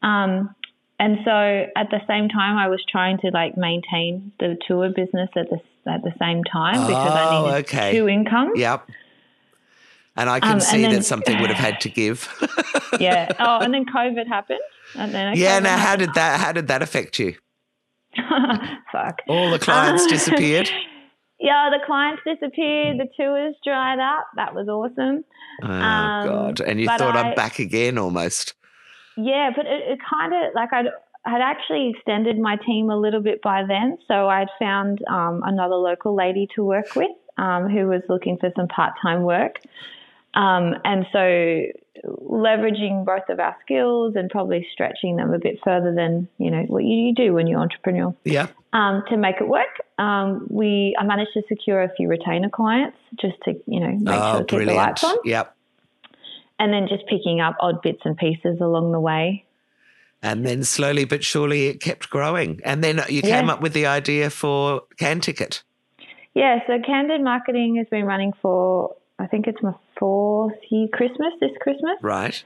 Um, 0.02 0.54
and 0.98 1.18
so 1.24 1.30
at 1.76 1.90
the 1.90 2.00
same 2.06 2.28
time, 2.28 2.56
I 2.56 2.68
was 2.68 2.82
trying 2.88 3.18
to 3.18 3.30
like 3.32 3.56
maintain 3.56 4.32
the 4.38 4.56
tour 4.66 4.88
business 4.90 5.28
at 5.36 5.50
the 5.50 5.58
at 5.90 6.02
the 6.02 6.12
same 6.18 6.42
time 6.44 6.86
because 6.86 7.12
oh, 7.12 7.14
I 7.14 7.42
needed 7.42 7.66
okay. 7.66 7.92
two 7.92 8.08
incomes. 8.08 8.58
Yep. 8.58 8.88
And 10.16 10.30
I 10.30 10.40
can 10.40 10.54
um, 10.54 10.60
see 10.60 10.82
then, 10.82 10.94
that 10.94 11.04
something 11.04 11.40
would 11.40 11.50
have 11.50 11.58
had 11.58 11.80
to 11.80 11.88
give. 11.88 12.28
yeah. 13.00 13.28
Oh, 13.40 13.58
and 13.58 13.74
then 13.74 13.84
COVID 13.84 14.28
happened. 14.28 14.60
And 14.94 15.12
then 15.12 15.36
yeah. 15.36 15.58
Now, 15.58 15.76
how 15.76 15.96
did 15.96 16.10
that? 16.14 16.40
How 16.40 16.52
did 16.52 16.68
that 16.68 16.82
affect 16.82 17.18
you? 17.18 17.34
Fuck. 18.92 19.22
All 19.28 19.50
the 19.50 19.58
clients 19.58 20.06
disappeared. 20.08 20.70
Yeah, 21.40 21.68
the 21.70 21.84
clients 21.84 22.22
disappeared. 22.24 22.98
The 22.98 23.08
tours 23.18 23.56
dried 23.64 23.98
up. 23.98 24.28
That 24.36 24.54
was 24.54 24.68
awesome. 24.68 25.24
Oh 25.62 25.68
um, 25.68 26.26
God! 26.26 26.60
And 26.60 26.80
you 26.80 26.86
thought 26.86 27.16
I, 27.16 27.28
am 27.28 27.34
back 27.34 27.58
again, 27.58 27.98
almost. 27.98 28.54
Yeah, 29.16 29.50
but 29.54 29.66
it, 29.66 29.82
it 29.92 29.98
kind 30.08 30.32
of 30.32 30.54
like 30.54 30.72
I'd 30.72 30.86
had 31.24 31.40
actually 31.40 31.90
extended 31.94 32.38
my 32.38 32.56
team 32.56 32.90
a 32.90 32.96
little 32.96 33.20
bit 33.20 33.40
by 33.42 33.62
then. 33.66 33.98
So 34.06 34.28
I'd 34.28 34.48
found 34.58 35.00
um, 35.10 35.42
another 35.44 35.76
local 35.76 36.14
lady 36.14 36.46
to 36.54 36.62
work 36.62 36.94
with 36.94 37.10
um, 37.38 37.68
who 37.68 37.86
was 37.86 38.02
looking 38.08 38.36
for 38.38 38.50
some 38.56 38.68
part 38.68 38.92
time 39.02 39.22
work. 39.22 39.56
Um, 40.34 40.74
and 40.84 41.06
so 41.12 41.62
leveraging 42.04 43.04
both 43.04 43.28
of 43.28 43.38
our 43.38 43.56
skills 43.62 44.14
and 44.16 44.28
probably 44.28 44.66
stretching 44.72 45.16
them 45.16 45.32
a 45.32 45.38
bit 45.38 45.58
further 45.64 45.94
than 45.94 46.28
you 46.38 46.50
know 46.50 46.62
what 46.66 46.84
you 46.84 47.14
do 47.14 47.32
when 47.32 47.46
you're 47.46 47.60
entrepreneurial. 47.60 48.16
Yeah. 48.24 48.48
Um, 48.72 49.04
to 49.08 49.16
make 49.16 49.36
it 49.40 49.48
work, 49.48 49.80
um, 49.98 50.46
we 50.50 50.96
I 50.98 51.04
managed 51.04 51.30
to 51.34 51.42
secure 51.48 51.82
a 51.82 51.94
few 51.94 52.08
retainer 52.08 52.50
clients 52.50 52.98
just 53.20 53.36
to 53.44 53.52
you 53.66 53.80
know 53.80 53.92
make 53.92 54.20
oh, 54.20 54.32
sure 54.32 54.44
to 54.44 54.58
keep 54.58 54.68
the 54.68 54.74
lights 54.74 55.04
on. 55.04 55.16
Yep. 55.24 55.54
And 56.58 56.72
then 56.72 56.86
just 56.88 57.06
picking 57.06 57.40
up 57.40 57.56
odd 57.60 57.82
bits 57.82 58.00
and 58.04 58.16
pieces 58.16 58.58
along 58.60 58.92
the 58.92 59.00
way. 59.00 59.44
And 60.22 60.46
then 60.46 60.64
slowly 60.64 61.04
but 61.04 61.22
surely 61.22 61.66
it 61.66 61.80
kept 61.80 62.10
growing. 62.10 62.60
And 62.64 62.82
then 62.82 63.00
you 63.08 63.22
came 63.22 63.46
yeah. 63.46 63.52
up 63.52 63.60
with 63.60 63.72
the 63.72 63.86
idea 63.86 64.30
for 64.30 64.82
CanTicket. 64.98 65.62
Yeah, 66.34 66.58
so 66.66 66.78
Candid 66.84 67.20
Marketing 67.20 67.76
has 67.76 67.86
been 67.88 68.04
running 68.04 68.32
for 68.40 68.96
I 69.18 69.26
think 69.26 69.46
it's 69.46 69.62
my 69.62 69.74
fourth 69.98 70.54
year 70.70 70.88
Christmas 70.92 71.32
this 71.40 71.50
Christmas. 71.60 71.98
Right. 72.02 72.42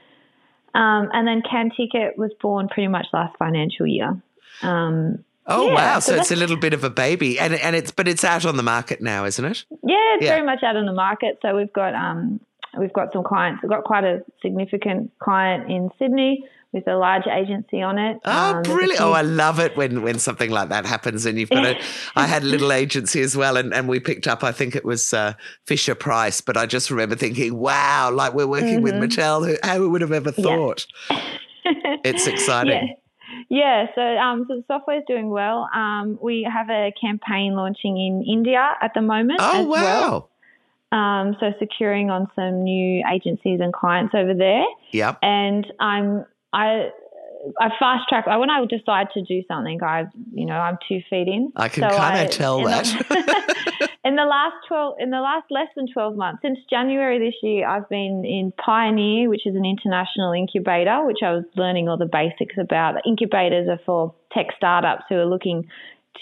Um, 0.73 1.09
and 1.13 1.27
then 1.27 1.41
CanTicket 1.41 2.17
was 2.17 2.31
born 2.41 2.67
pretty 2.67 2.87
much 2.87 3.07
last 3.11 3.35
financial 3.37 3.87
year. 3.87 4.21
Um, 4.61 5.23
oh 5.47 5.67
yeah, 5.67 5.73
wow! 5.73 5.99
So, 5.99 6.13
so 6.13 6.21
it's 6.21 6.31
a 6.31 6.35
little 6.35 6.57
bit 6.57 6.73
of 6.73 6.83
a 6.83 6.89
baby, 6.89 7.39
and 7.39 7.53
and 7.55 7.75
it's 7.75 7.91
but 7.91 8.07
it's 8.07 8.23
out 8.23 8.45
on 8.45 8.55
the 8.55 8.63
market 8.63 9.01
now, 9.01 9.25
isn't 9.25 9.43
it? 9.43 9.65
Yeah, 9.83 9.97
it's 10.15 10.25
yeah. 10.25 10.35
very 10.35 10.45
much 10.45 10.61
out 10.63 10.75
on 10.75 10.85
the 10.85 10.93
market. 10.93 11.39
So 11.41 11.55
we've 11.55 11.73
got 11.73 11.95
um, 11.95 12.39
we've 12.77 12.93
got 12.93 13.13
some 13.13 13.23
clients. 13.23 13.63
We've 13.63 13.69
got 13.69 13.83
quite 13.83 14.03
a 14.03 14.23
significant 14.41 15.11
client 15.19 15.71
in 15.71 15.89
Sydney 15.97 16.45
with 16.71 16.87
a 16.87 16.95
large 16.95 17.25
agency 17.27 17.81
on 17.81 17.97
it. 17.97 18.17
Oh, 18.25 18.55
um, 18.55 18.61
brilliant! 18.61 19.01
Oh, 19.01 19.11
I 19.11 19.21
love 19.21 19.59
it 19.59 19.75
when 19.75 20.01
when 20.03 20.19
something 20.19 20.51
like 20.51 20.69
that 20.69 20.85
happens, 20.85 21.25
and 21.25 21.39
you've 21.39 21.49
got 21.49 21.65
a. 21.65 21.81
I 22.15 22.27
had 22.27 22.43
a 22.43 22.45
little 22.53 22.71
agency 22.71 23.21
as 23.21 23.35
well, 23.35 23.57
and, 23.57 23.73
and 23.73 23.87
we 23.87 23.99
picked 23.99 24.27
up. 24.27 24.43
I 24.43 24.51
think 24.51 24.75
it 24.75 24.85
was 24.85 25.13
uh, 25.13 25.33
Fisher 25.65 25.95
Price, 25.95 26.41
but 26.41 26.57
I 26.57 26.65
just 26.65 26.91
remember 26.91 27.15
thinking, 27.15 27.57
"Wow, 27.57 28.11
like 28.11 28.33
we're 28.33 28.47
working 28.47 28.81
mm-hmm. 28.81 28.99
with 28.99 29.11
Mattel. 29.11 29.47
Who, 29.47 29.77
who 29.77 29.89
would 29.89 30.01
have 30.01 30.11
ever 30.11 30.31
thought?" 30.31 30.85
Yeah. 31.09 31.21
it's 32.03 32.27
exciting. 32.27 32.87
Yeah. 32.87 32.93
Yeah, 33.51 33.87
so 33.95 34.01
um, 34.01 34.45
so 34.47 34.57
the 34.57 34.63
software 34.67 34.97
is 34.97 35.03
doing 35.07 35.29
well. 35.29 35.67
Um, 35.73 36.19
we 36.21 36.47
have 36.51 36.69
a 36.69 36.93
campaign 36.99 37.55
launching 37.55 37.97
in 37.97 38.23
India 38.27 38.71
at 38.81 38.93
the 38.93 39.01
moment. 39.01 39.39
Oh 39.41 39.63
wow! 39.63 39.71
Well. 39.71 40.29
Um, 40.91 41.35
so 41.39 41.53
securing 41.59 42.09
on 42.09 42.27
some 42.35 42.63
new 42.63 43.03
agencies 43.11 43.59
and 43.61 43.71
clients 43.71 44.15
over 44.15 44.33
there. 44.33 44.63
Yep. 44.91 45.19
And 45.21 45.67
I'm 45.79 46.25
I 46.53 46.89
I 47.59 47.69
fast 47.79 48.09
track. 48.09 48.27
When 48.27 48.49
I 48.49 48.63
decide 48.65 49.07
to 49.13 49.21
do 49.21 49.41
something, 49.47 49.81
I 49.83 50.05
you 50.33 50.45
know 50.45 50.55
I'm 50.55 50.77
two 50.87 50.99
feet 51.09 51.27
in. 51.27 51.51
I 51.55 51.69
can 51.69 51.89
so 51.89 51.97
kind 51.97 52.27
of 52.27 52.31
tell 52.31 52.63
that. 52.63 53.89
in 54.05 54.15
the 54.15 54.23
last 54.23 54.55
12 54.67 54.95
in 54.99 55.09
the 55.09 55.19
last 55.19 55.45
less 55.49 55.67
than 55.75 55.85
12 55.91 56.15
months 56.15 56.41
since 56.41 56.57
january 56.69 57.19
this 57.19 57.35
year 57.43 57.67
i've 57.67 57.87
been 57.89 58.23
in 58.25 58.51
pioneer 58.63 59.29
which 59.29 59.45
is 59.45 59.55
an 59.55 59.65
international 59.65 60.31
incubator 60.31 61.05
which 61.05 61.19
i 61.23 61.31
was 61.31 61.43
learning 61.55 61.89
all 61.89 61.97
the 61.97 62.05
basics 62.05 62.55
about 62.57 62.95
incubators 63.05 63.67
are 63.67 63.79
for 63.85 64.13
tech 64.31 64.47
startups 64.55 65.03
who 65.09 65.15
are 65.15 65.25
looking 65.25 65.67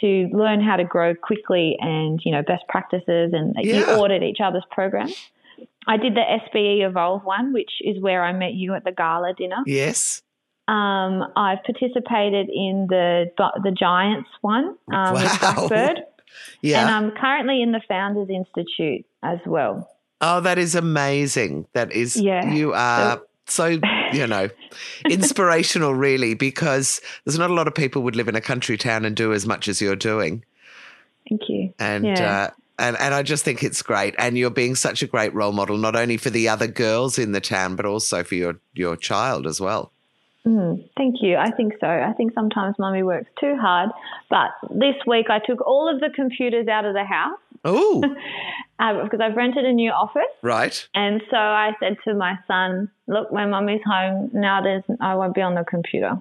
to 0.01 0.27
learn 0.33 0.61
how 0.61 0.75
to 0.75 0.83
grow 0.83 1.13
quickly 1.15 1.77
and 1.79 2.19
you 2.25 2.31
know 2.31 2.41
best 2.41 2.63
practices 2.67 3.31
and 3.33 3.55
yeah. 3.59 3.77
you 3.77 3.85
audit 3.85 4.23
each 4.23 4.39
other's 4.43 4.65
programs 4.71 5.29
i 5.87 5.97
did 5.97 6.15
the 6.15 6.21
sbe 6.21 6.85
evolve 6.87 7.23
one 7.23 7.53
which 7.53 7.71
is 7.81 8.01
where 8.01 8.23
i 8.23 8.31
met 8.31 8.53
you 8.53 8.73
at 8.73 8.83
the 8.83 8.91
gala 8.91 9.33
dinner 9.33 9.63
yes 9.65 10.21
um, 10.69 11.23
I've 11.37 11.63
participated 11.63 12.49
in 12.49 12.87
the 12.89 13.31
the 13.63 13.71
Giants 13.71 14.27
one 14.41 14.65
um, 14.65 14.77
wow. 14.89 15.13
with 15.13 15.39
Blackbird. 15.39 15.99
Yeah. 16.61 16.81
And 16.81 16.89
I'm 16.89 17.11
currently 17.11 17.61
in 17.61 17.71
the 17.71 17.81
Founders 17.87 18.29
Institute 18.29 19.05
as 19.23 19.39
well. 19.45 19.89
Oh, 20.21 20.41
that 20.41 20.57
is 20.57 20.75
amazing. 20.75 21.67
That 21.73 21.91
is, 21.91 22.15
yeah. 22.17 22.51
you 22.53 22.73
are 22.73 23.21
so, 23.45 23.79
you 24.11 24.27
know, 24.27 24.49
inspirational, 25.09 25.93
really, 25.93 26.33
because 26.33 27.01
there's 27.25 27.37
not 27.37 27.49
a 27.49 27.53
lot 27.53 27.67
of 27.67 27.75
people 27.75 28.01
would 28.03 28.15
live 28.15 28.27
in 28.27 28.35
a 28.35 28.41
country 28.41 28.77
town 28.77 29.05
and 29.05 29.15
do 29.15 29.33
as 29.33 29.45
much 29.45 29.67
as 29.67 29.81
you're 29.81 29.95
doing. 29.95 30.43
Thank 31.29 31.41
you. 31.47 31.73
And, 31.79 32.05
yeah. 32.05 32.49
uh, 32.49 32.49
and, 32.79 32.97
and 32.99 33.13
I 33.13 33.23
just 33.23 33.43
think 33.43 33.63
it's 33.63 33.81
great. 33.81 34.15
And 34.17 34.37
you're 34.37 34.49
being 34.49 34.75
such 34.75 35.01
a 35.01 35.07
great 35.07 35.33
role 35.33 35.51
model, 35.51 35.77
not 35.77 35.95
only 35.95 36.17
for 36.17 36.29
the 36.29 36.49
other 36.49 36.67
girls 36.67 37.17
in 37.17 37.31
the 37.31 37.41
town, 37.41 37.75
but 37.75 37.85
also 37.85 38.23
for 38.23 38.35
your, 38.35 38.59
your 38.73 38.95
child 38.95 39.47
as 39.47 39.59
well. 39.59 39.91
Mm, 40.45 40.87
thank 40.95 41.15
you. 41.21 41.35
I 41.35 41.51
think 41.51 41.73
so. 41.79 41.87
I 41.87 42.13
think 42.15 42.33
sometimes 42.33 42.75
mummy 42.79 43.03
works 43.03 43.29
too 43.39 43.57
hard. 43.59 43.89
But 44.29 44.51
this 44.69 44.95
week 45.05 45.25
I 45.29 45.39
took 45.39 45.65
all 45.65 45.93
of 45.93 45.99
the 45.99 46.09
computers 46.15 46.67
out 46.67 46.85
of 46.85 46.93
the 46.93 47.03
house. 47.03 47.39
Oh. 47.65 48.03
uh, 48.79 49.03
because 49.03 49.19
I've 49.19 49.35
rented 49.35 49.65
a 49.65 49.73
new 49.73 49.91
office. 49.91 50.21
Right. 50.41 50.87
And 50.93 51.21
so 51.29 51.37
I 51.37 51.71
said 51.79 51.97
to 52.05 52.13
my 52.13 52.35
son, 52.47 52.89
look, 53.07 53.31
when 53.31 53.49
mummy's 53.49 53.81
home, 53.85 54.29
now 54.33 54.61
there's, 54.61 54.83
I 55.01 55.15
won't 55.15 55.35
be 55.35 55.41
on 55.41 55.55
the 55.55 55.65
computer. 55.65 56.17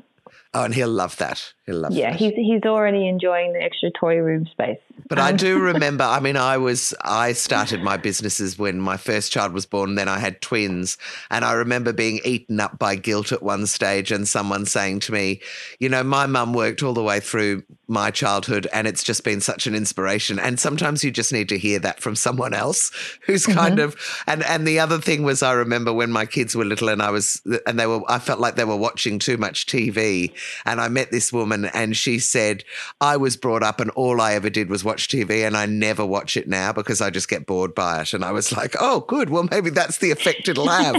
Oh, 0.54 0.64
and 0.64 0.74
he'll 0.74 0.88
love 0.88 1.16
that. 1.18 1.52
He'll 1.66 1.76
love 1.76 1.92
that. 1.92 1.98
yeah, 1.98 2.10
that. 2.12 2.18
he's 2.18 2.32
he's 2.34 2.62
already 2.62 3.06
enjoying 3.06 3.52
the 3.52 3.62
extra 3.62 3.90
toy 3.90 4.16
room 4.16 4.46
space. 4.46 4.78
But 5.08 5.18
um, 5.18 5.24
I 5.26 5.32
do 5.32 5.58
remember. 5.60 6.04
I 6.04 6.20
mean, 6.20 6.36
I 6.36 6.56
was 6.56 6.94
I 7.02 7.32
started 7.32 7.82
my 7.82 7.96
businesses 7.96 8.58
when 8.58 8.80
my 8.80 8.96
first 8.96 9.32
child 9.32 9.52
was 9.52 9.66
born. 9.66 9.96
Then 9.96 10.08
I 10.08 10.18
had 10.18 10.40
twins, 10.40 10.96
and 11.30 11.44
I 11.44 11.52
remember 11.52 11.92
being 11.92 12.20
eaten 12.24 12.60
up 12.60 12.78
by 12.78 12.96
guilt 12.96 13.32
at 13.32 13.42
one 13.42 13.66
stage, 13.66 14.10
and 14.10 14.26
someone 14.26 14.64
saying 14.64 15.00
to 15.00 15.12
me, 15.12 15.40
"You 15.78 15.88
know, 15.88 16.02
my 16.02 16.26
mum 16.26 16.54
worked 16.54 16.82
all 16.82 16.94
the 16.94 17.02
way 17.02 17.20
through 17.20 17.62
my 17.88 18.10
childhood, 18.10 18.66
and 18.72 18.86
it's 18.86 19.04
just 19.04 19.24
been 19.24 19.40
such 19.40 19.66
an 19.66 19.74
inspiration." 19.74 20.38
And 20.38 20.58
sometimes 20.58 21.04
you 21.04 21.10
just 21.10 21.32
need 21.32 21.48
to 21.50 21.58
hear 21.58 21.78
that 21.80 22.00
from 22.00 22.16
someone 22.16 22.54
else 22.54 22.90
who's 23.26 23.44
mm-hmm. 23.44 23.58
kind 23.58 23.78
of. 23.78 23.96
And 24.26 24.42
and 24.44 24.66
the 24.66 24.80
other 24.80 24.98
thing 24.98 25.22
was, 25.22 25.42
I 25.42 25.52
remember 25.52 25.92
when 25.92 26.10
my 26.10 26.24
kids 26.24 26.56
were 26.56 26.64
little, 26.64 26.88
and 26.88 27.02
I 27.02 27.10
was, 27.10 27.42
and 27.66 27.78
they 27.78 27.86
were, 27.86 28.00
I 28.08 28.18
felt 28.18 28.40
like 28.40 28.56
they 28.56 28.64
were 28.64 28.76
watching 28.76 29.18
too 29.18 29.36
much 29.36 29.66
TV, 29.66 30.15
and 30.64 30.80
I 30.80 30.88
met 30.88 31.10
this 31.10 31.32
woman, 31.32 31.66
and 31.66 31.96
she 31.96 32.18
said, 32.18 32.64
"I 33.00 33.16
was 33.16 33.36
brought 33.36 33.62
up, 33.62 33.80
and 33.80 33.90
all 33.92 34.20
I 34.20 34.34
ever 34.34 34.50
did 34.50 34.68
was 34.68 34.84
watch 34.84 35.08
TV, 35.08 35.46
and 35.46 35.56
I 35.56 35.66
never 35.66 36.04
watch 36.04 36.36
it 36.36 36.48
now 36.48 36.72
because 36.72 37.00
I 37.00 37.10
just 37.10 37.28
get 37.28 37.46
bored 37.46 37.74
by 37.74 38.02
it." 38.02 38.12
And 38.12 38.24
I 38.24 38.32
was 38.32 38.52
like, 38.56 38.74
"Oh, 38.80 39.00
good. 39.00 39.30
Well, 39.30 39.48
maybe 39.50 39.70
that's 39.70 39.98
the 39.98 40.10
effect 40.10 40.48
it'll 40.48 40.68
have." 40.68 40.94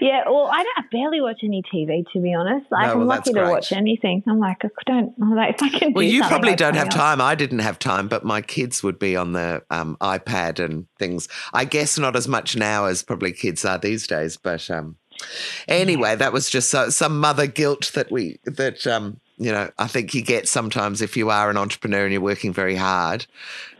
yeah. 0.00 0.22
Well, 0.26 0.48
I, 0.52 0.62
don't, 0.62 0.78
I 0.78 0.82
barely 0.90 1.20
watch 1.20 1.40
any 1.42 1.62
TV 1.62 2.04
to 2.12 2.20
be 2.20 2.34
honest. 2.34 2.66
Like, 2.70 2.88
no, 2.88 2.94
well, 2.94 3.02
I'm 3.02 3.08
lucky 3.08 3.32
to 3.32 3.42
watch 3.42 3.72
anything. 3.72 4.22
I'm 4.26 4.38
like, 4.38 4.64
I 4.64 4.68
don't. 4.86 5.14
I'm 5.20 5.34
like, 5.34 5.54
if 5.54 5.62
I 5.62 5.68
can. 5.68 5.92
Well, 5.92 6.04
you 6.04 6.22
probably 6.22 6.54
don't 6.54 6.76
have 6.76 6.88
time. 6.88 7.20
I 7.20 7.34
didn't 7.34 7.60
have 7.60 7.78
time, 7.78 8.08
but 8.08 8.24
my 8.24 8.40
kids 8.40 8.82
would 8.82 8.98
be 8.98 9.16
on 9.16 9.32
the 9.32 9.62
um, 9.70 9.96
iPad 10.00 10.64
and 10.64 10.86
things. 10.98 11.28
I 11.52 11.64
guess 11.64 11.98
not 11.98 12.16
as 12.16 12.28
much 12.28 12.56
now 12.56 12.86
as 12.86 13.02
probably 13.02 13.32
kids 13.32 13.64
are 13.64 13.78
these 13.78 14.06
days, 14.06 14.36
but 14.36 14.70
um, 14.70 14.96
Anyway, 15.68 16.16
that 16.16 16.32
was 16.32 16.50
just 16.50 16.70
so, 16.70 16.90
some 16.90 17.18
mother 17.20 17.46
guilt 17.46 17.92
that 17.94 18.10
we 18.10 18.38
that 18.44 18.86
um, 18.86 19.20
you 19.36 19.50
know, 19.50 19.70
I 19.78 19.88
think 19.88 20.14
you 20.14 20.22
get 20.22 20.48
sometimes 20.48 21.02
if 21.02 21.16
you 21.16 21.30
are 21.30 21.50
an 21.50 21.56
entrepreneur 21.56 22.04
and 22.04 22.12
you're 22.12 22.20
working 22.20 22.52
very 22.52 22.76
hard. 22.76 23.26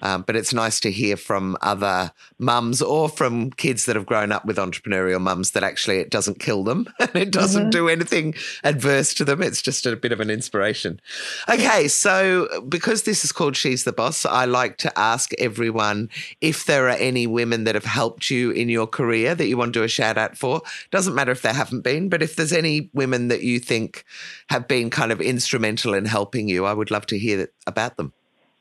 Um, 0.02 0.22
but 0.22 0.36
it's 0.36 0.52
nice 0.52 0.80
to 0.80 0.90
hear 0.90 1.16
from 1.16 1.57
other 1.62 2.12
mums 2.38 2.82
or 2.82 3.09
from 3.09 3.50
kids 3.52 3.86
that 3.86 3.96
have 3.96 4.05
grown 4.05 4.32
up 4.32 4.44
with 4.44 4.59
entrepreneurial 4.59 5.20
mums 5.20 5.52
that 5.52 5.62
actually 5.62 5.98
it 5.98 6.11
doesn't 6.11 6.40
kill 6.40 6.62
them 6.62 6.86
and 6.98 7.16
it 7.16 7.30
doesn't 7.30 7.62
mm-hmm. 7.62 7.70
do 7.70 7.88
anything 7.88 8.34
adverse 8.64 9.14
to 9.14 9.24
them. 9.24 9.42
It's 9.42 9.62
just 9.62 9.86
a 9.86 9.96
bit 9.96 10.12
of 10.12 10.20
an 10.20 10.28
inspiration. 10.28 11.00
Okay, 11.48 11.88
so 11.88 12.61
because 12.68 13.05
this 13.05 13.24
is 13.24 13.32
called 13.32 13.57
She's 13.57 13.84
the 13.84 13.92
Boss, 13.92 14.26
I 14.26 14.44
like 14.44 14.76
to 14.78 14.98
ask 14.98 15.32
everyone 15.38 16.11
if 16.42 16.66
there 16.66 16.86
are 16.86 16.98
any 16.98 17.26
women 17.26 17.64
that 17.64 17.74
have 17.74 17.84
helped 17.84 18.28
you 18.30 18.50
in 18.50 18.68
your 18.68 18.86
career 18.86 19.34
that 19.34 19.46
you 19.46 19.57
want 19.57 19.72
to 19.72 19.80
do 19.80 19.84
a 19.84 19.88
shout 19.88 20.18
out 20.18 20.36
for. 20.36 20.61
Doesn't 20.90 21.14
matter 21.14 21.32
if 21.32 21.40
there 21.40 21.55
haven't 21.55 21.80
been, 21.80 22.11
but 22.11 22.22
if 22.22 22.36
there's 22.36 22.52
any 22.52 22.90
women 22.92 23.28
that 23.28 23.42
you 23.42 23.59
think 23.59 24.05
have 24.50 24.68
been 24.68 24.90
kind 24.90 25.12
of 25.12 25.20
in 25.22 25.40
instrumental 25.45 25.95
in 25.95 26.07
helping 26.07 26.49
you. 26.49 26.64
I 26.64 26.72
would 26.72 26.90
love 26.90 27.07
to 27.07 27.18
hear 27.18 27.49
about 27.66 27.97
them. 27.97 28.12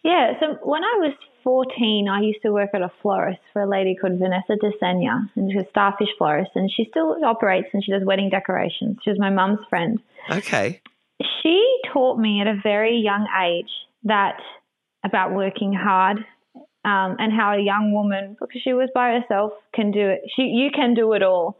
Yeah, 0.04 0.34
so 0.40 0.58
when 0.64 0.84
I 0.84 0.96
was 1.00 1.14
14, 1.46 2.10
I 2.10 2.22
used 2.22 2.42
to 2.42 2.52
work 2.52 2.72
at 2.74 2.82
a 2.82 2.92
florist 3.02 3.40
for 3.54 3.62
a 3.62 3.70
lady 3.70 3.96
called 3.96 4.20
Vanessa 4.20 4.56
DeSenya, 4.62 5.30
and 5.36 5.50
she's 5.50 5.62
a 5.62 5.70
starfish 5.70 6.10
florist, 6.18 6.52
and 6.56 6.70
she 6.70 6.86
still 6.90 7.16
operates 7.24 7.68
and 7.74 7.84
she 7.84 7.92
does 7.92 8.04
wedding 8.04 8.30
decorations. 8.30 8.98
She 9.04 9.10
was 9.10 9.20
my 9.20 9.30
mum's 9.30 9.60
friend. 9.70 10.00
Okay. 10.30 10.82
She 11.42 11.80
taught 11.94 12.20
me 12.20 12.42
at 12.42 12.48
a 12.48 12.60
very 12.62 12.98
young 12.98 13.28
age 13.46 13.72
that 14.04 14.38
about 15.06 15.34
working 15.34 15.74
hard 15.74 16.18
um, 16.86 17.16
and 17.20 17.32
how 17.32 17.54
a 17.54 17.62
young 17.62 17.94
woman, 17.94 18.36
because 18.40 18.62
she 18.62 18.74
was 18.74 18.90
by 18.94 19.20
herself, 19.20 19.54
can 19.74 19.92
do 19.92 20.10
it. 20.10 20.22
She, 20.36 20.44
you 20.44 20.70
can 20.74 20.96
do 20.96 21.14
it 21.14 21.24
all. 21.24 21.58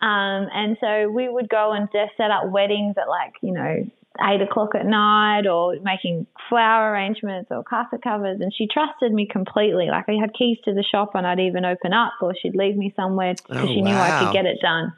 Um, 0.00 0.46
and 0.54 0.76
so 0.80 1.10
we 1.10 1.28
would 1.28 1.48
go 1.48 1.72
and 1.72 1.88
just 1.92 2.16
set 2.16 2.30
up 2.30 2.50
weddings 2.50 2.96
at 3.00 3.08
like, 3.08 3.32
you 3.42 3.52
know, 3.52 3.84
eight 4.26 4.42
o'clock 4.42 4.74
at 4.74 4.86
night 4.86 5.46
or 5.46 5.76
making 5.82 6.26
flower 6.48 6.92
arrangements 6.92 7.48
or 7.50 7.62
carpet 7.62 8.02
covers. 8.02 8.40
And 8.40 8.52
she 8.54 8.66
trusted 8.66 9.12
me 9.12 9.26
completely. 9.30 9.88
Like 9.90 10.08
I 10.08 10.14
had 10.20 10.34
keys 10.34 10.58
to 10.64 10.74
the 10.74 10.84
shop 10.84 11.12
and 11.14 11.26
I'd 11.26 11.40
even 11.40 11.64
open 11.64 11.92
up 11.92 12.14
or 12.20 12.34
she'd 12.40 12.56
leave 12.56 12.76
me 12.76 12.92
somewhere 12.96 13.34
because 13.34 13.64
oh, 13.64 13.66
she 13.66 13.80
knew. 13.80 13.94
I 13.94 14.24
could 14.24 14.32
get 14.32 14.46
it 14.46 14.58
done. 14.60 14.92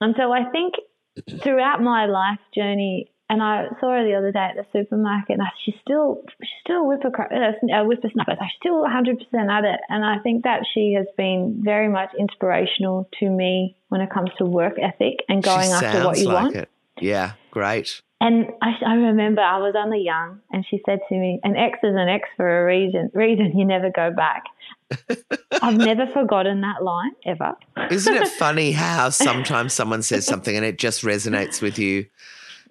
And 0.00 0.14
so 0.18 0.32
I 0.32 0.44
think 0.50 0.74
throughout 1.42 1.82
my 1.82 2.06
life 2.06 2.40
journey, 2.54 3.10
and 3.30 3.42
I 3.42 3.68
saw 3.80 3.90
her 3.90 4.04
the 4.04 4.14
other 4.14 4.32
day 4.32 4.50
at 4.50 4.56
the 4.56 4.66
supermarket, 4.72 5.38
and 5.38 5.48
she's 5.64 5.74
still 5.80 6.22
she's 6.40 6.60
still 6.60 6.82
a 6.82 6.84
whipper 6.84 7.08
uh, 7.08 7.84
whippersnapper. 7.84 8.36
She's 8.38 8.58
still 8.60 8.80
100 8.82 9.18
percent 9.18 9.50
at 9.50 9.64
it, 9.64 9.80
and 9.88 10.04
I 10.04 10.18
think 10.18 10.44
that 10.44 10.60
she 10.74 10.94
has 10.96 11.06
been 11.16 11.60
very 11.64 11.88
much 11.88 12.10
inspirational 12.18 13.08
to 13.20 13.30
me 13.30 13.76
when 13.88 14.00
it 14.00 14.10
comes 14.10 14.30
to 14.38 14.44
work 14.44 14.74
ethic 14.80 15.20
and 15.28 15.42
going 15.42 15.70
after 15.70 16.04
what 16.04 16.18
you 16.18 16.26
like 16.26 16.42
want. 16.42 16.56
It. 16.56 16.68
Yeah, 17.00 17.32
great. 17.50 18.02
And 18.24 18.46
I, 18.62 18.72
I, 18.86 18.94
remember 18.94 19.42
I 19.42 19.58
was 19.58 19.74
only 19.76 20.00
young, 20.00 20.40
and 20.50 20.64
she 20.68 20.80
said 20.86 21.00
to 21.08 21.14
me, 21.14 21.40
"An 21.44 21.56
X 21.56 21.78
is 21.82 21.94
an 21.94 22.08
X 22.08 22.28
for 22.36 22.62
a 22.62 22.64
reason. 22.64 23.10
Reason 23.12 23.56
you 23.56 23.64
never 23.64 23.90
go 23.90 24.10
back." 24.10 24.44
I've 25.62 25.76
never 25.90 26.06
forgotten 26.12 26.60
that 26.62 26.82
line 26.82 27.12
ever. 27.26 27.54
Isn't 27.90 28.14
it 28.14 28.28
funny 28.38 28.72
how 28.72 29.10
sometimes 29.10 29.72
someone 29.72 30.02
says 30.02 30.24
something 30.26 30.56
and 30.56 30.64
it 30.64 30.78
just 30.78 31.02
resonates 31.02 31.60
with 31.60 31.78
you 31.78 32.06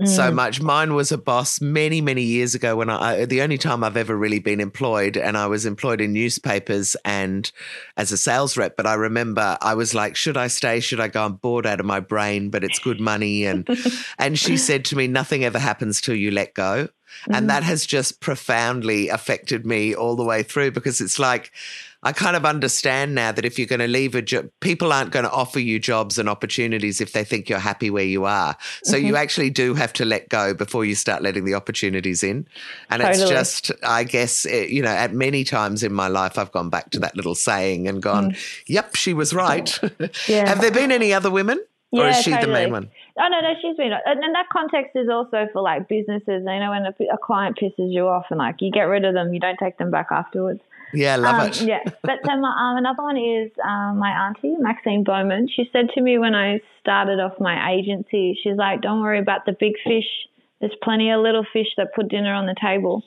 so 0.05 0.31
mm. 0.31 0.33
much. 0.33 0.61
Mine 0.61 0.95
was 0.95 1.11
a 1.11 1.17
boss 1.17 1.61
many, 1.61 2.01
many 2.01 2.23
years 2.23 2.55
ago 2.55 2.75
when 2.75 2.89
I, 2.89 3.25
the 3.25 3.41
only 3.41 3.57
time 3.57 3.83
I've 3.83 3.97
ever 3.97 4.15
really 4.15 4.39
been 4.39 4.59
employed, 4.59 5.17
and 5.17 5.37
I 5.37 5.47
was 5.47 5.65
employed 5.65 6.01
in 6.01 6.13
newspapers 6.13 6.95
and 7.05 7.51
as 7.95 8.11
a 8.11 8.17
sales 8.17 8.57
rep. 8.57 8.75
But 8.75 8.87
I 8.87 8.95
remember 8.95 9.57
I 9.61 9.75
was 9.75 9.93
like, 9.93 10.15
should 10.15 10.37
I 10.37 10.47
stay? 10.47 10.79
Should 10.79 10.99
I 10.99 11.07
go? 11.07 11.25
I'm 11.25 11.33
bored 11.33 11.65
out 11.65 11.79
of 11.79 11.85
my 11.85 11.99
brain, 11.99 12.49
but 12.49 12.63
it's 12.63 12.79
good 12.79 12.99
money. 12.99 13.45
And, 13.45 13.67
and 14.17 14.37
she 14.37 14.57
said 14.57 14.85
to 14.85 14.95
me, 14.95 15.07
nothing 15.07 15.43
ever 15.43 15.59
happens 15.59 16.01
till 16.01 16.15
you 16.15 16.31
let 16.31 16.53
go. 16.53 16.89
And 17.27 17.35
mm-hmm. 17.35 17.47
that 17.47 17.63
has 17.63 17.85
just 17.85 18.19
profoundly 18.19 19.09
affected 19.09 19.65
me 19.65 19.93
all 19.93 20.15
the 20.15 20.23
way 20.23 20.43
through 20.43 20.71
because 20.71 20.99
it's 20.99 21.19
like, 21.19 21.51
I 22.03 22.11
kind 22.11 22.35
of 22.35 22.45
understand 22.45 23.15
now 23.15 23.31
that 23.31 23.45
if 23.45 23.57
you're 23.57 23.67
going 23.67 23.79
to 23.79 23.87
leave 23.87 24.13
a 24.13 24.21
job, 24.21 24.49
people 24.59 24.91
aren't 24.91 25.11
going 25.11 25.25
to 25.25 25.31
offer 25.31 25.59
you 25.59 25.79
jobs 25.79 26.19
and 26.19 26.27
opportunities 26.27 26.99
if 26.99 27.13
they 27.13 27.23
think 27.23 27.49
you're 27.49 27.59
happy 27.59 27.89
where 27.89 28.03
you 28.03 28.25
are. 28.25 28.55
So 28.83 28.97
mm-hmm. 28.97 29.07
you 29.07 29.15
actually 29.15 29.49
do 29.49 29.73
have 29.73 29.93
to 29.93 30.05
let 30.05 30.29
go 30.29 30.53
before 30.53 30.85
you 30.85 30.95
start 30.95 31.23
letting 31.23 31.45
the 31.45 31.53
opportunities 31.53 32.23
in. 32.23 32.47
And 32.89 33.01
totally. 33.01 33.21
it's 33.21 33.29
just, 33.29 33.71
I 33.83 34.03
guess, 34.03 34.45
it, 34.45 34.51
eh, 34.51 34.65
you 34.65 34.81
know, 34.81 34.89
at 34.89 35.13
many 35.13 35.43
times 35.43 35.83
in 35.83 35.93
my 35.93 36.07
life, 36.09 36.37
I've 36.37 36.51
gone 36.51 36.69
back 36.69 36.89
to 36.91 36.99
that 36.99 37.15
little 37.15 37.35
saying 37.35 37.87
and 37.87 38.01
gone, 38.01 38.31
mm. 38.31 38.63
yep, 38.67 38.95
she 38.95 39.13
was 39.13 39.33
right. 39.33 39.79
Yeah. 40.27 40.47
have 40.47 40.61
there 40.61 40.71
been 40.71 40.91
any 40.91 41.13
other 41.13 41.31
women? 41.31 41.63
Yeah, 41.93 42.05
or 42.05 42.07
is 42.07 42.21
she 42.21 42.31
totally. 42.31 42.47
the 42.47 42.53
main 42.53 42.71
one? 42.71 42.91
Oh 43.19 43.27
no, 43.29 43.39
no, 43.39 43.53
she's 43.61 43.77
been, 43.77 43.91
and, 43.93 44.23
and 44.23 44.33
that 44.33 44.47
context 44.51 44.95
is 44.95 45.09
also 45.09 45.47
for 45.53 45.61
like 45.61 45.87
businesses. 45.87 46.25
You 46.27 46.59
know, 46.59 46.71
when 46.71 46.87
a, 46.87 47.13
a, 47.13 47.17
client 47.19 47.59
pisses 47.61 47.93
you 47.93 48.07
off, 48.07 48.25
and 48.31 48.39
like 48.39 48.55
you 48.61 48.71
get 48.71 48.85
rid 48.85 49.05
of 49.05 49.13
them, 49.13 49.31
you 49.31 49.39
don't 49.39 49.59
take 49.59 49.77
them 49.77 49.91
back 49.91 50.07
afterwards. 50.09 50.61
Yeah, 50.93 51.15
love 51.15 51.39
um, 51.39 51.47
it. 51.47 51.61
Yeah, 51.61 51.83
but 52.01 52.19
then 52.23 52.41
my, 52.41 52.49
um, 52.49 52.77
another 52.77 53.03
one 53.03 53.17
is 53.17 53.51
um, 53.63 53.97
my 53.97 54.09
auntie 54.27 54.55
Maxine 54.59 55.03
Bowman. 55.03 55.47
She 55.53 55.69
said 55.73 55.89
to 55.95 56.01
me 56.01 56.17
when 56.17 56.35
I 56.35 56.61
started 56.79 57.19
off 57.19 57.33
my 57.39 57.73
agency, 57.73 58.37
she's 58.43 58.57
like, 58.57 58.81
"Don't 58.81 59.01
worry 59.01 59.19
about 59.19 59.45
the 59.45 59.55
big 59.59 59.73
fish. 59.83 60.05
There's 60.59 60.75
plenty 60.81 61.11
of 61.11 61.21
little 61.21 61.45
fish 61.51 61.67
that 61.77 61.93
put 61.95 62.09
dinner 62.09 62.33
on 62.33 62.45
the 62.45 62.55
table." 62.59 63.03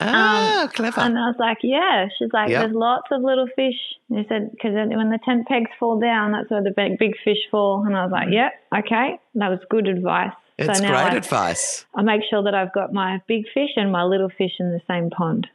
Ah, 0.00 0.62
um, 0.62 0.68
clever. 0.70 1.00
And 1.00 1.18
I 1.18 1.26
was 1.26 1.36
like, 1.38 1.58
yeah. 1.62 2.08
She's 2.18 2.32
like, 2.32 2.48
yep. 2.48 2.62
there's 2.62 2.74
lots 2.74 3.08
of 3.10 3.22
little 3.22 3.46
fish. 3.54 3.76
And 4.08 4.18
he 4.18 4.24
said, 4.28 4.50
because 4.50 4.72
when 4.72 5.10
the 5.10 5.18
tent 5.24 5.46
pegs 5.46 5.70
fall 5.78 6.00
down, 6.00 6.32
that's 6.32 6.50
where 6.50 6.62
the 6.62 6.72
big, 6.74 6.98
big 6.98 7.12
fish 7.22 7.38
fall. 7.50 7.84
And 7.86 7.94
I 7.94 8.04
was 8.04 8.12
like, 8.12 8.28
yeah, 8.30 8.48
okay. 8.74 9.20
That 9.34 9.48
was 9.48 9.60
good 9.68 9.86
advice. 9.86 10.32
It's 10.58 10.78
so 10.78 10.84
great 10.86 10.94
I, 10.94 11.16
advice. 11.16 11.84
I 11.94 12.02
make 12.02 12.22
sure 12.28 12.42
that 12.42 12.54
I've 12.54 12.72
got 12.72 12.92
my 12.92 13.20
big 13.26 13.44
fish 13.52 13.70
and 13.76 13.92
my 13.92 14.04
little 14.04 14.30
fish 14.30 14.52
in 14.58 14.70
the 14.70 14.80
same 14.88 15.10
pond. 15.10 15.46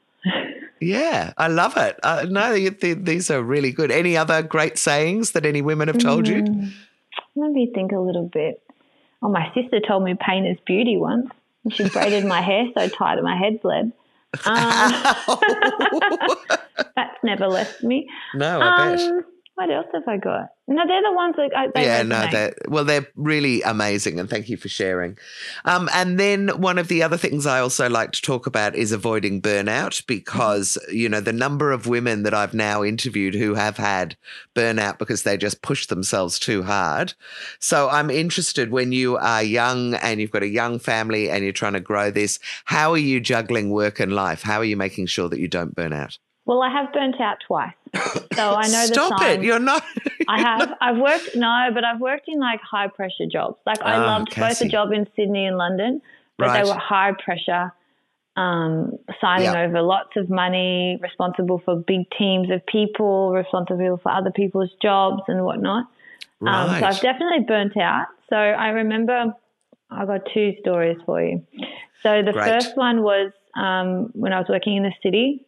Yeah, 0.82 1.34
I 1.38 1.48
love 1.48 1.78
it. 1.78 1.98
Uh, 2.04 2.26
no, 2.30 2.54
these 2.56 3.32
are 3.32 3.42
really 3.42 3.72
good. 3.72 3.92
Any 3.92 4.18
other 4.18 4.44
great 4.44 4.78
sayings 4.78 5.32
that 5.32 5.46
any 5.46 5.62
women 5.62 5.88
have 5.88 5.98
told 5.98 6.26
mm, 6.26 6.30
you? 6.30 6.72
Let 7.36 7.52
me 7.52 7.72
think 7.74 7.92
a 7.92 8.00
little 8.00 8.30
bit. 8.32 8.62
Oh, 9.22 9.30
my 9.30 9.52
sister 9.54 9.80
told 9.80 10.04
me 10.04 10.16
pain 10.20 10.46
is 10.46 10.58
beauty 10.66 10.98
once. 10.98 11.28
She 11.72 11.90
braided 11.90 12.26
my 12.26 12.42
hair 12.42 12.66
so 12.74 12.90
tight 12.90 13.16
that 13.16 13.24
my 13.24 13.38
head 13.38 13.62
bled. 13.62 13.92
Um, 14.46 14.92
that's 16.96 17.24
never 17.24 17.48
left 17.48 17.82
me. 17.82 18.10
No, 18.34 18.60
I 18.60 18.68
um, 18.68 19.18
bet. 19.18 19.26
What 19.56 19.72
else 19.72 19.88
have 19.94 20.04
I 20.06 20.18
got? 20.18 20.50
No, 20.68 20.82
they're 20.86 21.02
the 21.02 21.14
ones 21.14 21.36
that 21.38 21.52
I, 21.56 21.82
yeah, 21.82 22.04
no, 22.04 22.28
they're 22.30 22.54
well, 22.68 22.84
they're 22.84 23.08
really 23.16 23.62
amazing, 23.62 24.20
and 24.20 24.30
thank 24.30 24.50
you 24.50 24.58
for 24.58 24.68
sharing. 24.68 25.18
Um, 25.64 25.90
and 25.94 26.20
then 26.20 26.50
one 26.60 26.78
of 26.78 26.90
the 26.90 27.02
other 27.02 27.16
things 27.16 27.46
I 27.46 27.62
also 27.62 27.90
like 27.90 28.12
to 28.14 28.22
talk 28.22 28.48
about 28.48 28.76
is 28.76 28.92
avoiding 28.92 29.42
burnout, 29.42 30.06
because 30.08 30.78
you 30.92 31.08
know 31.08 31.22
the 31.22 31.32
number 31.32 31.72
of 31.72 31.88
women 31.88 32.24
that 32.24 32.34
I've 32.34 32.54
now 32.54 32.84
interviewed 32.84 33.34
who 33.34 33.54
have 33.54 33.78
had 33.78 34.18
burnout 34.56 34.98
because 34.98 35.24
they 35.24 35.38
just 35.38 35.62
push 35.62 35.88
themselves 35.88 36.38
too 36.38 36.64
hard. 36.64 37.14
So 37.60 37.88
I'm 37.90 38.10
interested 38.10 38.72
when 38.72 38.92
you 38.92 39.16
are 39.16 39.44
young 39.44 39.94
and 39.96 40.20
you've 40.20 40.32
got 40.32 40.44
a 40.44 40.48
young 40.48 40.80
family 40.80 41.30
and 41.30 41.46
you're 41.46 41.54
trying 41.54 41.74
to 41.74 41.80
grow 41.80 42.12
this. 42.12 42.40
How 42.66 42.92
are 42.92 42.98
you 42.98 43.22
juggling 43.22 43.70
work 43.70 44.02
and 44.02 44.12
life? 44.12 44.42
How 44.42 44.58
are 44.58 44.66
you 44.66 44.76
making 44.76 45.06
sure 45.06 45.30
that 45.30 45.40
you 45.40 45.48
don't 45.48 45.74
burn 45.74 45.94
out? 45.94 46.18
Well, 46.46 46.62
I 46.62 46.70
have 46.70 46.94
burnt 46.94 47.20
out 47.20 47.38
twice. 47.46 47.74
So 48.34 48.56
I 48.56 48.68
know 48.68 48.86
Stop 48.86 49.10
the 49.10 49.18
signs. 49.18 49.38
it. 49.40 49.44
You're 49.44 49.60
not. 49.60 49.84
I 50.28 50.40
have. 50.42 50.74
I've 50.82 50.98
worked, 50.98 51.36
no, 51.36 51.70
but 51.74 51.84
I've 51.84 52.00
worked 52.00 52.28
in 52.28 52.40
like 52.40 52.62
high 52.62 52.88
pressure 52.88 53.26
jobs. 53.32 53.58
Like 53.66 53.82
I 53.82 53.98
oh, 53.98 54.02
loved 54.02 54.36
both 54.36 54.62
a 54.62 54.68
job 54.68 54.92
in 54.92 55.08
Sydney 55.16 55.46
and 55.46 55.58
London, 55.58 56.02
but 56.38 56.48
right. 56.48 56.64
they 56.64 56.70
were 56.70 56.78
high 56.78 57.14
pressure, 57.14 57.74
um, 58.36 58.98
signing 59.20 59.46
yep. 59.46 59.70
over 59.70 59.82
lots 59.82 60.16
of 60.18 60.30
money, 60.30 61.00
responsible 61.02 61.62
for 61.66 61.76
big 61.76 62.10
teams 62.18 62.52
of 62.52 62.66
people, 62.68 63.32
responsible 63.32 63.98
for 63.98 64.12
other 64.12 64.32
people's 64.32 64.72
jobs 64.82 65.24
and 65.28 65.44
whatnot. 65.44 65.86
Right. 66.42 66.62
Um, 66.62 66.80
so 66.80 66.86
I've 66.86 67.02
definitely 67.02 67.46
burnt 67.48 67.78
out. 67.78 68.08
So 68.30 68.36
I 68.36 68.70
remember 68.70 69.34
I 69.90 70.06
got 70.06 70.22
two 70.34 70.54
stories 70.60 70.98
for 71.06 71.24
you. 71.24 71.46
So 72.04 72.22
the 72.22 72.34
Great. 72.34 72.46
first 72.46 72.78
one 72.78 73.02
was 73.02 73.32
um, 73.56 74.12
when 74.14 74.34
I 74.34 74.40
was 74.40 74.48
working 74.50 74.76
in 74.76 74.84
the 74.84 74.94
city. 75.02 75.46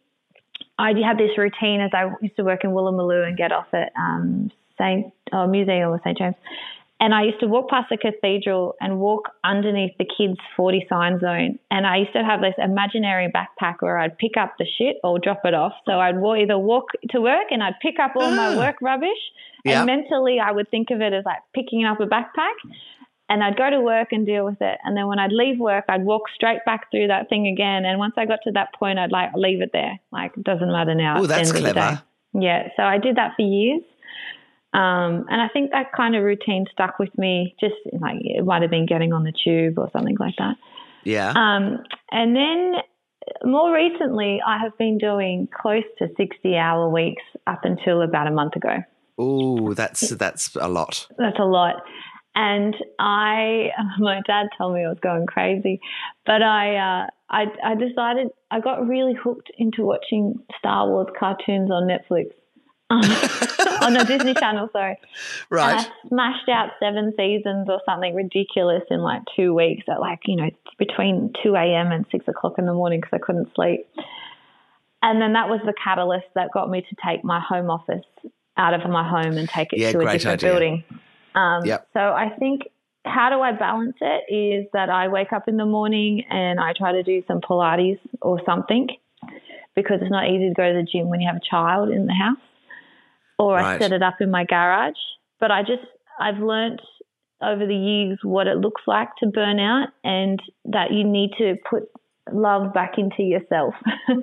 I 0.78 0.92
had 1.04 1.18
this 1.18 1.36
routine 1.36 1.80
as 1.80 1.90
I 1.92 2.10
used 2.22 2.36
to 2.36 2.44
work 2.44 2.64
in 2.64 2.70
Woolloomooloo 2.70 3.26
and 3.26 3.36
get 3.36 3.52
off 3.52 3.66
at 3.72 3.92
um, 3.98 4.50
Saint 4.78 5.12
oh, 5.32 5.46
Museum 5.46 5.90
or 5.90 6.00
St 6.04 6.16
James. 6.16 6.36
And 7.00 7.14
I 7.14 7.22
used 7.22 7.38
to 7.40 7.46
walk 7.46 7.70
past 7.70 7.90
the 7.90 7.96
cathedral 7.96 8.74
and 8.80 8.98
walk 8.98 9.30
underneath 9.44 9.96
the 9.98 10.04
kids' 10.04 10.38
40 10.56 10.86
sign 10.88 11.20
zone. 11.20 11.58
And 11.70 11.86
I 11.86 11.98
used 11.98 12.12
to 12.14 12.24
have 12.24 12.40
this 12.40 12.54
imaginary 12.58 13.30
backpack 13.30 13.76
where 13.80 13.98
I'd 13.98 14.18
pick 14.18 14.32
up 14.36 14.54
the 14.58 14.66
shit 14.78 14.96
or 15.04 15.20
drop 15.20 15.42
it 15.44 15.54
off. 15.54 15.74
So 15.86 15.92
I'd 15.92 16.16
either 16.16 16.58
walk 16.58 16.86
to 17.10 17.20
work 17.20 17.46
and 17.50 17.62
I'd 17.62 17.78
pick 17.80 18.00
up 18.00 18.12
all 18.16 18.32
my 18.32 18.56
work 18.56 18.76
rubbish. 18.82 19.18
Yep. 19.64 19.76
And 19.76 19.86
mentally, 19.86 20.38
I 20.40 20.50
would 20.50 20.70
think 20.70 20.90
of 20.90 21.00
it 21.00 21.12
as 21.12 21.24
like 21.24 21.38
picking 21.54 21.84
up 21.84 22.00
a 22.00 22.06
backpack 22.06 22.54
and 23.28 23.44
I'd 23.44 23.56
go 23.56 23.68
to 23.68 23.80
work 23.80 24.08
and 24.12 24.24
deal 24.24 24.44
with 24.44 24.60
it. 24.60 24.78
And 24.84 24.96
then 24.96 25.06
when 25.06 25.18
I'd 25.18 25.32
leave 25.32 25.58
work, 25.58 25.84
I'd 25.88 26.04
walk 26.04 26.22
straight 26.34 26.64
back 26.64 26.90
through 26.90 27.08
that 27.08 27.28
thing 27.28 27.46
again. 27.46 27.84
And 27.84 27.98
once 27.98 28.14
I 28.16 28.24
got 28.24 28.40
to 28.44 28.52
that 28.52 28.74
point, 28.74 28.98
I'd 28.98 29.12
like 29.12 29.30
leave 29.34 29.60
it 29.60 29.70
there. 29.72 29.98
Like 30.10 30.32
it 30.36 30.44
doesn't 30.44 30.70
matter 30.70 30.94
now. 30.94 31.20
Oh, 31.20 31.26
that's 31.26 31.52
clever. 31.52 32.02
Yeah. 32.32 32.68
So 32.76 32.82
I 32.82 32.98
did 32.98 33.16
that 33.16 33.32
for 33.36 33.42
years. 33.42 33.82
Um, 34.74 35.24
and 35.30 35.40
I 35.40 35.48
think 35.52 35.70
that 35.72 35.92
kind 35.96 36.14
of 36.14 36.22
routine 36.22 36.66
stuck 36.72 36.98
with 36.98 37.16
me. 37.18 37.54
Just 37.60 37.74
like 38.00 38.16
it 38.20 38.44
might 38.44 38.62
have 38.62 38.70
been 38.70 38.86
getting 38.86 39.12
on 39.12 39.24
the 39.24 39.32
tube 39.44 39.78
or 39.78 39.90
something 39.92 40.16
like 40.18 40.34
that. 40.38 40.56
Yeah. 41.04 41.30
Um, 41.30 41.84
and 42.10 42.34
then 42.34 42.74
more 43.44 43.74
recently, 43.74 44.40
I 44.46 44.58
have 44.58 44.76
been 44.78 44.98
doing 44.98 45.48
close 45.60 45.84
to 45.98 46.08
60 46.16 46.56
hour 46.56 46.88
weeks 46.88 47.22
up 47.46 47.60
until 47.64 48.02
about 48.02 48.26
a 48.26 48.30
month 48.30 48.56
ago. 48.56 48.78
Oh, 49.18 49.74
that's 49.74 50.10
that's 50.10 50.54
a 50.56 50.68
lot. 50.68 51.08
That's 51.18 51.38
a 51.38 51.44
lot. 51.44 51.82
And 52.38 52.76
I, 53.00 53.70
my 53.98 54.20
dad 54.24 54.46
told 54.56 54.74
me 54.74 54.84
I 54.84 54.88
was 54.88 54.98
going 55.02 55.26
crazy, 55.26 55.80
but 56.24 56.40
I, 56.40 56.76
uh, 56.76 57.06
I, 57.28 57.46
I 57.64 57.74
decided 57.74 58.28
I 58.50 58.60
got 58.60 58.86
really 58.86 59.14
hooked 59.14 59.50
into 59.58 59.82
watching 59.84 60.38
Star 60.56 60.86
Wars 60.88 61.08
cartoons 61.18 61.70
on 61.70 61.88
Netflix. 61.88 62.30
On 62.90 63.02
the 63.92 64.04
Disney 64.08 64.32
Channel, 64.32 64.70
sorry. 64.72 64.96
Right. 65.50 65.72
And 65.72 65.80
I 65.80 66.08
smashed 66.08 66.48
out 66.48 66.70
seven 66.80 67.12
seasons 67.18 67.68
or 67.68 67.82
something 67.84 68.14
ridiculous 68.14 68.82
in 68.90 69.00
like 69.00 69.20
two 69.36 69.52
weeks 69.52 69.84
at 69.90 70.00
like, 70.00 70.20
you 70.24 70.36
know, 70.36 70.48
between 70.78 71.34
2 71.42 71.54
a.m. 71.54 71.92
and 71.92 72.06
6 72.10 72.28
o'clock 72.28 72.54
in 72.56 72.64
the 72.64 72.72
morning 72.72 73.00
because 73.00 73.12
I 73.12 73.18
couldn't 73.18 73.50
sleep. 73.54 73.86
And 75.02 75.20
then 75.20 75.34
that 75.34 75.50
was 75.50 75.60
the 75.66 75.74
catalyst 75.74 76.28
that 76.34 76.48
got 76.54 76.70
me 76.70 76.80
to 76.80 76.96
take 77.06 77.22
my 77.24 77.40
home 77.46 77.68
office 77.68 78.06
out 78.56 78.72
of 78.72 78.90
my 78.90 79.06
home 79.06 79.36
and 79.36 79.46
take 79.50 79.74
it 79.74 79.80
yeah, 79.80 79.92
to 79.92 79.98
a 79.98 80.12
different 80.12 80.42
idea. 80.42 80.50
building. 80.50 80.84
Um, 81.38 81.64
yep. 81.64 81.88
So 81.92 82.00
I 82.00 82.30
think 82.38 82.62
how 83.04 83.30
do 83.30 83.40
I 83.40 83.52
balance 83.52 83.96
it 84.00 84.32
is 84.32 84.66
that 84.72 84.90
I 84.90 85.08
wake 85.08 85.32
up 85.32 85.48
in 85.48 85.56
the 85.56 85.64
morning 85.64 86.24
and 86.28 86.58
I 86.60 86.72
try 86.76 86.92
to 86.92 87.02
do 87.02 87.22
some 87.26 87.40
Pilates 87.40 88.00
or 88.20 88.40
something 88.44 88.88
because 89.74 89.98
it's 90.02 90.10
not 90.10 90.28
easy 90.28 90.48
to 90.48 90.54
go 90.54 90.72
to 90.72 90.74
the 90.74 90.86
gym 90.90 91.08
when 91.08 91.20
you 91.20 91.28
have 91.28 91.36
a 91.36 91.50
child 91.50 91.90
in 91.90 92.06
the 92.06 92.12
house. 92.12 92.38
Or 93.38 93.54
right. 93.54 93.76
I 93.76 93.78
set 93.78 93.92
it 93.92 94.02
up 94.02 94.16
in 94.20 94.30
my 94.30 94.44
garage. 94.44 94.98
But 95.38 95.52
I 95.52 95.62
just, 95.62 95.86
I've 96.20 96.38
learnt 96.38 96.80
over 97.40 97.64
the 97.64 97.76
years 97.76 98.18
what 98.22 98.48
it 98.48 98.58
looks 98.58 98.82
like 98.88 99.08
to 99.20 99.28
burn 99.28 99.60
out 99.60 99.90
and 100.02 100.40
that 100.64 100.92
you 100.92 101.04
need 101.04 101.30
to 101.38 101.54
put 101.70 101.84
love 102.32 102.74
back 102.74 102.94
into 102.98 103.22
yourself, 103.22 103.74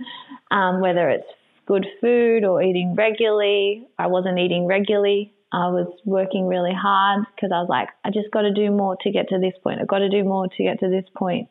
um, 0.52 0.82
whether 0.82 1.10
it's 1.10 1.28
good 1.66 1.86
food 2.02 2.44
or 2.44 2.62
eating 2.62 2.94
regularly. 2.96 3.88
I 3.98 4.08
wasn't 4.08 4.38
eating 4.38 4.66
regularly. 4.66 5.35
I 5.56 5.70
was 5.70 5.88
working 6.04 6.48
really 6.48 6.74
hard 6.74 7.26
because 7.34 7.52
I 7.54 7.62
was 7.62 7.70
like, 7.70 7.88
I 8.04 8.10
just 8.10 8.30
got 8.30 8.42
to 8.42 8.54
do 8.54 8.72
more 8.72 8.98
to 9.04 9.10
get 9.10 9.30
to 9.30 9.40
this 9.40 9.54
point. 9.64 9.80
I've 9.80 9.88
got 9.88 10.00
to 10.00 10.10
do 10.10 10.22
more 10.26 10.50
to 10.50 10.64
get 10.64 10.82
to 10.82 10.90
this 10.90 11.06
point. 11.16 11.48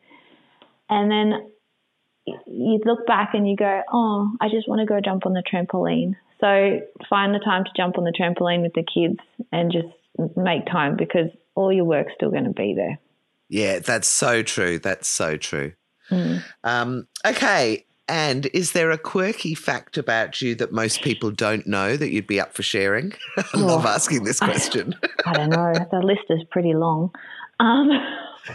And 0.87 1.09
then 1.09 1.49
you 2.45 2.79
look 2.85 3.07
back 3.07 3.31
and 3.33 3.49
you 3.49 3.55
go, 3.55 3.81
oh, 3.91 4.31
I 4.39 4.49
just 4.49 4.69
want 4.69 4.81
to 4.81 4.85
go 4.85 5.01
jump 5.03 5.25
on 5.25 5.33
the 5.33 5.41
trampoline. 5.41 6.15
So 6.39 6.81
find 7.09 7.33
the 7.33 7.39
time 7.39 7.63
to 7.63 7.71
jump 7.75 7.97
on 7.97 8.03
the 8.03 8.13
trampoline 8.13 8.61
with 8.61 8.73
the 8.73 8.83
kids 8.83 9.19
and 9.51 9.71
just 9.71 10.37
make 10.37 10.67
time 10.67 10.97
because 10.97 11.31
all 11.55 11.73
your 11.73 11.85
work's 11.85 12.13
still 12.13 12.29
going 12.29 12.43
to 12.43 12.53
be 12.53 12.75
there. 12.75 12.99
Yeah, 13.49 13.79
that's 13.79 14.07
so 14.07 14.43
true. 14.43 14.77
That's 14.77 15.07
so 15.07 15.35
true. 15.35 15.73
Mm. 16.11 16.43
Um, 16.63 17.07
okay. 17.25 17.85
And 18.07 18.45
is 18.47 18.73
there 18.73 18.91
a 18.91 18.97
quirky 18.97 19.55
fact 19.55 19.97
about 19.97 20.41
you 20.41 20.53
that 20.55 20.71
most 20.71 21.01
people 21.01 21.31
don't 21.31 21.65
know 21.65 21.97
that 21.97 22.11
you'd 22.11 22.27
be 22.27 22.39
up 22.39 22.53
for 22.53 22.61
sharing? 22.61 23.13
I 23.37 23.43
oh, 23.55 23.59
love 23.59 23.85
asking 23.85 24.23
this 24.23 24.39
question. 24.39 24.95
I, 25.25 25.31
I, 25.31 25.33
don't 25.33 25.49
know. 25.49 25.73
The 25.91 26.05
list 26.05 26.25
is 26.29 26.41
pretty 26.51 26.75
long. 26.75 27.11
Um, 27.59 27.89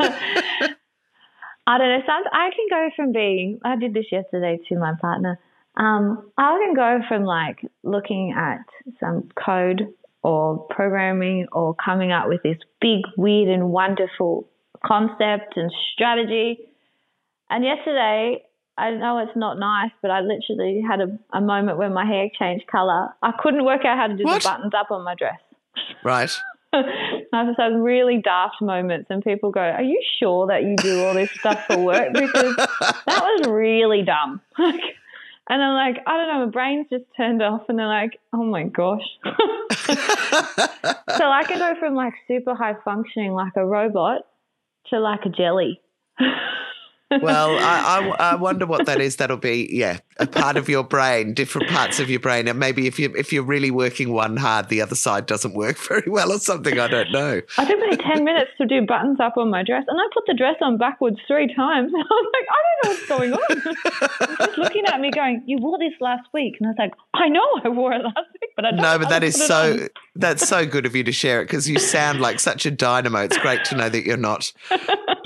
I 1.66 1.78
don't 1.78 1.88
know. 1.88 2.00
Some, 2.06 2.22
I 2.32 2.50
can 2.50 2.66
go 2.70 2.90
from 2.94 3.12
being, 3.12 3.58
I 3.64 3.76
did 3.76 3.92
this 3.92 4.06
yesterday 4.12 4.58
to 4.68 4.78
my 4.78 4.92
partner. 5.00 5.38
Um, 5.76 6.30
I 6.36 6.58
can 6.64 6.74
go 6.74 7.00
from 7.08 7.24
like 7.24 7.58
looking 7.82 8.34
at 8.36 8.64
some 9.00 9.30
code 9.42 9.92
or 10.22 10.58
programming 10.70 11.46
or 11.52 11.74
coming 11.74 12.12
up 12.12 12.28
with 12.28 12.42
this 12.42 12.58
big, 12.80 13.00
weird, 13.16 13.48
and 13.48 13.70
wonderful 13.70 14.48
concept 14.84 15.56
and 15.56 15.72
strategy. 15.92 16.58
And 17.48 17.64
yesterday, 17.64 18.44
I 18.78 18.90
know 18.92 19.18
it's 19.18 19.36
not 19.36 19.58
nice, 19.58 19.90
but 20.00 20.10
I 20.10 20.20
literally 20.20 20.82
had 20.86 21.00
a, 21.00 21.18
a 21.36 21.40
moment 21.40 21.76
where 21.78 21.90
my 21.90 22.06
hair 22.06 22.28
changed 22.38 22.66
color. 22.66 23.08
I 23.22 23.32
couldn't 23.38 23.64
work 23.64 23.84
out 23.84 23.98
how 23.98 24.06
to 24.06 24.16
do 24.16 24.24
what? 24.24 24.42
the 24.42 24.48
buttons 24.48 24.72
up 24.74 24.90
on 24.90 25.04
my 25.04 25.14
dress. 25.14 25.38
Right. 26.02 26.30
I've 26.72 26.84
had 27.32 27.56
some 27.56 27.82
really 27.82 28.18
daft 28.22 28.62
moments, 28.62 29.08
and 29.10 29.22
people 29.22 29.50
go, 29.50 29.60
"Are 29.60 29.82
you 29.82 30.00
sure 30.18 30.46
that 30.46 30.62
you 30.62 30.76
do 30.76 31.04
all 31.04 31.14
this 31.14 31.30
stuff 31.32 31.66
for 31.66 31.78
work?" 31.78 32.12
Because 32.14 32.56
that 32.56 32.98
was 33.06 33.48
really 33.48 34.02
dumb. 34.02 34.40
and 34.58 35.62
I'm 35.62 35.74
like, 35.74 36.02
I 36.06 36.16
don't 36.16 36.28
know, 36.28 36.46
my 36.46 36.50
brain's 36.50 36.86
just 36.88 37.04
turned 37.16 37.42
off, 37.42 37.62
and 37.68 37.76
they're 37.78 37.88
like, 37.88 38.20
"Oh 38.32 38.44
my 38.44 38.64
gosh." 38.64 39.02
so 39.24 39.24
I 41.28 41.42
can 41.44 41.58
go 41.58 41.74
from 41.80 41.96
like 41.96 42.14
super 42.28 42.54
high 42.54 42.76
functioning, 42.84 43.32
like 43.32 43.56
a 43.56 43.66
robot, 43.66 44.22
to 44.90 45.00
like 45.00 45.26
a 45.26 45.28
jelly. 45.28 45.80
Well, 47.22 47.58
I, 47.58 48.14
I, 48.18 48.32
I, 48.32 48.34
wonder 48.36 48.66
what 48.66 48.86
that 48.86 49.00
is. 49.00 49.16
That'll 49.16 49.36
be 49.36 49.68
yeah, 49.70 49.98
a 50.18 50.26
part 50.26 50.56
of 50.56 50.68
your 50.68 50.84
brain, 50.84 51.34
different 51.34 51.68
parts 51.68 51.98
of 51.98 52.08
your 52.08 52.20
brain, 52.20 52.46
and 52.46 52.58
maybe 52.58 52.86
if 52.86 52.98
you 52.98 53.12
if 53.16 53.32
you're 53.32 53.42
really 53.42 53.70
working 53.70 54.12
one 54.12 54.36
hard, 54.36 54.68
the 54.68 54.80
other 54.80 54.94
side 54.94 55.26
doesn't 55.26 55.54
work 55.54 55.76
very 55.88 56.08
well 56.08 56.32
or 56.32 56.38
something. 56.38 56.78
I 56.78 56.86
don't 56.86 57.10
know. 57.10 57.40
I 57.58 57.64
took 57.64 57.80
me 57.80 57.96
ten 57.96 58.24
minutes 58.24 58.50
to 58.58 58.66
do 58.66 58.86
buttons 58.86 59.18
up 59.20 59.36
on 59.36 59.50
my 59.50 59.64
dress, 59.64 59.84
and 59.88 59.98
I 59.98 60.04
put 60.14 60.24
the 60.26 60.34
dress 60.34 60.56
on 60.60 60.78
backwards 60.78 61.18
three 61.26 61.52
times. 61.52 61.92
I 61.94 61.98
was 61.98 62.32
like, 62.32 62.48
I 62.48 62.58
don't 62.66 62.84
know 62.84 62.90
what's 62.90 63.08
going 63.08 63.32
on. 63.32 64.46
just 64.46 64.58
looking 64.58 64.84
at 64.86 65.00
me, 65.00 65.10
going, 65.10 65.42
"You 65.46 65.58
wore 65.60 65.78
this 65.78 65.94
last 66.00 66.28
week," 66.32 66.56
and 66.60 66.68
I 66.68 66.70
was 66.70 66.78
like, 66.78 66.92
"I 67.14 67.28
know 67.28 67.46
I 67.64 67.68
wore 67.68 67.92
it 67.92 68.02
last 68.02 68.28
week, 68.40 68.50
but 68.54 68.64
I 68.64 68.70
don't." 68.70 68.80
No, 68.80 68.98
but 68.98 69.08
that 69.08 69.24
is 69.24 69.34
so 69.34 69.88
that's 70.14 70.46
so 70.46 70.64
good 70.64 70.86
of 70.86 70.94
you 70.94 71.02
to 71.04 71.12
share 71.12 71.40
it 71.40 71.46
because 71.46 71.68
you 71.68 71.78
sound 71.78 72.20
like 72.20 72.38
such 72.38 72.66
a 72.66 72.70
dynamo. 72.70 73.20
It's 73.20 73.38
great 73.38 73.64
to 73.66 73.76
know 73.76 73.88
that 73.88 74.04
you're 74.04 74.16
not 74.16 74.52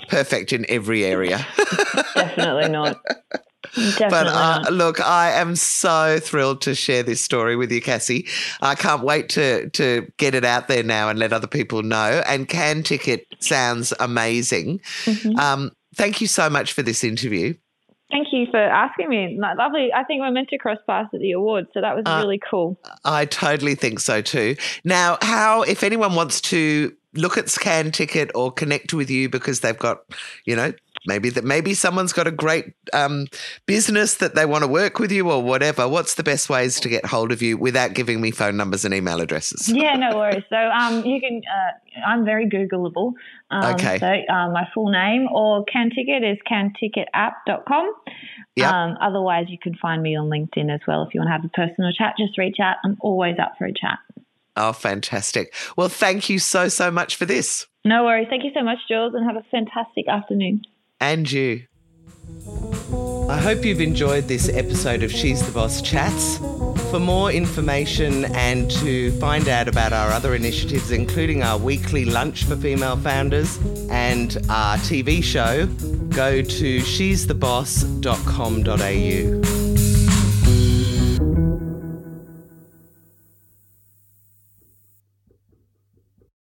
perfect 0.09 0.53
in 0.53 0.65
every 0.69 1.05
area. 1.05 1.47
Definitely 2.15 2.69
not. 2.69 3.01
Definitely 3.75 4.09
but 4.11 4.27
uh, 4.29 4.65
look, 4.71 5.01
I 5.01 5.33
am 5.33 5.57
so 5.57 6.19
thrilled 6.21 6.61
to 6.63 6.75
share 6.75 7.03
this 7.03 7.21
story 7.21 7.57
with 7.57 7.73
you, 7.73 7.81
Cassie. 7.81 8.29
I 8.63 8.75
can't 8.75 9.03
wait 9.03 9.31
to 9.31 9.69
to 9.71 10.07
get 10.17 10.35
it 10.35 10.45
out 10.45 10.69
there 10.69 10.83
now 10.83 11.09
and 11.09 11.19
let 11.19 11.33
other 11.33 11.47
people 11.49 11.83
know. 11.83 12.23
And 12.27 12.49
CanTicket 12.49 13.25
sounds 13.41 13.93
amazing. 13.99 14.81
Mm-hmm. 15.05 15.39
Um, 15.39 15.73
thank 15.97 16.21
you 16.21 16.29
so 16.29 16.49
much 16.49 16.73
for 16.73 16.83
this 16.83 17.03
interview. 17.03 17.55
Thank 18.11 18.29
you 18.33 18.47
for 18.49 18.61
asking 18.61 19.09
me. 19.09 19.41
Lovely. 19.41 19.93
I 19.93 20.05
think 20.05 20.21
we're 20.21 20.31
meant 20.31 20.49
to 20.51 20.59
cross 20.59 20.79
paths 20.87 21.09
at 21.13 21.21
the 21.21 21.33
awards, 21.33 21.69
so 21.75 21.81
that 21.81 21.97
was 21.97 22.05
uh, 22.07 22.21
really 22.23 22.39
cool. 22.39 22.79
I 23.05 23.25
totally 23.25 23.75
think 23.75 23.99
so 23.99 24.21
too. 24.21 24.55
Now, 24.85 25.19
how 25.21 25.63
if 25.63 25.83
anyone 25.83 26.15
wants 26.15 26.41
to 26.43 26.95
look 27.15 27.39
at 27.39 27.47
CanTicket 27.47 28.31
or 28.35 28.53
connect 28.53 28.93
with 28.95 29.11
you 29.11 29.29
because 29.29 29.61
they've 29.61 29.79
got, 29.79 30.03
you 30.45 30.57
know, 30.57 30.73
maybe 31.07 31.31
that 31.31 31.45
maybe 31.45 31.75
someone's 31.75 32.13
got 32.13 32.27
a 32.27 32.31
great 32.31 32.73
um, 32.93 33.27
business 33.67 34.17
that 34.17 34.35
they 34.35 34.47
want 34.47 34.65
to 34.65 34.69
work 34.69 34.99
with 34.99 35.13
you 35.13 35.31
or 35.31 35.43
whatever. 35.43 35.89
What's 35.89 36.15
the 36.15 36.23
best 36.23 36.49
ways 36.49 36.81
to 36.81 36.89
get 36.89 37.05
hold 37.07 37.33
of 37.33 37.43
you 37.43 37.57
without 37.57 37.95
giving 37.95 38.21
me 38.21 38.31
phone 38.31 38.57
numbers 38.57 38.85
and 38.85 38.95
email 38.95 39.21
addresses? 39.21 39.69
Yeah, 39.69 39.97
no 39.97 40.17
worries. 40.17 40.45
So 40.49 40.57
um, 40.57 41.05
you 41.05 41.21
can. 41.21 41.43
Uh, 41.45 42.01
I'm 42.07 42.25
very 42.25 42.49
Googleable. 42.49 43.13
Um, 43.51 43.75
okay. 43.75 43.99
So 43.99 44.07
uh, 44.07 44.51
my 44.51 44.67
full 44.75 44.91
name 44.91 45.29
or 45.33 45.65
CanTicket 45.65 46.33
is 46.33 46.39
canticketapp.com. 46.51 47.93
Yeah. 48.57 48.71
Um, 48.71 48.97
otherwise, 49.01 49.47
you 49.49 49.59
can 49.59 49.75
find 49.75 50.03
me 50.03 50.17
on 50.17 50.29
LinkedIn 50.29 50.73
as 50.73 50.81
well. 50.87 51.03
If 51.03 51.15
you 51.15 51.21
want 51.21 51.29
to 51.29 51.33
have 51.33 51.45
a 51.45 51.49
personal 51.49 51.93
chat, 51.93 52.15
just 52.19 52.39
reach 52.39 52.57
out. 52.63 52.77
I'm 52.85 52.97
always 53.01 53.37
up 53.39 53.55
for 53.59 53.67
a 53.67 53.73
chat. 53.73 53.99
Oh, 54.57 54.73
fantastic. 54.73 55.53
Well, 55.77 55.89
thank 55.89 56.31
you 56.31 56.39
so, 56.39 56.69
so 56.69 56.91
much 56.91 57.17
for 57.17 57.27
this. 57.27 57.67
No 57.85 58.05
worries. 58.05 58.29
Thank 58.31 58.45
you 58.45 58.51
so 58.55 58.63
much, 58.63 58.79
Jules, 58.89 59.15
and 59.15 59.27
have 59.27 59.37
a 59.37 59.45
fantastic 59.51 60.09
afternoon. 60.09 60.63
And 61.01 61.31
you. 61.31 61.65
I 63.29 63.39
hope 63.39 63.65
you've 63.65 63.81
enjoyed 63.81 64.29
this 64.29 64.49
episode 64.49 65.03
of 65.03 65.11
She's 65.11 65.45
the 65.45 65.53
Boss 65.53 65.83
Chats. 65.83 66.39
For 66.91 67.01
more 67.01 67.33
information 67.33 68.27
and 68.37 68.71
to 68.73 69.11
find 69.19 69.49
out 69.49 69.67
about 69.67 69.93
our 69.93 70.11
other 70.11 70.35
initiatives, 70.35 70.91
including 70.91 71.43
our 71.43 71.59
weekly 71.59 72.05
lunch 72.05 72.45
for 72.45 72.57
female 72.57 72.97
founders 72.97 73.59
and 73.91 74.37
our 74.49 74.77
TV 74.77 75.25
show, 75.25 75.67
go 76.15 76.43
to 76.43 76.81
she'stheboss.com.au. 76.81 79.54